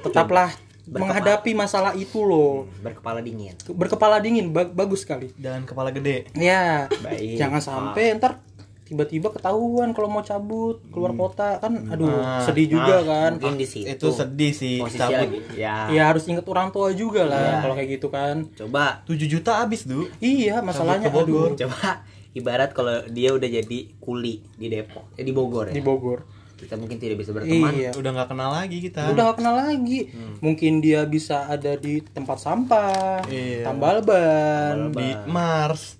Tetaplah 0.00 0.50
menghadapi 0.86 1.52
masalah 1.52 1.92
itu 1.94 2.20
loh. 2.20 2.66
Berkepala 2.80 3.20
dingin. 3.20 3.54
Berkepala 3.66 4.18
dingin, 4.18 4.50
ba- 4.50 4.66
bagus 4.66 5.02
sekali. 5.02 5.30
dan 5.36 5.62
kepala 5.62 5.90
gede 5.90 6.26
Ya, 6.32 6.90
Baik. 6.98 7.36
jangan 7.36 7.60
sampai 7.60 8.16
ntar 8.16 8.42
tiba-tiba 8.82 9.30
ketahuan 9.30 9.94
kalau 9.94 10.10
mau 10.10 10.18
cabut 10.20 10.82
keluar 10.90 11.14
kota 11.14 11.62
kan 11.62 11.70
aduh 11.86 12.10
Nah, 12.10 12.42
sedih 12.42 12.74
juga 12.74 13.06
kan 13.06 13.38
Mungkin 13.38 13.54
di 13.54 13.62
situ. 13.64 13.86
itu 13.86 14.10
sedih 14.10 14.50
sih 14.50 14.82
Posisi 14.82 14.98
cabut 14.98 15.30
lagi. 15.30 15.38
Ya. 15.54 15.86
ya 15.88 16.02
harus 16.04 16.26
inget 16.26 16.42
orang 16.44 16.74
tua 16.74 16.90
juga 16.90 17.22
lah 17.22 17.38
Iya. 17.38 17.56
kalau 17.62 17.74
kayak 17.76 17.90
gitu 17.92 18.10
kan 18.10 18.50
Coba 18.50 19.06
7 19.06 19.30
juta 19.30 19.62
habis 19.62 19.86
du 19.86 20.10
iya 20.18 20.58
masalahnya 20.58 21.06
aduh 21.06 21.54
coba 21.54 22.02
ibarat 22.32 22.70
kalau 22.72 23.06
dia 23.06 23.30
udah 23.30 23.46
jadi 23.48 23.78
kuli 23.96 24.42
di 24.52 24.66
Depok, 24.66 25.06
eh 25.14 25.22
di 25.22 25.30
Bogor 25.30 25.70
ya. 25.70 25.72
di 25.72 25.80
Bogor 25.80 26.26
Kita 26.60 26.76
mungkin 26.76 26.96
tidak 26.96 27.16
bisa 27.18 27.32
berteman. 27.32 27.72
iya. 27.72 27.90
Udah 27.92 28.10
nggak 28.12 28.28
kenal 28.28 28.50
lagi 28.52 28.78
kita. 28.78 29.08
Udah 29.08 29.22
gak 29.26 29.38
kenal 29.38 29.54
lagi. 29.58 30.12
Mungkin 30.38 30.72
dia 30.78 31.02
bisa 31.04 31.48
ada 31.48 31.72
di 31.74 32.04
tempat 32.04 32.36
sampah 32.36 33.24
Iya. 33.24 33.64
tambal 33.64 34.00
ban. 34.00 34.92
Di 34.92 35.08
Mars. 35.26 35.96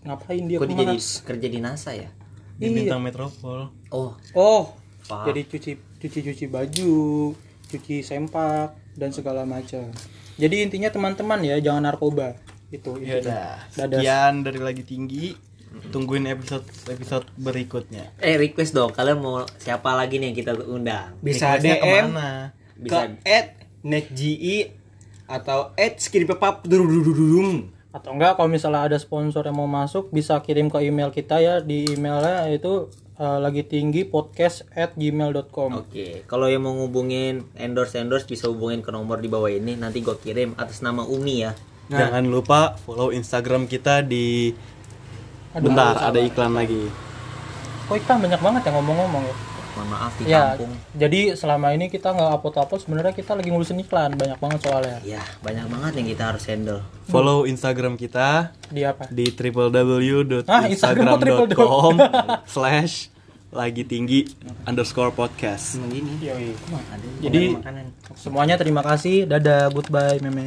Ngapain 0.00 0.44
dia 0.44 0.58
Kok 0.58 0.64
dia 0.64 0.76
jadi 0.76 0.94
ke 0.94 1.00
mana 1.00 1.24
kerja 1.26 1.46
di 1.48 1.58
NASA 1.58 1.90
ya? 1.92 2.08
di 2.54 2.64
Iya. 2.64 2.76
bintang 2.76 3.02
metropol. 3.02 3.66
Oh, 3.90 4.14
oh 4.32 4.62
Pak. 5.02 5.26
jadi 5.26 5.40
cuci 5.44 5.70
cuci 5.98 6.18
cuci 6.22 6.44
baju 6.46 7.34
cuci 7.66 7.96
sempak 8.00 8.78
dan 8.94 9.10
segala 9.10 9.42
macam. 9.42 9.90
Jadi 10.34 10.56
intinya 10.60 10.86
teman-teman 10.88 11.42
ya 11.42 11.58
jangan 11.58 11.82
narkoba. 11.84 12.38
Itu 12.68 12.94
ya 12.98 13.18
udah 13.18 13.58
Dadah. 13.70 13.98
sekian 13.98 14.42
dari 14.42 14.60
lagi 14.60 14.82
tinggi 14.82 15.34
tungguin 15.90 16.26
episode 16.30 16.64
episode 16.90 17.26
berikutnya 17.38 18.14
eh 18.18 18.38
request 18.38 18.74
dong 18.74 18.90
kalian 18.90 19.18
mau 19.20 19.42
siapa 19.58 19.94
lagi 19.94 20.18
nih 20.18 20.32
yang 20.32 20.36
kita 20.36 20.52
undang? 20.64 21.14
bisa 21.20 21.58
Requestnya 21.58 21.76
DM 21.76 21.82
ke 21.82 21.86
mana 21.86 22.30
Bisa 22.74 22.90
ke 22.90 22.98
at 23.28 23.46
netge 23.84 24.74
atau 25.24 25.72
at 25.78 25.94
skiripepap 26.00 26.66
durudududung 26.68 27.72
atau 27.94 28.10
enggak 28.10 28.34
kalau 28.34 28.50
misalnya 28.50 28.90
ada 28.90 28.98
sponsor 28.98 29.46
yang 29.46 29.54
mau 29.54 29.70
masuk 29.70 30.10
bisa 30.10 30.34
kirim 30.42 30.66
ke 30.66 30.82
email 30.82 31.14
kita 31.14 31.38
ya 31.38 31.62
di 31.62 31.86
emailnya 31.94 32.50
itu 32.50 32.90
eh, 33.14 33.38
lagi 33.38 33.62
tinggi 33.62 34.02
podcast 34.02 34.66
at 34.74 34.98
gmail.com 34.98 35.86
Oke, 35.86 36.26
kalau 36.26 36.50
yang 36.50 36.66
mau 36.66 36.74
ngubungin 36.74 37.46
endorse 37.54 38.02
endorse 38.02 38.26
bisa 38.26 38.50
hubungin 38.50 38.82
ke 38.82 38.90
nomor 38.90 39.22
di 39.22 39.30
bawah 39.30 39.46
ini. 39.46 39.78
Nanti 39.78 40.02
gue 40.02 40.18
kirim 40.18 40.58
atas 40.58 40.82
nama 40.82 41.06
Umi 41.06 41.46
ya. 41.46 41.54
Nah. 41.86 41.98
Jangan 42.02 42.24
lupa 42.26 42.74
follow 42.82 43.14
Instagram 43.14 43.70
kita 43.70 44.02
di 44.02 44.50
Aduh, 45.54 45.64
Bentar, 45.64 45.94
ada 46.02 46.18
iklan 46.18 46.52
lagi. 46.52 46.90
Kok 47.84 47.96
iklan 47.96 48.18
banyak 48.20 48.40
banget 48.40 48.60
ya 48.62 48.70
ngomong-ngomong 48.72 49.24
ya? 49.24 49.36
mohon 49.74 49.90
maaf 49.90 50.14
di 50.14 50.30
Ya, 50.30 50.54
kampung 50.54 50.70
jadi 50.94 51.34
selama 51.34 51.74
ini 51.74 51.90
kita 51.90 52.14
nggak 52.14 52.30
upload-upload 52.32 52.78
sebenarnya 52.78 53.10
kita 53.10 53.34
lagi 53.34 53.50
ngurusin 53.50 53.82
iklan 53.82 54.14
banyak 54.14 54.38
banget 54.38 54.60
soalnya. 54.62 54.98
ya 55.02 55.18
banyak 55.42 55.66
banget 55.66 55.92
yang 55.98 56.06
kita 56.06 56.22
harus 56.30 56.44
handle 56.46 56.80
Follow 57.10 57.42
Instagram 57.42 57.98
kita 57.98 58.54
Di 58.70 58.86
apa? 58.86 59.10
di 59.10 59.26
Ah, 60.46 60.62
Instagram 60.70 61.18
triple 61.18 61.50
www.instagram.com 61.50 61.94
slash 62.54 63.10
lagi 63.54 63.86
tinggi 63.86 64.26
underscore 64.62 65.14
podcast. 65.14 65.78
begini 65.78 66.18
Yoi. 66.20 66.50
Jadi 67.22 67.54
makanan 67.54 67.86
semuanya 68.18 68.58
terima 68.58 68.82
kasih. 68.82 69.30
Dadah, 69.30 69.70
goodbye, 69.70 70.18
meme. 70.18 70.42